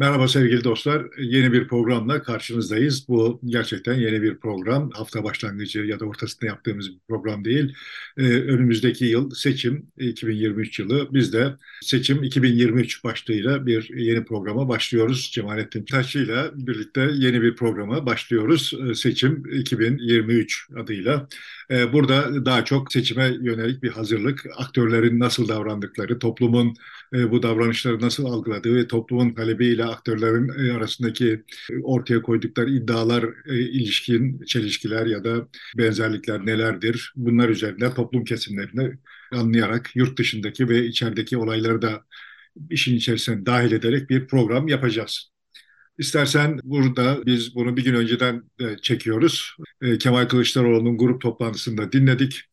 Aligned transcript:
Merhaba 0.00 0.28
sevgili 0.28 0.64
dostlar. 0.64 1.06
Yeni 1.18 1.52
bir 1.52 1.68
programla 1.68 2.22
karşınızdayız. 2.22 3.08
Bu 3.08 3.40
gerçekten 3.44 3.94
yeni 3.94 4.22
bir 4.22 4.38
program. 4.38 4.90
Hafta 4.90 5.24
başlangıcı 5.24 5.80
ya 5.80 6.00
da 6.00 6.04
ortasında 6.04 6.46
yaptığımız 6.46 6.90
bir 6.90 6.98
program 7.08 7.44
değil. 7.44 7.74
Ee, 8.18 8.22
önümüzdeki 8.22 9.04
yıl 9.04 9.30
seçim 9.30 9.86
2023 9.98 10.78
yılı. 10.78 11.08
Biz 11.14 11.32
de 11.32 11.56
seçim 11.82 12.22
2023 12.22 13.04
başlığıyla 13.04 13.66
bir 13.66 13.90
yeni 13.96 14.24
programa 14.24 14.68
başlıyoruz. 14.68 15.30
Cemalettin 15.32 15.84
Taşçı 15.84 16.18
ile 16.18 16.44
birlikte 16.54 17.10
yeni 17.14 17.42
bir 17.42 17.56
programa 17.56 18.06
başlıyoruz. 18.06 18.72
Ee, 18.90 18.94
seçim 18.94 19.42
2023 19.52 20.68
adıyla. 20.76 21.28
Ee, 21.70 21.92
burada 21.92 22.44
daha 22.44 22.64
çok 22.64 22.92
seçime 22.92 23.36
yönelik 23.40 23.82
bir 23.82 23.90
hazırlık, 23.90 24.46
aktörlerin 24.56 25.20
nasıl 25.20 25.48
davrandıkları, 25.48 26.18
toplumun 26.18 26.74
e, 27.14 27.30
bu 27.30 27.42
davranışları 27.42 28.00
nasıl 28.00 28.24
algıladığı 28.24 28.74
ve 28.76 28.86
toplumun 28.86 29.30
talebiyle 29.30 29.84
aktörlerin 29.90 30.68
e, 30.68 30.72
arasındaki 30.72 31.44
ortaya 31.82 32.22
koydukları 32.22 32.70
iddialar, 32.70 33.24
e, 33.46 33.58
ilişkin 33.60 34.42
çelişkiler 34.42 35.06
ya 35.06 35.24
da 35.24 35.48
benzerlikler 35.78 36.46
nelerdir? 36.46 37.12
Bunlar 37.16 37.48
üzerinde 37.48 37.94
toplum 37.94 38.24
kesimlerini 38.24 38.98
anlayarak 39.32 39.96
yurt 39.96 40.18
dışındaki 40.18 40.68
ve 40.68 40.86
içerideki 40.86 41.36
olayları 41.36 41.82
da 41.82 42.04
işin 42.70 42.96
içerisine 42.96 43.46
dahil 43.46 43.72
ederek 43.72 44.10
bir 44.10 44.26
program 44.26 44.68
yapacağız. 44.68 45.30
İstersen 45.98 46.60
burada 46.64 47.26
biz 47.26 47.54
bunu 47.54 47.76
bir 47.76 47.84
gün 47.84 47.94
önceden 47.94 48.42
çekiyoruz. 48.82 49.56
Kemal 50.00 50.28
Kılıçdaroğlu'nun 50.28 50.98
grup 50.98 51.20
toplantısında 51.20 51.92
dinledik. 51.92 52.44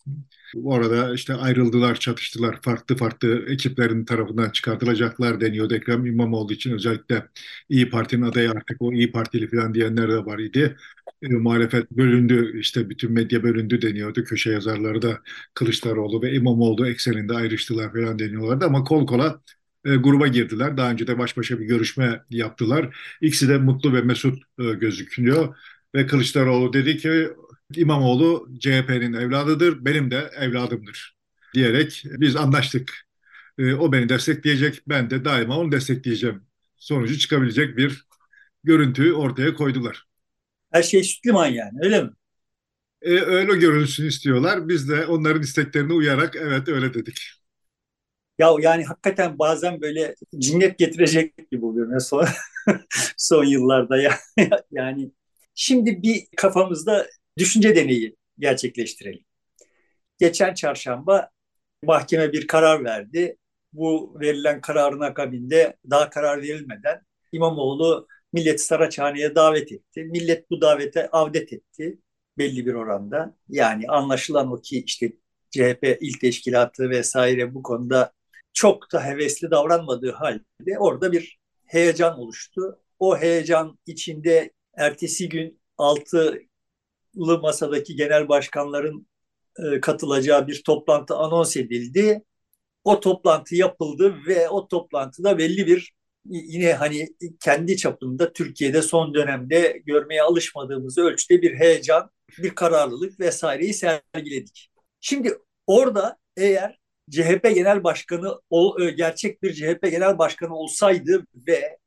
Orada 0.56 1.14
işte 1.14 1.34
ayrıldılar, 1.34 1.96
çatıştılar. 2.00 2.60
Farklı 2.62 2.96
farklı 2.98 3.46
ekiplerin 3.50 4.06
tarafından 4.06 4.50
çıkartılacaklar 4.50 5.42
deniyordu. 5.42 5.76
Ekrem 5.76 6.06
İmamoğlu 6.06 6.54
için 6.54 6.72
özellikle 6.72 7.28
İyi 7.70 7.90
Parti'nin 7.90 8.22
adayı 8.22 8.52
artık 8.52 8.82
o 8.82 8.94
İyi 8.94 9.12
Partili 9.12 9.48
falan 9.50 9.73
diyenler 9.73 10.10
de 10.12 10.26
var 10.26 10.40
idi. 10.40 10.78
E, 11.22 11.28
muhalefet 11.30 11.92
bölündü, 11.92 12.59
işte 12.59 12.89
bütün 12.89 13.12
medya 13.12 13.44
bölündü 13.44 13.81
deniyordu. 13.81 14.23
Köşe 14.23 14.52
yazarları 14.52 15.02
da 15.02 15.20
Kılıçdaroğlu 15.54 16.22
ve 16.22 16.34
İmamoğlu 16.34 16.88
ekseninde 16.88 17.34
ayrıştılar 17.34 17.94
falan 17.94 18.20
deniyorlardı. 18.20 18.66
Ama 18.66 18.84
kol 18.84 19.08
kola 19.08 19.42
e, 19.86 19.95
gruba 19.95 20.28
girdiler. 20.28 20.78
Daha 20.78 20.92
önce 20.92 21.08
de 21.08 21.20
baş 21.20 21.38
başa 21.38 21.59
bir 21.59 21.66
görüşme 21.66 22.22
yaptılar. 22.30 22.98
İkisi 23.22 23.50
de 23.50 23.58
mutlu 23.58 23.94
ve 23.94 24.02
mesut 24.02 24.44
e, 24.59 24.64
gözüküyor. 24.73 25.56
Ve 25.95 26.08
Kılıçdaroğlu 26.08 26.73
dedi 26.73 26.98
ki 26.98 27.30
İmamoğlu 27.76 28.50
CHP'nin 28.60 29.14
evladıdır, 29.14 29.86
benim 29.86 30.12
de 30.12 30.32
evladımdır 30.40 31.18
diyerek 31.54 32.04
biz 32.06 32.36
anlaştık. 32.36 33.08
E, 33.60 33.73
o 33.73 33.92
beni 33.92 34.10
destekleyecek, 34.10 34.82
ben 34.88 35.10
de 35.10 35.26
daima 35.26 35.58
onu 35.60 35.72
destekleyeceğim. 35.72 36.44
Sonucu 36.78 37.18
çıkabilecek 37.20 37.78
bir 37.78 38.06
görüntüyü 38.64 39.14
ortaya 39.14 39.54
koydular. 39.56 40.06
Her 40.72 40.84
şey 40.84 41.04
sütliman 41.04 41.45
yani 41.48 41.80
öyle 41.82 42.04
mi? 42.04 42.10
E, 43.02 43.10
öyle 43.12 43.56
görülsün 43.56 44.06
istiyorlar. 44.08 44.68
Biz 44.70 44.90
de 44.90 45.06
onların 45.06 45.42
isteklerine 45.42 45.94
uyarak 45.94 46.36
evet 46.36 46.68
öyle 46.70 46.94
dedik. 46.94 47.18
Ya 48.40 48.50
yani 48.62 48.84
hakikaten 48.86 49.40
bazen 49.40 49.82
böyle 49.82 50.16
cinnet 50.40 50.78
getirecek 50.80 51.52
gibi 51.52 51.66
oluyor 51.66 51.92
ya 51.94 52.00
son, 52.00 52.26
son 53.18 53.44
yıllarda 53.45 53.98
ya. 53.98 54.18
yani 54.72 55.12
şimdi 55.56 56.02
bir 56.04 56.28
kafamızda 56.38 57.08
düşünce 57.38 57.75
deneyi 57.75 58.16
gerçekleştirelim. 58.39 59.25
Geçen 60.17 60.53
çarşamba 60.53 61.30
mahkeme 61.83 62.33
bir 62.33 62.47
karar 62.47 62.83
verdi. 62.83 63.38
Bu 63.73 64.17
verilen 64.19 64.61
kararın 64.61 64.99
akabinde 64.99 65.77
daha 65.89 66.09
karar 66.09 66.41
verilmeden 66.41 67.02
İmamoğlu 67.31 68.08
Millet 68.33 68.61
Saraçhane'ye 68.61 69.35
davet 69.35 69.71
etti. 69.71 70.03
Millet 70.03 70.49
bu 70.52 70.61
davete 70.61 71.09
avdet 71.09 71.53
etti 71.53 71.99
belli 72.38 72.65
bir 72.65 72.73
oranda. 72.73 73.35
Yani 73.49 73.88
anlaşılan 73.88 74.52
o 74.52 74.61
ki 74.61 74.83
işte 74.86 75.14
CHP 75.52 75.97
il 76.02 76.14
teşkilatı 76.14 76.89
vesaire 76.89 77.53
bu 77.53 77.64
konuda 77.64 78.14
çok 78.53 78.93
da 78.93 79.05
hevesli 79.05 79.52
davranmadığı 79.52 80.11
halde 80.11 80.80
orada 80.80 81.11
bir 81.11 81.39
heyecan 81.65 82.20
oluştu. 82.20 82.80
O 82.99 83.17
heyecan 83.17 83.80
içinde 83.86 84.52
ertesi 84.77 85.30
gün 85.30 85.61
altılı 85.77 86.39
masadaki 87.17 87.95
genel 87.95 88.30
başkanların 88.30 89.08
e, 89.60 89.82
katılacağı 89.82 90.48
bir 90.48 90.64
toplantı 90.64 91.16
anons 91.16 91.58
edildi. 91.58 92.23
O 92.83 93.00
toplantı 93.00 93.55
yapıldı 93.55 94.16
ve 94.28 94.50
o 94.50 94.67
toplantıda 94.67 95.38
belli 95.38 95.67
bir 95.67 95.94
yine 96.26 96.73
hani 96.73 97.08
kendi 97.39 97.77
çapında 97.77 98.33
Türkiye'de 98.33 98.82
son 98.82 99.14
dönemde 99.14 99.82
görmeye 99.86 100.22
alışmadığımız 100.22 100.98
ölçüde 100.98 101.42
bir 101.42 101.56
heyecan, 101.56 102.10
bir 102.38 102.56
kararlılık 102.56 103.20
vesaireyi 103.20 103.73
sergiledik. 103.73 104.70
Şimdi 105.02 105.38
orada 105.67 106.17
eğer 106.38 106.80
CHP 107.11 107.44
Genel 107.56 107.83
Başkanı 107.83 108.39
e, 108.80 108.89
gerçek 108.92 109.44
bir 109.44 109.54
CHP 109.54 109.92
Genel 109.92 110.17
Başkanı 110.17 110.56
olsaydı 110.56 111.26
ve 111.48 111.77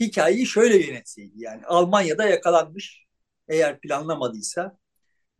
hikayeyi 0.00 0.46
şöyle 0.46 0.86
yönetseydi 0.86 1.34
yani 1.36 1.66
Almanya'da 1.66 2.28
yakalanmış 2.28 3.04
eğer 3.48 3.80
planlamadıysa 3.80 4.78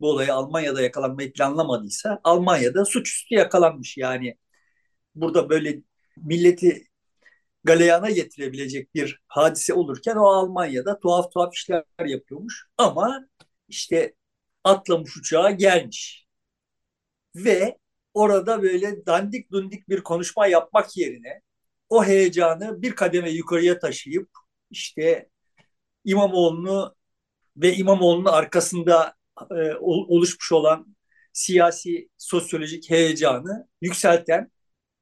bu 0.01 0.09
olayı 0.09 0.33
Almanya'da 0.33 0.81
yakalanmayı 0.81 1.33
planlamadıysa 1.33 2.21
Almanya'da 2.23 2.85
suçüstü 2.85 3.35
yakalanmış. 3.35 3.97
Yani 3.97 4.37
burada 5.15 5.49
böyle 5.49 5.81
milleti 6.17 6.87
galeyana 7.63 8.09
getirebilecek 8.09 8.95
bir 8.95 9.21
hadise 9.27 9.73
olurken 9.73 10.15
o 10.15 10.25
Almanya'da 10.27 10.99
tuhaf 10.99 11.31
tuhaf 11.33 11.53
işler 11.55 11.83
yapıyormuş. 12.05 12.67
Ama 12.77 13.27
işte 13.67 14.15
atlamış 14.63 15.17
uçağa 15.17 15.51
gelmiş. 15.51 16.27
Ve 17.35 17.77
orada 18.13 18.61
böyle 18.63 19.05
dandik 19.05 19.51
dundik 19.51 19.89
bir 19.89 20.03
konuşma 20.03 20.47
yapmak 20.47 20.97
yerine 20.97 21.41
o 21.89 22.05
heyecanı 22.05 22.81
bir 22.81 22.95
kademe 22.95 23.29
yukarıya 23.31 23.79
taşıyıp 23.79 24.29
işte 24.69 25.29
İmamoğlu'nu 26.05 26.95
ve 27.57 27.75
İmamoğlu'nun 27.75 28.25
arkasında 28.25 29.15
e, 29.51 29.75
oluşmuş 29.81 30.51
olan 30.51 30.95
siyasi 31.33 32.09
sosyolojik 32.17 32.89
heyecanı 32.89 33.67
yükselten 33.81 34.51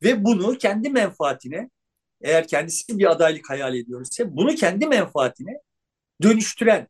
ve 0.04 0.26
bunu 0.26 0.58
kendi 0.58 0.90
menfaatine 0.90 1.70
eğer 2.22 2.48
kendisi 2.48 3.00
bir 3.00 3.12
adaylık 3.12 3.50
hayal 3.50 3.76
ediyorsa 3.76 4.38
bunu 4.38 4.56
kendi 4.56 4.88
menfaatine 4.88 5.62
dönüştüren 6.24 6.88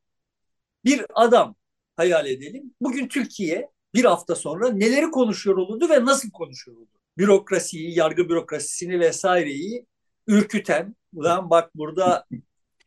bir 0.86 1.06
adam 1.14 1.56
hayal 1.96 2.26
edelim. 2.26 2.74
Bugün 2.82 3.08
Türkiye 3.08 3.70
bir 3.94 4.06
hafta 4.06 4.36
sonra 4.36 4.70
neleri 4.70 5.12
konuşuyor 5.12 5.58
olurdu 5.58 5.90
ve 5.90 6.06
nasıl 6.06 6.32
konuşuyor 6.32 6.78
olurdu? 6.78 7.00
Bürokrasiyi, 7.18 7.98
yargı 7.98 8.30
bürokrasisini 8.30 9.00
vesaireyi 9.00 9.86
ürküten, 10.28 10.96
ulan 11.14 11.50
bak 11.50 11.76
burada 11.76 12.26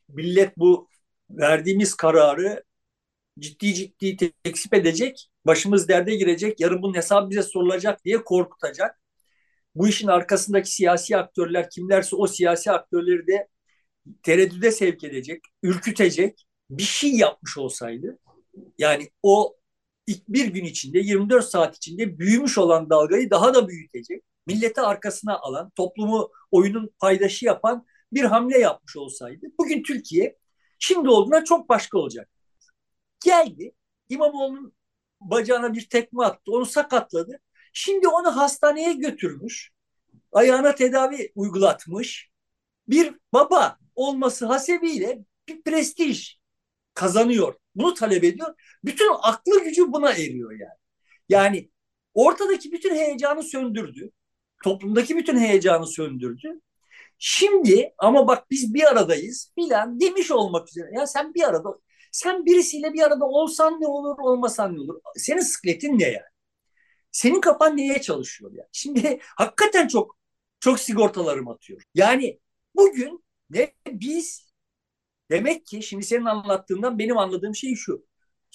millet 0.09 0.59
bu 0.59 0.89
verdiğimiz 1.31 1.95
kararı 1.95 2.65
ciddi 3.39 3.75
ciddi 3.75 4.33
tekzip 4.45 4.75
edecek, 4.75 5.31
başımız 5.47 5.89
derde 5.89 6.17
girecek, 6.17 6.61
yarın 6.61 6.83
bunun 6.83 6.95
hesabı 6.95 7.31
bize 7.31 7.43
sorulacak 7.43 8.05
diye 8.05 8.25
korkutacak. 8.25 9.01
Bu 9.75 9.89
işin 9.89 10.09
arkasındaki 10.09 10.73
siyasi 10.73 11.17
aktörler 11.17 11.71
kimlerse 11.71 12.17
o 12.17 12.27
siyasi 12.27 12.71
aktörleri 12.73 13.27
de 13.27 13.49
tereddüde 14.23 14.71
sevk 14.71 15.05
edecek, 15.05 15.43
ürkütecek 15.63 16.47
bir 16.71 16.83
şey 16.83 17.15
yapmış 17.17 17.59
olsaydı, 17.59 18.19
yani 18.79 19.11
o 19.23 19.57
ilk 20.07 20.29
bir 20.29 20.47
gün 20.47 20.65
içinde 20.65 20.99
24 20.99 21.45
saat 21.45 21.77
içinde 21.77 22.19
büyümüş 22.19 22.59
olan 22.59 22.91
dalgayı 22.91 23.31
daha 23.31 23.55
da 23.55 23.69
büyütecek. 23.69 24.23
Milleti 24.47 24.81
arkasına 24.81 25.39
alan, 25.39 25.71
toplumu 25.77 26.31
oyunun 26.51 26.91
paydaşı 26.99 27.47
yapan 27.47 27.87
bir 28.13 28.25
hamle 28.25 28.59
yapmış 28.59 28.97
olsaydı 28.97 29.47
bugün 29.59 29.83
Türkiye 29.83 30.37
şimdi 30.79 31.09
olduğuna 31.09 31.45
çok 31.45 31.69
başka 31.69 31.99
olacak. 31.99 32.29
Geldi 33.25 33.73
İmamoğlu'nun 34.09 34.75
bacağına 35.21 35.75
bir 35.75 35.89
tekme 35.89 36.25
attı, 36.25 36.53
onu 36.53 36.67
sakatladı. 36.67 37.41
Şimdi 37.73 38.09
onu 38.09 38.37
hastaneye 38.37 38.93
götürmüş, 38.93 39.73
ayağına 40.33 40.75
tedavi 40.75 41.33
uygulatmış. 41.35 42.31
Bir 42.89 43.15
baba 43.33 43.79
olması 43.95 44.47
hasebiyle 44.47 45.19
bir 45.49 45.63
prestij 45.63 46.37
kazanıyor. 46.95 47.55
Bunu 47.75 47.95
talep 47.95 48.25
ediyor. 48.25 48.55
Bütün 48.85 49.11
aklı 49.23 49.65
gücü 49.65 49.93
buna 49.93 50.13
eriyor 50.13 50.53
yani. 50.53 50.79
Yani 51.29 51.71
ortadaki 52.15 52.73
bütün 52.73 52.95
heyecanı 52.95 53.43
söndürdü. 53.43 54.11
Toplumdaki 54.65 55.17
bütün 55.17 55.39
heyecanı 55.39 55.87
söndürdü. 55.87 56.61
Şimdi 57.19 57.95
ama 57.99 58.27
bak 58.27 58.51
biz 58.51 58.75
bir 58.75 58.85
aradayız 58.93 59.53
filan 59.55 60.01
demiş 60.01 60.31
olmak 60.31 60.69
üzere. 60.69 60.91
Ya 60.95 61.07
sen 61.07 61.35
bir 61.35 61.43
arada 61.49 61.79
sen 62.13 62.47
birisiyle 62.47 62.93
bir 62.93 63.03
arada 63.03 63.25
olsan 63.25 63.81
ne 63.81 63.87
olur 63.87 64.19
olmasan 64.19 64.77
ne 64.77 64.81
olur? 64.81 65.01
Senin 65.17 65.41
sıkletin 65.41 65.99
ne 65.99 66.05
yani? 66.05 66.33
Senin 67.13 67.41
kafan 67.41 67.77
neye 67.77 68.01
çalışıyor 68.01 68.53
yani? 68.55 68.69
Şimdi 68.73 69.21
hakikaten 69.37 69.89
çok 69.89 70.19
çok 70.61 70.81
sigortalarım 70.81 71.49
atıyor. 71.49 71.83
Yani 71.95 72.41
bugün 72.77 73.25
ne 73.51 73.73
biz 73.89 74.53
Demek 75.31 75.67
ki 75.67 75.83
şimdi 75.83 76.05
senin 76.05 76.25
anlattığından 76.25 76.99
benim 76.99 77.19
anladığım 77.19 77.55
şey 77.55 77.75
şu. 77.75 78.07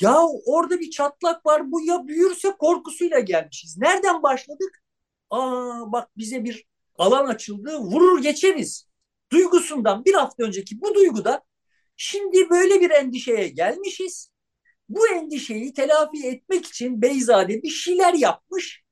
Ya 0.01 0.18
orada 0.45 0.80
bir 0.80 0.89
çatlak 0.92 1.45
var 1.45 1.71
bu 1.71 1.81
ya 1.81 2.07
büyürse 2.07 2.51
korkusuyla 2.60 3.19
gelmişiz. 3.19 3.77
Nereden 3.77 4.24
başladık? 4.24 4.83
Aa 5.30 5.92
bak 5.92 6.10
bize 6.18 6.44
bir 6.44 6.65
alan 6.98 7.27
açıldı 7.27 7.77
vurur 7.80 8.21
geçeriz. 8.21 8.88
Duygusundan 9.31 10.06
bir 10.06 10.13
hafta 10.13 10.44
önceki 10.44 10.81
bu 10.81 10.95
duyguda 10.95 11.44
şimdi 11.97 12.49
böyle 12.49 12.81
bir 12.81 12.89
endişeye 12.89 13.47
gelmişiz. 13.47 14.29
Bu 14.89 15.07
endişeyi 15.07 15.73
telafi 15.73 16.27
etmek 16.27 16.65
için 16.65 17.01
Beyzade 17.01 17.63
bir 17.63 17.69
şeyler 17.69 18.13
yapmış. 18.13 18.83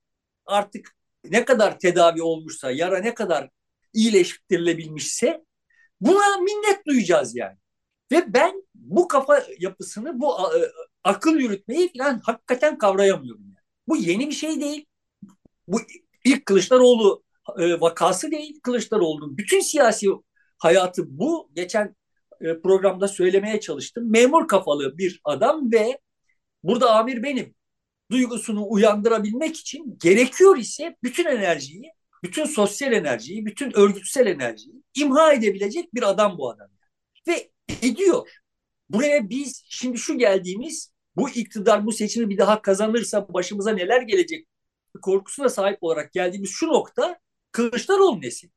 Artık 0.46 0.96
ne 1.24 1.46
kadar 1.46 1.80
tedavi 1.80 2.22
olmuşsa, 2.22 2.72
yara 2.72 3.00
ne 3.00 3.13
kadar 3.13 3.50
iyileştirilebilmişse 3.94 5.46
buna 6.02 6.38
minnet 6.38 6.86
duyacağız 6.88 7.36
yani. 7.36 7.57
Ve 8.12 8.34
ben 8.34 8.63
bu 8.75 9.08
kafa 9.08 9.44
yapısını, 9.60 10.22
bu 10.22 10.34
e, 10.34 10.60
akıl 11.04 11.36
yürütmeyi 11.36 11.92
falan 11.98 12.22
hakikaten 12.25 12.78
kavrayamıyorum. 12.78 13.44
Yani. 13.44 13.66
Bu 13.88 13.96
yeni 13.96 14.28
bir 14.30 14.36
şey 14.36 14.62
değil. 14.62 14.86
Bu 15.68 15.81
ilk 16.25 16.46
Kılıçdaroğlu 16.46 17.24
e, 17.60 17.81
vakası 17.81 18.31
değil. 18.31 18.60
Kılıçdaroğlu'nun 18.63 19.38
bütün 19.38 19.60
siyasi 19.60 20.08
hayatı 20.58 21.04
bu. 21.19 21.50
Geçen 21.54 21.96
e, 22.42 22.62
programda 22.62 23.08
söylemeye 23.08 23.60
çalıştım. 23.60 24.12
Memur 24.12 24.48
kafalı 24.48 24.98
bir 24.98 25.22
adam 25.24 25.72
ve 25.72 26.00
burada 26.64 26.96
amir 26.96 27.24
benim 27.24 27.56
duygusunu 28.12 28.66
uyandırabilmek 28.70 29.58
için 29.58 29.98
gerekiyor 30.02 30.58
ise 30.58 30.96
bütün 31.04 31.26
enerjiyi, 31.26 31.92
bütün 32.24 32.46
sosyal 32.46 32.94
enerjiyi, 32.94 33.46
bütün 33.46 33.78
örgütsel 33.78 34.28
enerjiyi 34.28 34.84
imha 34.96 35.34
edebilecek 35.34 35.94
bir 35.94 36.10
adam 36.10 36.38
bu 36.38 36.50
adam. 36.50 36.68
Ve 37.28 37.52
ediyor. 37.82 38.30
Buraya 38.90 39.30
biz 39.30 39.66
şimdi 39.70 39.98
şu 39.98 40.18
geldiğimiz 40.18 40.94
bu 41.16 41.30
iktidar 41.30 41.86
bu 41.86 41.92
seçimi 41.92 42.30
bir 42.30 42.38
daha 42.38 42.62
kazanırsa 42.62 43.34
başımıza 43.34 43.72
neler 43.72 44.02
gelecek 44.02 44.48
korkusuna 45.02 45.50
sahip 45.50 45.84
olarak 45.84 46.14
geldiğimiz 46.14 46.50
şu 46.50 46.68
nokta 46.68 47.20
Kılıçdaroğlu 47.52 48.22
nesil. 48.22 48.50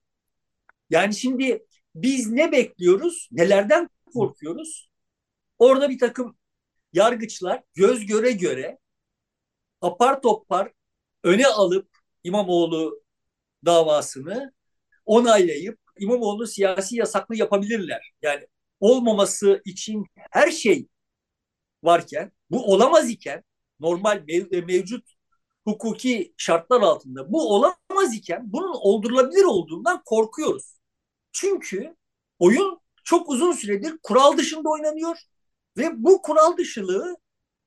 Yani 0.90 1.14
şimdi 1.14 1.66
biz 2.02 2.30
ne 2.30 2.52
bekliyoruz? 2.52 3.28
Nelerden 3.32 3.88
korkuyoruz? 4.14 4.90
Orada 5.58 5.90
bir 5.90 5.98
takım 5.98 6.38
yargıçlar 6.92 7.62
göz 7.74 8.06
göre 8.06 8.32
göre 8.32 8.78
apar 9.80 10.22
topar 10.22 10.72
öne 11.24 11.46
alıp 11.46 11.88
İmamoğlu 12.24 13.02
davasını 13.64 14.52
onaylayıp 15.06 15.78
İmamoğlu 15.98 16.46
siyasi 16.46 16.96
yasaklı 16.96 17.36
yapabilirler. 17.36 18.12
Yani 18.22 18.46
olmaması 18.80 19.62
için 19.64 20.06
her 20.30 20.50
şey 20.50 20.88
varken, 21.82 22.32
bu 22.50 22.72
olamaz 22.72 23.10
iken 23.10 23.44
normal 23.80 24.16
mev- 24.16 24.66
mevcut 24.66 25.04
hukuki 25.64 26.34
şartlar 26.36 26.80
altında 26.80 27.32
bu 27.32 27.54
olamaz 27.54 28.14
iken 28.14 28.42
bunun 28.52 28.74
oldurulabilir 28.80 29.44
olduğundan 29.44 30.02
korkuyoruz. 30.04 30.77
Çünkü 31.32 31.96
oyun 32.38 32.80
çok 33.04 33.28
uzun 33.30 33.52
süredir 33.52 33.98
kural 34.02 34.38
dışında 34.38 34.69
oynanıyor 34.70 35.16
ve 35.78 36.04
bu 36.04 36.22
kural 36.22 36.56
dışılığı 36.56 37.16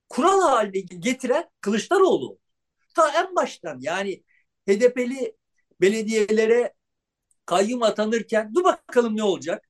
kural 0.08 0.40
haline 0.40 0.80
getiren 0.80 1.50
Kılıçdaroğlu. 1.60 2.38
Ta 2.94 3.12
en 3.22 3.36
baştan 3.36 3.78
yani 3.80 4.24
HDP'li 4.68 5.36
belediyelere 5.80 6.74
kayyum 7.46 7.82
atanırken 7.82 8.54
dur 8.54 8.64
bakalım 8.64 9.16
ne 9.16 9.22
olacak 9.24 9.68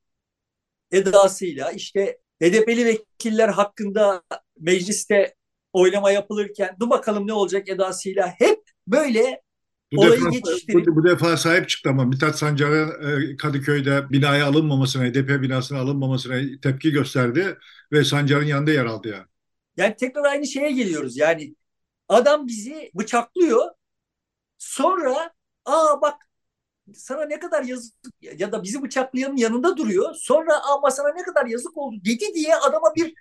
edasıyla 0.90 1.72
işte 1.72 2.18
HDP'li 2.42 2.84
vekiller 2.86 3.48
hakkında 3.48 4.22
mecliste 4.60 5.34
oylama 5.72 6.10
yapılırken 6.10 6.76
dur 6.80 6.90
bakalım 6.90 7.26
ne 7.26 7.32
olacak 7.32 7.68
edasıyla 7.68 8.34
hep 8.38 8.60
böyle 8.86 9.42
bu 9.92 10.00
olayı 10.00 10.20
defa, 10.20 10.30
geçiştirip... 10.30 10.86
Bu, 10.86 10.96
bu 10.96 11.04
defa 11.04 11.36
sahip 11.36 11.68
çıktı 11.68 11.90
ama 11.90 12.04
Mithat 12.04 12.38
Sancar'ın 12.38 13.32
e, 13.32 13.36
Kadıköy'de 13.36 14.10
binaya 14.10 14.46
alınmamasına, 14.46 15.04
HDP 15.04 15.42
binasına 15.42 15.78
alınmamasına 15.78 16.34
tepki 16.62 16.90
gösterdi 16.90 17.58
ve 17.92 18.04
Sancar'ın 18.04 18.44
yanında 18.44 18.70
yer 18.70 18.84
aldı 18.84 19.08
yani. 19.08 19.26
Yani 19.76 19.96
tekrar 19.96 20.24
aynı 20.24 20.46
şeye 20.46 20.72
geliyoruz. 20.72 21.16
Yani 21.16 21.54
adam 22.08 22.46
bizi 22.46 22.90
bıçaklıyor. 22.94 23.70
Sonra 24.58 25.30
aa 25.64 26.00
bak 26.00 26.14
sana 26.94 27.24
ne 27.24 27.38
kadar 27.38 27.62
yazık 27.62 27.94
ya 28.22 28.52
da 28.52 28.62
bizi 28.62 28.82
bıçaklayanın 28.82 29.36
yanında 29.36 29.76
duruyor. 29.76 30.14
Sonra 30.14 30.60
ama 30.62 30.90
sana 30.90 31.12
ne 31.12 31.22
kadar 31.22 31.46
yazık 31.46 31.76
oldu 31.76 31.96
dedi 32.04 32.34
diye 32.34 32.56
adama 32.56 32.94
bir 32.96 33.14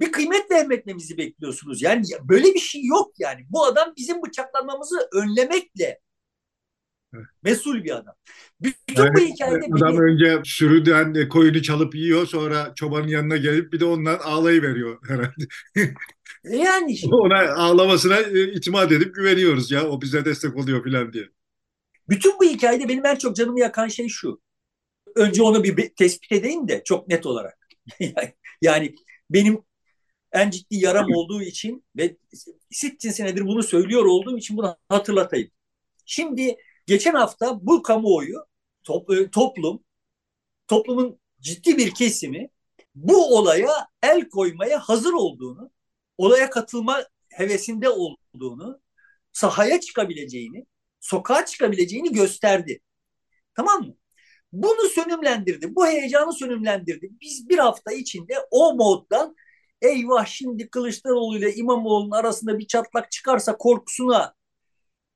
bir 0.00 0.12
kıymet 0.12 0.50
vermemizi 0.50 1.18
bekliyorsunuz. 1.18 1.82
Yani 1.82 2.02
böyle 2.22 2.54
bir 2.54 2.58
şey 2.58 2.84
yok 2.84 3.12
yani. 3.18 3.46
Bu 3.50 3.64
adam 3.64 3.92
bizim 3.96 4.22
bıçaklanmamızı 4.22 5.08
önlemekle 5.12 6.00
mesul 7.42 7.84
bir 7.84 7.96
adam. 7.96 8.14
Bütün 8.60 9.02
yani, 9.02 9.14
bu 9.14 9.20
hikayede 9.20 9.66
adam 9.72 9.98
beni... 9.98 10.00
önce 10.00 10.40
sürüden 10.44 11.14
e, 11.14 11.28
koyunu 11.28 11.62
çalıp 11.62 11.94
yiyor 11.94 12.26
sonra 12.26 12.72
çobanın 12.74 13.08
yanına 13.08 13.36
gelip 13.36 13.72
bir 13.72 13.80
de 13.80 13.84
ondan 13.84 14.18
ağlayıveriyor 14.18 15.08
herhalde. 15.08 15.44
E 16.44 16.56
yani 16.56 16.96
şimdi... 16.98 17.14
ona 17.14 17.54
ağlamasına 17.54 18.20
e, 18.20 18.52
itimat 18.52 18.92
edip 18.92 19.14
güveniyoruz 19.14 19.70
ya 19.70 19.88
o 19.88 20.00
bize 20.00 20.24
destek 20.24 20.56
oluyor 20.56 20.84
filan 20.84 21.12
diye. 21.12 21.28
Bütün 22.08 22.32
bu 22.40 22.44
hikayede 22.44 22.88
benim 22.88 23.06
en 23.06 23.16
çok 23.16 23.36
canımı 23.36 23.60
yakan 23.60 23.88
şey 23.88 24.08
şu. 24.08 24.40
Önce 25.16 25.42
onu 25.42 25.64
bir 25.64 25.94
tespit 25.94 26.32
edeyim 26.32 26.68
de 26.68 26.82
çok 26.84 27.08
net 27.08 27.26
olarak. 27.26 27.58
yani 28.62 28.94
benim 29.30 29.58
en 30.36 30.50
ciddi 30.50 30.76
yaram 30.76 31.06
olduğu 31.14 31.42
için 31.42 31.84
ve 31.96 32.16
sittin 32.70 33.10
senedir 33.10 33.46
bunu 33.46 33.62
söylüyor 33.62 34.04
olduğum 34.04 34.38
için 34.38 34.56
bunu 34.56 34.76
hatırlatayım. 34.88 35.50
Şimdi 36.06 36.56
geçen 36.86 37.14
hafta 37.14 37.66
bu 37.66 37.82
kamuoyu, 37.82 38.46
top, 38.84 39.10
e, 39.10 39.30
toplum, 39.30 39.84
toplumun 40.68 41.20
ciddi 41.40 41.76
bir 41.78 41.94
kesimi 41.94 42.48
bu 42.94 43.36
olaya 43.38 43.70
el 44.02 44.28
koymaya 44.28 44.80
hazır 44.80 45.12
olduğunu, 45.12 45.70
olaya 46.18 46.50
katılma 46.50 47.04
hevesinde 47.28 47.88
olduğunu, 47.88 48.80
sahaya 49.32 49.80
çıkabileceğini, 49.80 50.66
sokağa 51.00 51.46
çıkabileceğini 51.46 52.12
gösterdi. 52.12 52.80
Tamam 53.54 53.82
mı? 53.82 53.94
Bunu 54.52 54.88
sönümlendirdi. 54.88 55.74
Bu 55.74 55.86
heyecanı 55.86 56.32
sönümlendirdi. 56.32 57.08
Biz 57.20 57.48
bir 57.48 57.58
hafta 57.58 57.92
içinde 57.92 58.34
o 58.50 58.74
moddan 58.74 59.36
eyvah 59.82 60.26
şimdi 60.26 60.70
Kılıçdaroğlu 60.70 61.38
ile 61.38 61.54
İmamoğlu'nun 61.54 62.10
arasında 62.10 62.58
bir 62.58 62.66
çatlak 62.66 63.10
çıkarsa 63.10 63.56
korkusuna 63.56 64.34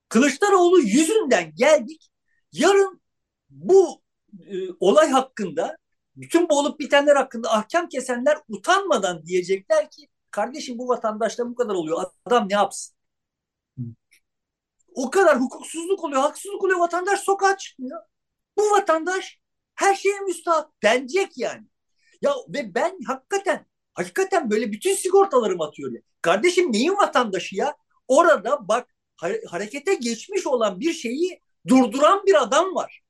Kılıçdaroğlu 0.08 0.80
yüzünden 0.80 1.54
geldik. 1.54 2.10
Yarın 2.52 3.02
bu 3.50 4.02
e, 4.46 4.54
olay 4.80 5.10
hakkında 5.10 5.76
bütün 6.16 6.48
bu 6.48 6.58
olup 6.58 6.80
bitenler 6.80 7.16
hakkında 7.16 7.52
ahkam 7.52 7.88
kesenler 7.88 8.38
utanmadan 8.48 9.26
diyecekler 9.26 9.90
ki 9.90 10.08
kardeşim 10.30 10.78
bu 10.78 10.88
vatandaşta 10.88 11.48
bu 11.50 11.54
kadar 11.54 11.74
oluyor. 11.74 12.04
Adam 12.24 12.48
ne 12.48 12.54
yapsın? 12.54 12.96
O 14.94 15.10
kadar 15.10 15.40
hukuksuzluk 15.40 16.04
oluyor, 16.04 16.20
haksızlık 16.20 16.64
oluyor. 16.64 16.78
Vatandaş 16.78 17.20
sokağa 17.20 17.56
çıkmıyor. 17.56 18.00
Bu 18.56 18.62
vatandaş 18.70 19.38
her 19.74 19.94
şeye 19.94 20.20
müstahak 20.20 20.82
denecek 20.82 21.38
yani. 21.38 21.66
Ya 22.22 22.32
ve 22.48 22.74
ben 22.74 22.98
hakikaten 23.06 23.66
hakikaten 23.94 24.50
böyle 24.50 24.72
bütün 24.72 24.94
sigortalarım 24.94 25.60
atıyor. 25.60 25.92
Kardeşim 26.22 26.72
neyin 26.72 26.96
vatandaşı 26.96 27.56
ya? 27.56 27.76
Orada 28.08 28.68
bak 28.68 28.88
harekete 29.48 29.94
geçmiş 29.94 30.46
olan 30.46 30.80
bir 30.80 30.92
şeyi 30.92 31.40
durduran 31.68 32.26
bir 32.26 32.42
adam 32.42 32.74
var. 32.74 33.02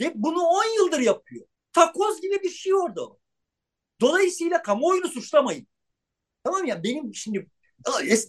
Ve 0.00 0.12
bunu 0.14 0.40
10 0.42 0.64
yıldır 0.64 1.00
yapıyor. 1.00 1.46
Takoz 1.72 2.20
gibi 2.20 2.42
bir 2.42 2.50
şey 2.50 2.74
orada. 2.74 3.00
Dolayısıyla 4.00 4.62
kamuoyunu 4.62 5.08
suçlamayın. 5.08 5.66
Tamam 6.44 6.64
ya 6.64 6.82
benim 6.84 7.14
şimdi 7.14 7.50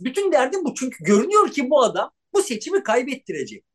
bütün 0.01 0.31
derdim 0.31 0.65
bu. 0.65 0.73
Çünkü 0.75 1.03
görünüyor 1.03 1.51
ki 1.51 1.69
bu 1.69 1.83
adam 1.83 2.11
bu 2.33 2.43
seçimi 2.43 2.83
kaybettirecek. 2.83 3.65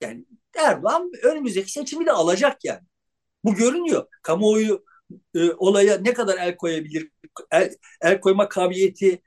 Yani 0.00 0.24
Erdoğan 0.56 1.10
önümüzdeki 1.22 1.72
seçimi 1.72 2.06
de 2.06 2.12
alacak 2.12 2.64
yani. 2.64 2.82
Bu 3.44 3.54
görünüyor. 3.54 4.06
Kamuoyu 4.22 4.84
e, 5.34 5.50
olaya 5.52 5.98
ne 5.98 6.14
kadar 6.14 6.38
el 6.38 6.56
koyabilir, 6.56 7.10
el, 7.52 7.76
el 8.02 8.20
koyma 8.20 8.48
kabiliyeti 8.48 9.22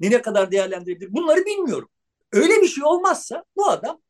ne 0.00 0.22
kadar 0.22 0.52
değerlendirebilir 0.52 1.12
bunları 1.12 1.44
bilmiyorum. 1.46 1.88
Öyle 2.32 2.62
bir 2.62 2.68
şey 2.68 2.84
olmazsa 2.84 3.44
bu 3.56 3.68
adam 3.68 4.02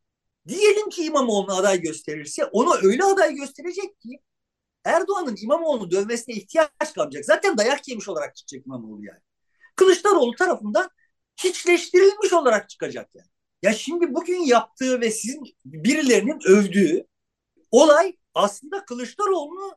diyelim 0.48 0.88
ki 0.88 1.04
İmamoğlu'nu 1.04 1.56
aday 1.56 1.80
gösterirse 1.80 2.44
onu 2.44 2.74
öyle 2.82 3.04
aday 3.04 3.34
gösterecek 3.34 4.00
ki 4.00 4.20
Erdoğan'ın 4.84 5.36
İmamoğlu'nu 5.42 5.90
dövmesine 5.90 6.34
ihtiyaç 6.34 6.94
kalmayacak. 6.94 7.24
Zaten 7.24 7.58
dayak 7.58 7.88
yemiş 7.88 8.08
olarak 8.08 8.36
çıkacak 8.36 8.66
İmamoğlu 8.66 9.04
yani. 9.04 9.20
Kılıçdaroğlu 9.76 10.34
tarafından 10.34 10.90
hiçleştirilmiş 11.44 12.32
olarak 12.32 12.68
çıkacak 12.68 13.14
yani. 13.14 13.28
Ya 13.62 13.72
şimdi 13.72 14.14
bugün 14.14 14.38
yaptığı 14.38 15.00
ve 15.00 15.10
sizin 15.10 15.42
birilerinin 15.64 16.40
övdüğü 16.46 17.06
olay 17.70 18.16
aslında 18.34 18.84
Kılıçdaroğlu'nu 18.84 19.76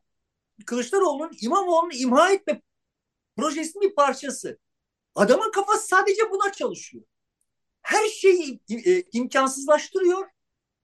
Kılıçdaroğlu'nun 0.65 1.31
İmamoğlu'nu 1.41 1.93
imha 1.93 2.31
etme 2.31 2.61
projesinin 3.37 3.89
bir 3.89 3.95
parçası. 3.95 4.59
Adamın 5.15 5.51
kafası 5.51 5.87
sadece 5.87 6.31
buna 6.31 6.51
çalışıyor. 6.51 7.03
Her 7.81 8.07
şeyi 8.07 8.59
e, 8.69 9.03
imkansızlaştırıyor. 9.13 10.27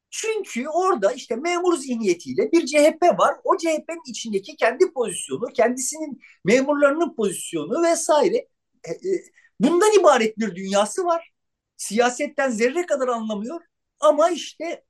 Çünkü 0.10 0.68
orada 0.68 1.12
işte 1.12 1.36
memur 1.36 1.78
zihniyetiyle 1.78 2.52
bir 2.52 2.66
CHP 2.66 3.20
var. 3.20 3.36
O 3.44 3.58
CHP'nin 3.58 4.12
içindeki 4.12 4.56
kendi 4.56 4.94
pozisyonu, 4.94 5.48
kendisinin 5.54 6.22
memurlarının 6.46 7.16
pozisyonu 7.16 7.84
vesaire. 7.84 8.36
E, 8.84 8.92
e, 8.92 9.24
bundan 9.60 10.00
ibaret 10.00 10.40
bir 10.40 10.56
dünyası 10.56 11.06
var. 11.06 11.32
Siyasetten 11.78 12.50
zerre 12.50 12.86
kadar 12.86 13.08
anlamıyor. 13.08 13.62
Ama 14.00 14.30
işte 14.30 14.84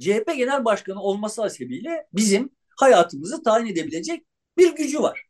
CHP 0.00 0.26
Genel 0.36 0.64
Başkanı 0.64 1.02
olması 1.02 1.42
hasebiyle 1.42 2.06
bizim 2.12 2.57
hayatımızı 2.78 3.42
tayin 3.42 3.66
edebilecek 3.66 4.22
bir 4.58 4.76
gücü 4.76 5.00
var. 5.02 5.24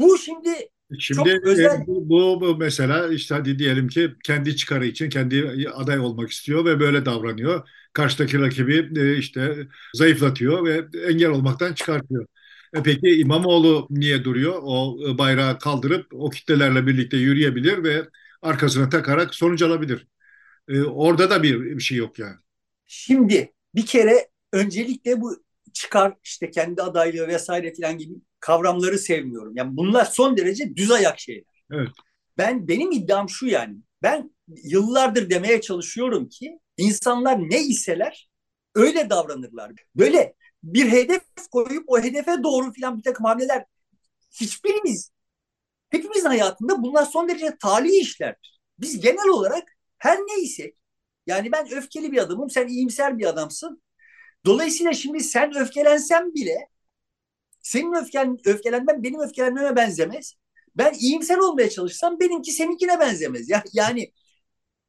Bu 0.00 0.18
şimdi 0.18 0.68
Şimdi 0.98 1.30
Çok 1.30 1.44
özel... 1.44 1.84
bu, 1.86 2.40
bu 2.40 2.56
mesela 2.56 3.08
işte 3.08 3.34
hadi 3.34 3.58
diyelim 3.58 3.88
ki 3.88 4.14
kendi 4.24 4.56
çıkarı 4.56 4.86
için 4.86 5.10
kendi 5.10 5.68
aday 5.74 5.98
olmak 5.98 6.30
istiyor 6.30 6.64
ve 6.64 6.80
böyle 6.80 7.06
davranıyor. 7.06 7.68
Karşıdaki 7.92 8.40
rakibi 8.40 9.00
e, 9.00 9.16
işte 9.18 9.68
zayıflatıyor 9.94 10.66
ve 10.66 10.84
engel 11.08 11.28
olmaktan 11.28 11.74
çıkartıyor. 11.74 12.26
E 12.74 12.82
peki 12.82 13.20
İmamoğlu 13.20 13.86
niye 13.90 14.24
duruyor? 14.24 14.60
O 14.62 14.98
bayrağı 15.18 15.58
kaldırıp 15.58 16.06
o 16.12 16.30
kitlelerle 16.30 16.86
birlikte 16.86 17.16
yürüyebilir 17.16 17.84
ve 17.84 18.08
arkasına 18.42 18.88
takarak 18.88 19.34
sonuç 19.34 19.62
alabilir. 19.62 20.06
E, 20.68 20.82
orada 20.82 21.30
da 21.30 21.42
bir, 21.42 21.60
bir 21.60 21.82
şey 21.82 21.98
yok 21.98 22.18
yani. 22.18 22.36
Şimdi 22.86 23.52
bir 23.74 23.86
kere 23.86 24.28
öncelikle 24.52 25.20
bu 25.20 25.42
çıkar 25.78 26.14
işte 26.24 26.50
kendi 26.50 26.82
adaylığı 26.82 27.28
vesaire 27.28 27.74
filan 27.74 27.98
gibi 27.98 28.14
kavramları 28.40 28.98
sevmiyorum. 28.98 29.56
Yani 29.56 29.76
bunlar 29.76 30.04
son 30.04 30.36
derece 30.36 30.76
düz 30.76 30.90
ayak 30.90 31.20
şeyler. 31.20 31.64
Evet. 31.72 31.88
Ben 32.38 32.68
benim 32.68 32.92
iddiam 32.92 33.28
şu 33.28 33.46
yani. 33.46 33.76
Ben 34.02 34.34
yıllardır 34.64 35.30
demeye 35.30 35.60
çalışıyorum 35.60 36.28
ki 36.28 36.58
insanlar 36.76 37.38
ne 37.38 37.62
iseler 37.62 38.28
öyle 38.74 39.10
davranırlar. 39.10 39.72
Böyle 39.96 40.34
bir 40.62 40.92
hedef 40.92 41.22
koyup 41.50 41.84
o 41.86 42.00
hedefe 42.00 42.42
doğru 42.42 42.72
filan 42.72 42.98
bir 42.98 43.02
takım 43.02 43.26
hamleler 43.26 43.64
hiçbirimiz 44.40 45.12
hepimizin 45.90 46.28
hayatında 46.28 46.82
bunlar 46.82 47.04
son 47.04 47.28
derece 47.28 47.56
tali 47.60 47.96
işlerdir. 47.96 48.60
Biz 48.78 49.00
genel 49.00 49.28
olarak 49.28 49.68
her 49.98 50.18
neyse 50.18 50.72
yani 51.26 51.52
ben 51.52 51.72
öfkeli 51.72 52.12
bir 52.12 52.18
adamım 52.18 52.50
sen 52.50 52.68
iyimser 52.68 53.18
bir 53.18 53.26
adamsın. 53.26 53.82
Dolayısıyla 54.46 54.92
şimdi 54.92 55.20
sen 55.20 55.56
öfkelensen 55.56 56.34
bile 56.34 56.68
senin 57.62 57.92
öfken, 57.92 58.38
öfkelenmen 58.44 59.02
benim 59.02 59.20
öfkelenmeme 59.20 59.76
benzemez. 59.76 60.34
Ben 60.76 60.94
iyimser 60.94 61.38
olmaya 61.38 61.70
çalışsam 61.70 62.20
benimki 62.20 62.52
seninkine 62.52 63.00
benzemez. 63.00 63.50
Ya, 63.50 63.64
yani 63.72 64.12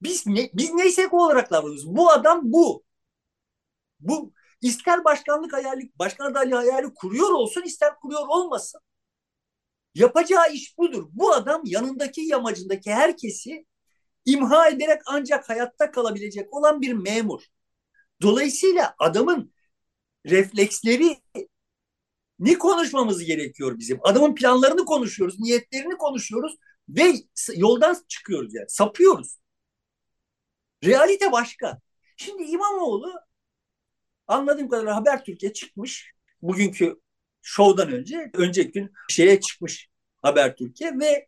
biz 0.02 0.28
ne, 0.28 0.50
biz 0.54 0.74
neysek 0.74 1.14
olarak 1.14 1.52
davranıyoruz. 1.52 1.88
Bu 1.96 2.12
adam 2.12 2.42
bu. 2.44 2.84
Bu 4.00 4.34
ister 4.62 5.04
başkanlık 5.04 5.54
hayali, 5.54 5.92
başkan 6.00 6.32
adaylığı 6.32 6.56
hayali 6.56 6.94
kuruyor 6.94 7.30
olsun, 7.32 7.62
ister 7.62 7.96
kuruyor 7.96 8.28
olmasın. 8.28 8.82
Yapacağı 9.96 10.52
iş 10.54 10.78
budur. 10.78 11.08
Bu 11.12 11.34
adam 11.34 11.62
yanındaki 11.66 12.22
yamacındaki 12.22 12.92
herkesi 12.94 13.66
imha 14.26 14.70
ederek 14.70 15.02
ancak 15.08 15.50
hayatta 15.50 15.92
kalabilecek 15.92 16.54
olan 16.54 16.82
bir 16.82 16.94
memur. 16.94 17.44
Dolayısıyla 18.22 18.96
adamın 19.00 19.54
refleksleri 20.26 21.22
ne 22.40 22.58
konuşmamız 22.58 23.24
gerekiyor 23.24 23.80
bizim? 23.80 24.00
Adamın 24.04 24.36
planlarını 24.36 24.86
konuşuyoruz, 24.86 25.40
niyetlerini 25.40 25.98
konuşuyoruz 25.98 26.56
ve 26.90 27.14
yoldan 27.56 27.98
çıkıyoruz 28.08 28.54
yani, 28.56 28.70
sapıyoruz. 28.70 29.38
Realite 30.84 31.32
başka. 31.32 31.80
Şimdi 32.18 32.44
İmamoğlu 32.44 33.14
anladığım 34.28 34.70
kadarıyla 34.70 34.96
Habertürk'e 34.96 35.54
çıkmış. 35.54 36.12
Bugünkü 36.42 37.02
şovdan 37.42 37.92
önce, 37.92 38.32
önceki 38.34 38.72
gün 38.72 38.92
şeye 39.10 39.40
çıkmış 39.40 39.90
Habertürk'e 40.22 41.00
ve 41.00 41.28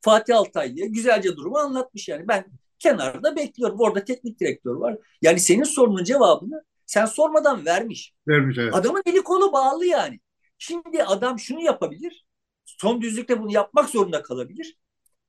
Fatih 0.00 0.36
Altaylı'ya 0.36 0.86
güzelce 0.86 1.36
durumu 1.36 1.58
anlatmış 1.58 2.08
yani. 2.08 2.28
Ben 2.28 2.46
kenarda 2.82 3.36
bekliyorum. 3.36 3.80
Orada 3.80 4.04
teknik 4.04 4.40
direktör 4.40 4.74
var. 4.74 4.98
Yani 5.22 5.40
senin 5.40 5.64
sorunun 5.64 6.04
cevabını 6.04 6.64
sen 6.86 7.06
sormadan 7.06 7.66
vermiş. 7.66 8.14
Vermiş 8.28 8.58
evet. 8.58 8.74
Adamın 8.74 9.02
eli 9.06 9.22
kolu 9.22 9.52
bağlı 9.52 9.86
yani. 9.86 10.20
Şimdi 10.58 11.04
adam 11.04 11.38
şunu 11.38 11.62
yapabilir. 11.62 12.26
Son 12.64 13.02
düzlükte 13.02 13.40
bunu 13.40 13.52
yapmak 13.52 13.90
zorunda 13.90 14.22
kalabilir. 14.22 14.78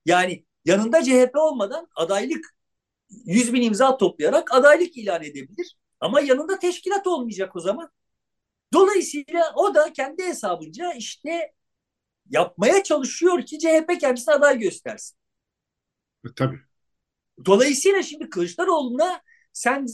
Yani 0.06 0.46
yanında 0.66 1.04
CHP 1.04 1.36
olmadan 1.36 1.88
adaylık 1.96 2.56
100 3.10 3.54
bin 3.54 3.62
imza 3.62 3.98
toplayarak 3.98 4.54
adaylık 4.54 4.98
ilan 4.98 5.24
edebilir. 5.24 5.78
Ama 6.00 6.22
yanında 6.22 6.60
teşkilat 6.60 7.08
olmayacak 7.08 7.56
o 7.56 7.60
zaman. 7.60 7.90
Dolayısıyla 8.74 9.54
o 9.56 9.76
da 9.76 9.94
kendi 9.94 10.24
hesabınca 10.24 10.94
işte 10.94 11.54
yapmaya 12.30 12.84
çalışıyor 12.84 13.42
ki 13.46 13.60
CHP 13.60 14.00
kendisine 14.00 14.34
aday 14.36 14.60
göstersin. 14.60 15.18
E, 16.26 16.28
tabii. 16.36 16.60
Dolayısıyla 17.46 18.04
şimdi 18.04 18.30
Kılıçdaroğlu'na 18.30 19.22
sen 19.54 19.88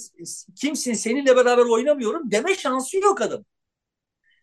kimsin 0.56 0.94
seninle 0.94 1.36
beraber 1.36 1.66
oynamıyorum 1.66 2.32
deme 2.32 2.56
şansı 2.56 2.98
yok 2.98 3.22
adam. 3.22 3.46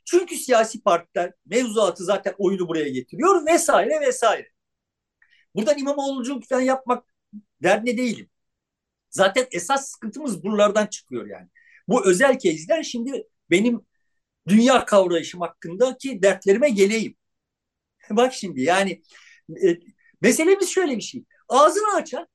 Çünkü 0.05 0.37
siyasi 0.37 0.83
partiler 0.83 1.33
mevzuatı 1.47 2.05
zaten 2.05 2.35
oyunu 2.39 2.69
buraya 2.69 2.89
getiriyor 2.89 3.47
vesaire 3.47 4.01
vesaire. 4.01 4.49
Buradan 5.55 5.79
İmamoğlu'culuk 5.79 6.45
falan 6.49 6.61
yapmak 6.61 7.05
derdine 7.63 7.97
değilim. 7.97 8.31
Zaten 9.11 9.47
esas 9.53 9.91
sıkıntımız 9.91 10.45
buralardan 10.45 10.87
çıkıyor 10.87 11.27
yani. 11.27 11.49
Bu 11.89 12.07
özel 12.07 12.39
kezden 12.39 12.83
şimdi 12.83 13.29
benim 13.51 13.87
dünya 14.49 14.85
kavrayışım 14.85 15.41
hakkındaki 15.41 16.23
dertlerime 16.23 16.71
geleyim. 16.71 17.17
Bak 18.11 18.35
şimdi 18.35 18.63
yani 18.63 19.03
e, 19.65 19.79
meselemiz 20.21 20.69
şöyle 20.71 20.97
bir 20.97 21.03
şey. 21.03 21.25
Ağzını 21.49 21.95
açan 21.97 22.29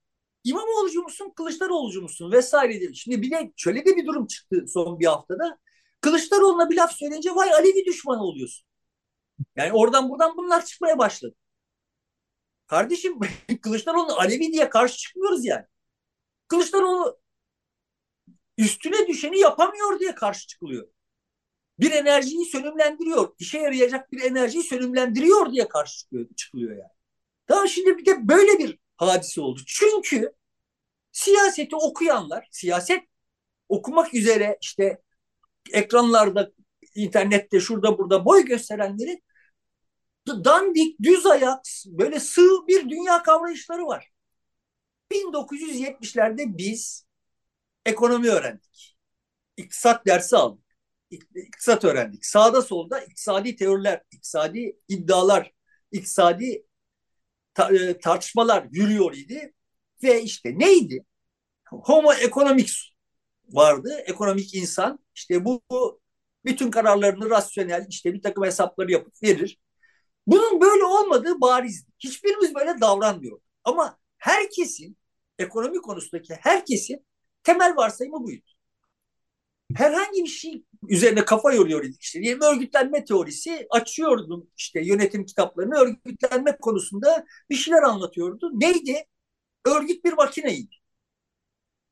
İmamoğlu'cu 0.44 1.02
musun, 1.02 1.34
Kılıçdaroğlu'cu 1.36 2.02
musun 2.02 2.32
vesaire 2.32 2.80
diye. 2.80 2.94
Şimdi 2.94 3.22
bir 3.22 3.32
de 3.32 3.52
şöyle 3.56 3.86
de 3.86 3.96
bir 3.96 4.06
durum 4.08 4.28
çıktı 4.28 4.66
son 4.68 5.00
bir 5.00 5.06
haftada. 5.06 5.58
Kılıçdaroğlu'na 6.02 6.70
bir 6.70 6.78
laf 6.78 6.92
söyleyince 6.92 7.36
vay 7.36 7.54
Alevi 7.54 7.86
düşmanı 7.86 8.24
oluyorsun. 8.24 8.66
Yani 9.56 9.74
oradan 9.74 10.10
buradan 10.10 10.38
bunlar 10.38 10.66
çıkmaya 10.66 10.98
başladı. 10.98 11.36
Kardeşim 12.68 13.20
Kılıçdaroğlu 13.62 14.14
Alevi 14.14 14.54
diye 14.54 14.70
karşı 14.70 14.98
çıkmıyoruz 14.98 15.46
yani. 15.46 15.66
Kılıçdaroğlu 16.48 17.20
üstüne 18.58 19.08
düşeni 19.08 19.40
yapamıyor 19.40 20.00
diye 20.00 20.16
karşı 20.16 20.48
çıkılıyor. 20.48 20.88
Bir 21.80 21.92
enerjiyi 21.92 22.46
sönümlendiriyor. 22.46 23.36
işe 23.40 23.58
yarayacak 23.60 24.12
bir 24.12 24.22
enerjiyi 24.22 24.64
sönümlendiriyor 24.64 25.52
diye 25.52 25.68
karşı 25.68 25.98
çıkıyor, 25.98 26.28
çıkılıyor 26.38 26.72
yani. 26.72 26.92
Tamam 27.48 27.68
şimdi 27.68 27.98
bir 27.98 28.06
de 28.06 28.28
böyle 28.28 28.60
bir 28.60 28.80
hadise 29.02 29.42
oldu. 29.42 29.62
Çünkü 29.68 30.34
siyaseti 31.12 31.76
okuyanlar, 31.76 32.48
siyaset 32.52 33.04
okumak 33.70 34.14
üzere 34.14 34.58
işte 34.62 35.02
ekranlarda, 35.74 36.52
internette, 36.96 37.60
şurada 37.60 37.98
burada 37.98 38.26
boy 38.26 38.46
gösterenlerin 38.46 39.24
dandik, 40.28 41.00
düz 41.04 41.26
ayak, 41.26 41.60
böyle 41.86 42.20
sığ 42.20 42.68
bir 42.68 42.90
dünya 42.90 43.24
kavrayışları 43.24 43.86
var. 43.88 44.12
1970'lerde 45.12 46.58
biz 46.58 47.06
ekonomi 47.86 48.30
öğrendik. 48.30 48.98
İktisat 49.58 50.06
dersi 50.08 50.38
aldık. 50.38 50.66
İktisat 51.36 51.84
öğrendik. 51.84 52.26
Sağda 52.26 52.62
solda 52.62 53.02
iktisadi 53.02 53.56
teoriler, 53.56 54.02
iktisadi 54.12 54.80
iddialar, 54.88 55.52
iktisadi 55.92 56.66
e, 57.60 58.00
tartışmalar 58.00 58.68
yürüyor 58.72 59.14
idi. 59.14 59.54
Ve 60.04 60.22
işte 60.24 60.60
neydi? 60.60 61.06
Homo 61.70 62.14
economics 62.14 62.74
vardı. 63.50 64.04
Ekonomik 64.06 64.56
insan. 64.56 65.00
İşte 65.16 65.46
bu, 65.46 65.62
bu 65.72 66.02
bütün 66.46 66.72
kararlarını 66.72 67.30
rasyonel 67.30 67.86
işte 67.90 68.14
bir 68.14 68.22
takım 68.22 68.44
hesapları 68.44 68.92
yapıp 68.92 69.24
verir. 69.24 69.60
Bunun 70.28 70.62
böyle 70.62 70.84
olmadığı 70.86 71.42
barizdi. 71.42 71.92
Hiçbirimiz 72.00 72.56
böyle 72.56 72.82
davranmıyor. 72.82 73.40
Ama 73.64 73.98
herkesin 74.18 74.98
ekonomi 75.40 75.82
konusundaki 75.82 76.34
herkesin 76.34 77.06
temel 77.44 77.76
varsayımı 77.76 78.24
buydu. 78.24 78.51
Herhangi 79.76 80.24
bir 80.24 80.30
şey 80.30 80.64
üzerine 80.90 81.26
kafa 81.26 81.54
yoruyor 81.54 81.84
idik 81.84 82.02
işte. 82.02 82.22
Diyelim 82.22 82.42
örgütlenme 82.42 83.06
teorisi 83.06 83.68
açıyordum 83.70 84.48
işte 84.58 84.82
yönetim 84.86 85.26
kitaplarını 85.26 85.76
örgütlenme 85.76 86.58
konusunda 86.62 87.26
bir 87.50 87.56
şeyler 87.56 87.84
anlatıyordu. 87.84 88.52
Neydi? 88.54 89.06
Örgüt 89.66 90.06
bir 90.06 90.14
makineydi. 90.14 90.76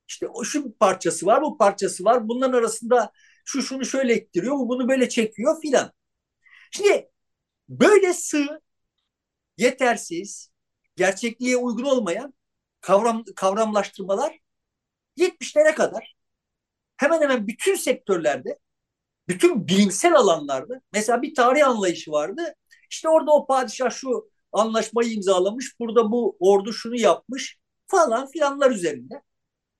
İşte 0.07 0.27
o 0.27 0.43
şu 0.43 0.73
parçası 0.73 1.25
var, 1.25 1.41
bu 1.41 1.57
parçası 1.57 2.03
var. 2.03 2.27
Bunların 2.27 2.57
arasında 2.57 3.11
şu 3.45 3.61
şunu 3.61 3.85
şöyle 3.85 4.13
ettiriyor, 4.13 4.55
bu 4.55 4.69
bunu 4.69 4.89
böyle 4.89 5.09
çekiyor 5.09 5.61
filan. 5.61 5.91
Şimdi 6.71 7.09
Böyle 7.69 8.13
sığ, 8.13 8.61
yetersiz, 9.57 10.51
gerçekliğe 10.95 11.57
uygun 11.57 11.83
olmayan 11.83 12.33
kavram 12.81 13.23
kavramlaştırmalar 13.35 14.39
70'lere 15.17 15.75
kadar 15.75 16.15
hemen 16.99 17.21
hemen 17.21 17.47
bütün 17.47 17.75
sektörlerde, 17.75 18.59
bütün 19.27 19.67
bilimsel 19.67 20.15
alanlarda 20.15 20.81
mesela 20.93 21.21
bir 21.21 21.35
tarih 21.35 21.67
anlayışı 21.67 22.11
vardı. 22.11 22.55
İşte 22.91 23.09
orada 23.09 23.31
o 23.31 23.47
padişah 23.47 23.91
şu 23.91 24.29
anlaşmayı 24.53 25.11
imzalamış, 25.13 25.79
burada 25.79 26.11
bu 26.11 26.37
ordu 26.39 26.73
şunu 26.73 26.95
yapmış 26.99 27.59
falan 27.87 28.27
filanlar 28.31 28.71
üzerinde. 28.71 29.23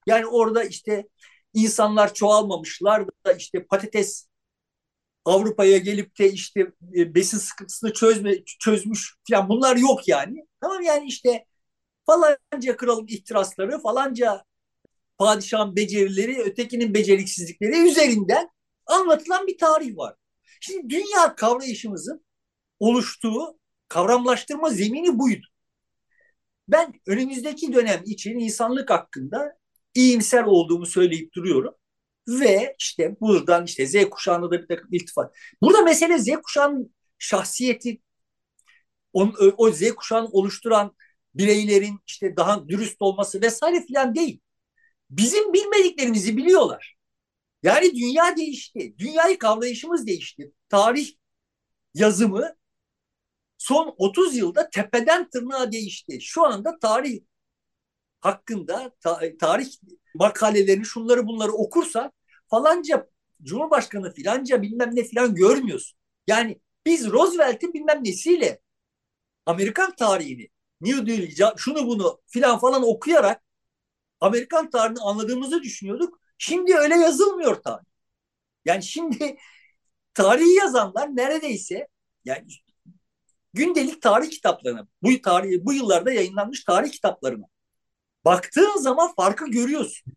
Yani 0.08 0.28
orada 0.28 0.64
işte 0.64 1.08
insanlar 1.54 2.14
çoğalmamışlar 2.14 3.08
da 3.26 3.34
işte 3.34 3.66
patates 3.66 4.28
Avrupa'ya 5.26 5.78
gelip 5.78 6.20
de 6.20 6.32
işte 6.32 6.72
e, 6.96 7.16
besin 7.16 7.38
sıkıntısını 7.38 7.94
çözme, 7.94 8.44
çözmüş 8.46 9.16
falan 9.30 9.50
bunlar 9.50 9.76
yok 9.76 10.08
yani. 10.08 10.46
Tamam 10.62 10.82
yani 10.82 11.08
işte 11.08 11.46
falanca 12.06 12.78
kralın 12.78 13.08
ihtirasları, 13.08 13.82
falanca 13.82 14.44
padişahın 15.20 15.76
becerileri, 15.76 16.42
ötekinin 16.42 16.94
beceriksizlikleri 16.94 17.90
üzerinden 17.90 18.50
anlatılan 18.86 19.48
bir 19.48 19.58
tarih 19.58 19.98
var. 19.98 20.16
Şimdi 20.62 20.90
dünya 20.90 21.36
kavrayışımızın 21.36 22.26
oluştuğu 22.80 23.60
kavramlaştırma 23.88 24.70
zemini 24.70 25.20
buydu. 25.20 25.48
Ben 26.68 26.94
önümüzdeki 27.08 27.74
dönem 27.74 28.02
için 28.06 28.40
insanlık 28.40 28.90
hakkında 28.90 29.58
iyimser 29.96 30.44
olduğumu 30.44 30.86
söyleyip 30.86 31.34
duruyorum. 31.34 31.74
Ve 32.28 32.76
işte 32.80 33.18
buradan 33.22 33.66
işte 33.66 33.86
Z 33.88 34.10
kuşağında 34.10 34.52
da 34.52 34.62
bir 34.62 34.68
takım 34.68 34.90
iltifat. 34.92 35.36
Burada 35.62 35.82
mesele 35.82 36.20
Z 36.20 36.28
kuşağının 36.44 36.96
şahsiyeti, 37.18 38.02
o, 39.14 39.32
o 39.58 39.72
Z 39.72 39.92
kuşağını 39.92 40.28
oluşturan 40.28 40.96
bireylerin 41.36 42.00
işte 42.08 42.36
daha 42.38 42.70
dürüst 42.70 43.02
olması 43.02 43.42
vesaire 43.42 43.86
filan 43.86 44.16
değil. 44.16 44.42
Bizim 45.10 45.54
bilmediklerimizi 45.54 46.38
biliyorlar. 46.38 46.96
Yani 47.63 47.96
dünya 47.96 48.38
değişti. 48.38 48.96
Dünyayı 48.98 49.39
kavrayışımız 49.39 50.08
değişti. 50.08 50.51
Tarih 50.70 51.10
yazımı 51.94 52.56
son 53.58 53.96
30 53.98 54.36
yılda 54.36 54.70
tepeden 54.70 55.30
tırnağa 55.30 55.72
değişti. 55.72 56.22
Şu 56.22 56.46
anda 56.46 56.80
tarih 56.80 57.22
hakkında 58.22 58.92
ta, 59.01 59.20
tarih 59.39 59.68
makalelerini 60.16 60.86
şunları 60.86 61.28
bunları 61.28 61.51
okursa 61.51 62.12
falanca 62.48 63.10
Cumhurbaşkanı 63.44 64.13
filanca 64.13 64.62
bilmem 64.62 64.96
ne 64.96 65.04
filan 65.04 65.36
görmüyorsun. 65.36 66.00
Yani 66.28 66.62
biz 66.86 67.12
Roosevelt'in 67.12 67.74
bilmem 67.74 68.04
nesiyle 68.04 68.60
Amerikan 69.46 69.96
tarihini 69.96 70.50
New 70.82 71.08
Deal, 71.08 71.54
şunu 71.58 71.88
bunu 71.88 72.22
filan 72.28 72.60
falan 72.60 72.84
okuyarak 72.84 73.44
Amerikan 74.22 74.70
tarihini 74.70 75.00
anladığımızı 75.00 75.64
düşünüyorduk. 75.64 76.20
Şimdi 76.38 76.76
öyle 76.76 76.96
yazılmıyor 76.96 77.56
tarih. 77.64 77.86
Yani 78.66 78.84
şimdi 78.84 79.38
tarihi 80.14 80.56
yazanlar 80.56 81.16
neredeyse 81.16 81.88
yani 82.26 82.48
gündelik 83.54 84.02
tarih 84.02 84.30
kitaplarına, 84.30 84.88
bu 85.04 85.22
tarih 85.22 85.60
bu 85.62 85.74
yıllarda 85.74 86.12
yayınlanmış 86.12 86.64
tarih 86.64 86.92
kitaplarına 86.92 87.46
baktığın 88.26 88.78
zaman 88.78 89.14
farkı 89.16 89.48
görüyorsun. 89.52 90.14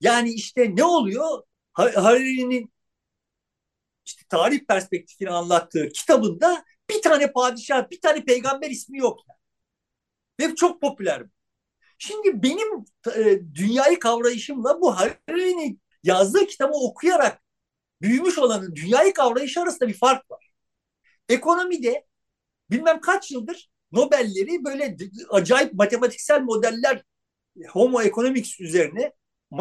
Yani 0.00 0.32
işte 0.32 0.76
ne 0.76 0.84
oluyor? 0.84 1.42
Hariri'nin 1.72 2.72
işte 4.06 4.22
tarih 4.28 4.60
perspektifini 4.68 5.30
anlattığı 5.30 5.88
kitabında 5.88 6.64
bir 6.90 7.02
tane 7.02 7.32
padişah, 7.32 7.90
bir 7.90 8.00
tane 8.00 8.24
peygamber 8.24 8.70
ismi 8.70 8.98
yok. 8.98 9.20
Yani. 9.28 10.50
Ve 10.50 10.54
çok 10.54 10.80
popüler. 10.80 11.22
Şimdi 11.98 12.42
benim 12.42 12.84
e, 13.16 13.40
dünyayı 13.54 13.98
kavrayışımla 13.98 14.80
bu 14.80 14.96
Hariri'nin 14.96 15.80
yazdığı 16.02 16.46
kitabı 16.46 16.72
okuyarak 16.74 17.42
büyümüş 18.02 18.38
olanın 18.38 18.74
dünyayı 18.76 19.12
kavrayışı 19.12 19.60
arasında 19.60 19.88
bir 19.88 19.98
fark 19.98 20.30
var. 20.30 20.50
Ekonomide 21.28 22.06
bilmem 22.70 23.00
kaç 23.00 23.30
yıldır 23.32 23.70
Nobel'leri 23.92 24.64
böyle 24.64 24.96
acayip 25.30 25.74
matematiksel 25.74 26.42
modeller 26.42 27.04
Homo 27.68 28.02
economics 28.02 28.60
üzerine 28.60 29.12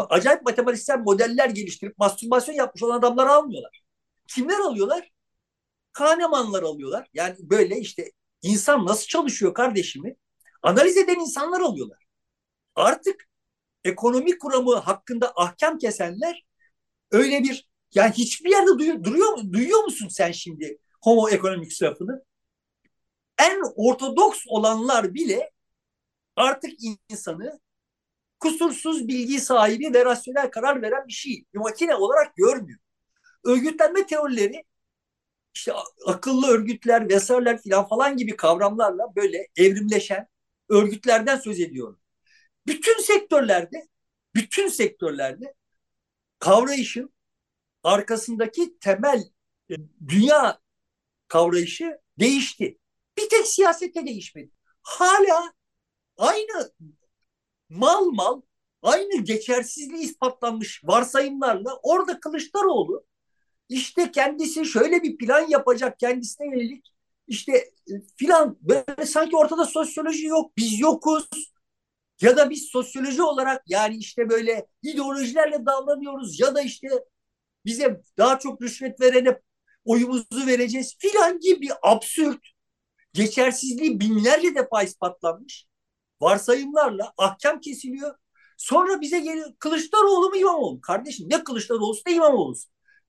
acayip 0.09 0.41
matematiksel 0.41 0.99
modeller 0.99 1.49
geliştirip 1.49 1.97
mastürbasyon 1.97 2.55
yapmış 2.55 2.83
olan 2.83 2.99
adamları 2.99 3.29
almıyorlar. 3.29 3.81
Kimler 4.27 4.59
alıyorlar? 4.59 5.11
Kahnemanlar 5.93 6.63
alıyorlar. 6.63 7.07
Yani 7.13 7.35
böyle 7.39 7.79
işte 7.79 8.11
insan 8.41 8.85
nasıl 8.85 9.07
çalışıyor 9.07 9.53
kardeşimi 9.53 10.15
analiz 10.63 10.97
eden 10.97 11.19
insanlar 11.19 11.61
alıyorlar. 11.61 12.02
Artık 12.75 13.27
ekonomik 13.85 14.41
kuramı 14.41 14.75
hakkında 14.75 15.33
ahkam 15.35 15.77
kesenler 15.77 16.45
öyle 17.11 17.43
bir 17.43 17.69
yani 17.95 18.13
hiçbir 18.13 18.51
yerde 18.51 18.79
duyuyor, 18.79 19.03
duruyor? 19.03 19.37
Duyuyor 19.53 19.83
musun 19.83 20.07
sen 20.11 20.33
şimdi 20.33 20.79
homo 21.03 21.29
ekonomik 21.29 21.83
lafını? 21.83 22.23
En 23.39 23.61
ortodoks 23.75 24.43
olanlar 24.47 25.13
bile 25.13 25.51
artık 26.35 26.71
insanı 27.09 27.59
kusursuz 28.39 29.07
bilgi 29.07 29.39
sahibi 29.41 29.93
ve 29.93 30.05
rasyonel 30.05 30.51
karar 30.51 30.81
veren 30.81 31.07
bir 31.07 31.13
şey. 31.13 31.45
Bir 31.53 31.59
makine 31.59 31.95
olarak 31.95 32.35
görmüyor. 32.35 32.79
Örgütlenme 33.45 34.07
teorileri 34.07 34.63
işte 35.55 35.73
akıllı 36.07 36.47
örgütler 36.47 37.09
vesaireler 37.09 37.61
filan 37.61 37.87
falan 37.89 38.17
gibi 38.17 38.35
kavramlarla 38.37 39.15
böyle 39.17 39.47
evrimleşen 39.57 40.27
örgütlerden 40.69 41.37
söz 41.37 41.59
ediyorum. 41.59 41.99
Bütün 42.67 43.01
sektörlerde 43.01 43.87
bütün 44.35 44.67
sektörlerde 44.67 45.53
kavrayışın 46.39 47.13
arkasındaki 47.83 48.79
temel 48.79 49.23
e, 49.69 49.75
dünya 50.07 50.59
kavrayışı 51.27 51.97
değişti. 52.19 52.77
Bir 53.17 53.29
tek 53.29 53.47
siyasette 53.47 54.05
değişmedi. 54.05 54.51
Hala 54.81 55.53
aynı 56.17 56.71
mal 57.69 58.05
mal 58.05 58.41
aynı 58.81 59.23
geçersizliği 59.23 60.03
ispatlanmış 60.03 60.81
varsayımlarla 60.83 61.79
orada 61.83 62.19
Kılıçdaroğlu 62.19 63.05
işte 63.69 64.11
kendisi 64.11 64.65
şöyle 64.65 65.03
bir 65.03 65.17
plan 65.17 65.49
yapacak 65.49 65.99
kendisine 65.99 66.47
yönelik 66.47 66.93
işte 67.27 67.51
e, 67.87 67.93
filan 68.15 68.57
böyle 68.61 69.05
sanki 69.05 69.37
ortada 69.37 69.65
sosyoloji 69.65 70.25
yok 70.25 70.57
biz 70.57 70.79
yokuz 70.79 71.52
ya 72.23 72.37
da 72.37 72.49
biz 72.49 72.69
sosyoloji 72.71 73.23
olarak 73.23 73.63
yani 73.67 73.97
işte 73.97 74.29
böyle 74.29 74.67
ideolojilerle 74.83 75.65
davranıyoruz 75.65 76.39
ya 76.39 76.55
da 76.55 76.61
işte 76.61 76.87
bize 77.65 78.01
daha 78.17 78.39
çok 78.39 78.61
rüşvet 78.61 79.01
verene 79.01 79.39
oyumuzu 79.85 80.47
vereceğiz 80.47 80.95
filan 80.99 81.39
gibi 81.39 81.67
absürt 81.81 82.39
geçersizliği 83.13 83.99
binlerce 83.99 84.55
defa 84.55 84.83
ispatlanmış 84.83 85.65
varsayımlarla 86.21 87.13
ahkam 87.17 87.59
kesiliyor. 87.59 88.15
Sonra 88.57 89.01
bize 89.01 89.19
geliyor 89.19 89.53
Kılıçdaroğlu 89.59 90.29
mu 90.29 90.35
İmamoğlu? 90.35 90.81
Kardeşim 90.81 91.29
ne 91.29 91.43
Kılıçdaroğlu 91.43 91.95
ne 92.07 92.13
İmamoğlu? 92.13 92.55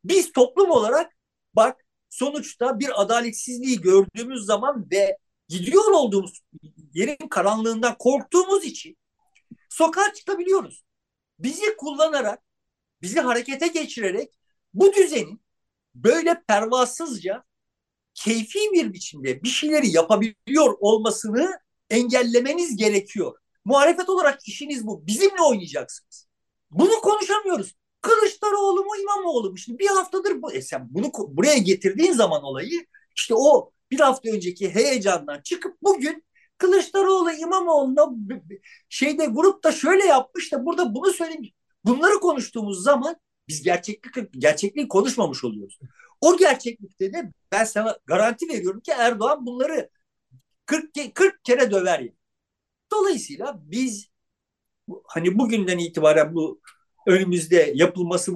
Biz 0.05 0.33
toplum 0.33 0.71
olarak 0.71 1.13
bak 1.55 1.87
sonuçta 2.11 2.79
bir 2.79 3.03
adaletsizliği 3.03 3.81
gördüğümüz 3.81 4.45
zaman 4.45 4.87
ve 4.91 5.19
gidiyor 5.49 5.91
olduğumuz 5.91 6.41
yerin 6.95 7.29
karanlığından 7.29 7.99
korktuğumuz 7.99 8.65
için 8.65 8.97
sokağa 9.75 10.13
çıkabiliyoruz. 10.13 10.85
Bizi 11.39 11.77
kullanarak, 11.77 12.43
bizi 13.03 13.21
harekete 13.21 13.67
geçirerek 13.67 14.35
bu 14.75 14.93
düzenin 14.93 15.43
böyle 15.95 16.43
pervasızca 16.49 17.45
keyfi 18.15 18.59
bir 18.73 18.93
biçimde 18.93 19.43
bir 19.43 19.49
şeyleri 19.49 19.91
yapabiliyor 19.91 20.75
olmasını 20.81 21.59
engellemeniz 21.91 22.77
gerekiyor. 22.77 23.39
Muhalefet 23.65 24.09
olarak 24.09 24.49
işiniz 24.49 24.87
bu. 24.87 25.07
Bizimle 25.07 25.43
oynayacaksınız. 25.43 26.29
Bunu 26.71 27.01
konuşamıyoruz. 27.01 27.75
Kılıçdaroğlu 28.01 28.85
mu 28.85 28.97
İmamoğlu 29.03 29.51
mu? 29.51 29.59
Şimdi 29.59 29.79
bir 29.79 29.89
haftadır 29.89 30.43
bu, 30.43 30.53
e 30.53 30.63
sen 30.63 30.89
bunu 30.91 31.13
buraya 31.29 31.59
getirdiğin 31.59 32.13
zaman 32.13 32.43
olayı 32.43 32.87
işte 33.17 33.35
o 33.37 33.73
bir 33.91 34.01
hafta 34.01 34.31
önceki 34.31 34.75
heyecandan 34.75 35.41
çıkıp 35.41 35.77
bugün 35.83 36.25
Kılıçdaroğlu 36.59 37.33
İmamoğlu'na 37.33 38.11
şeyde 38.89 39.27
grupta 39.27 39.73
şöyle 39.73 40.05
yapmış 40.05 40.53
da 40.53 40.67
burada 40.67 40.95
bunu 40.95 41.13
söylemiş. 41.13 41.53
Bunları 41.85 42.21
konuştuğumuz 42.21 42.83
zaman 42.83 43.17
biz 43.49 43.63
gerçeklik 43.63 44.43
gerçekliği 44.43 44.89
konuşmamış 44.89 45.45
oluyoruz. 45.45 45.79
O 46.21 46.37
gerçeklikte 46.37 47.13
de 47.13 47.33
ben 47.53 47.65
sana 47.65 47.99
garanti 48.07 48.49
veriyorum 48.49 48.81
ki 48.81 48.91
Erdoğan 48.91 49.47
bunları 49.47 49.91
40, 50.67 51.15
40 51.15 51.45
kere 51.45 51.71
döver 51.71 51.99
yani. 51.99 52.15
Dolayısıyla 52.93 53.61
biz 53.63 54.09
hani 55.05 55.39
bugünden 55.39 55.79
itibaren 55.79 56.35
bu 56.35 56.61
önümüzde 57.07 57.73
yapılması 57.75 58.33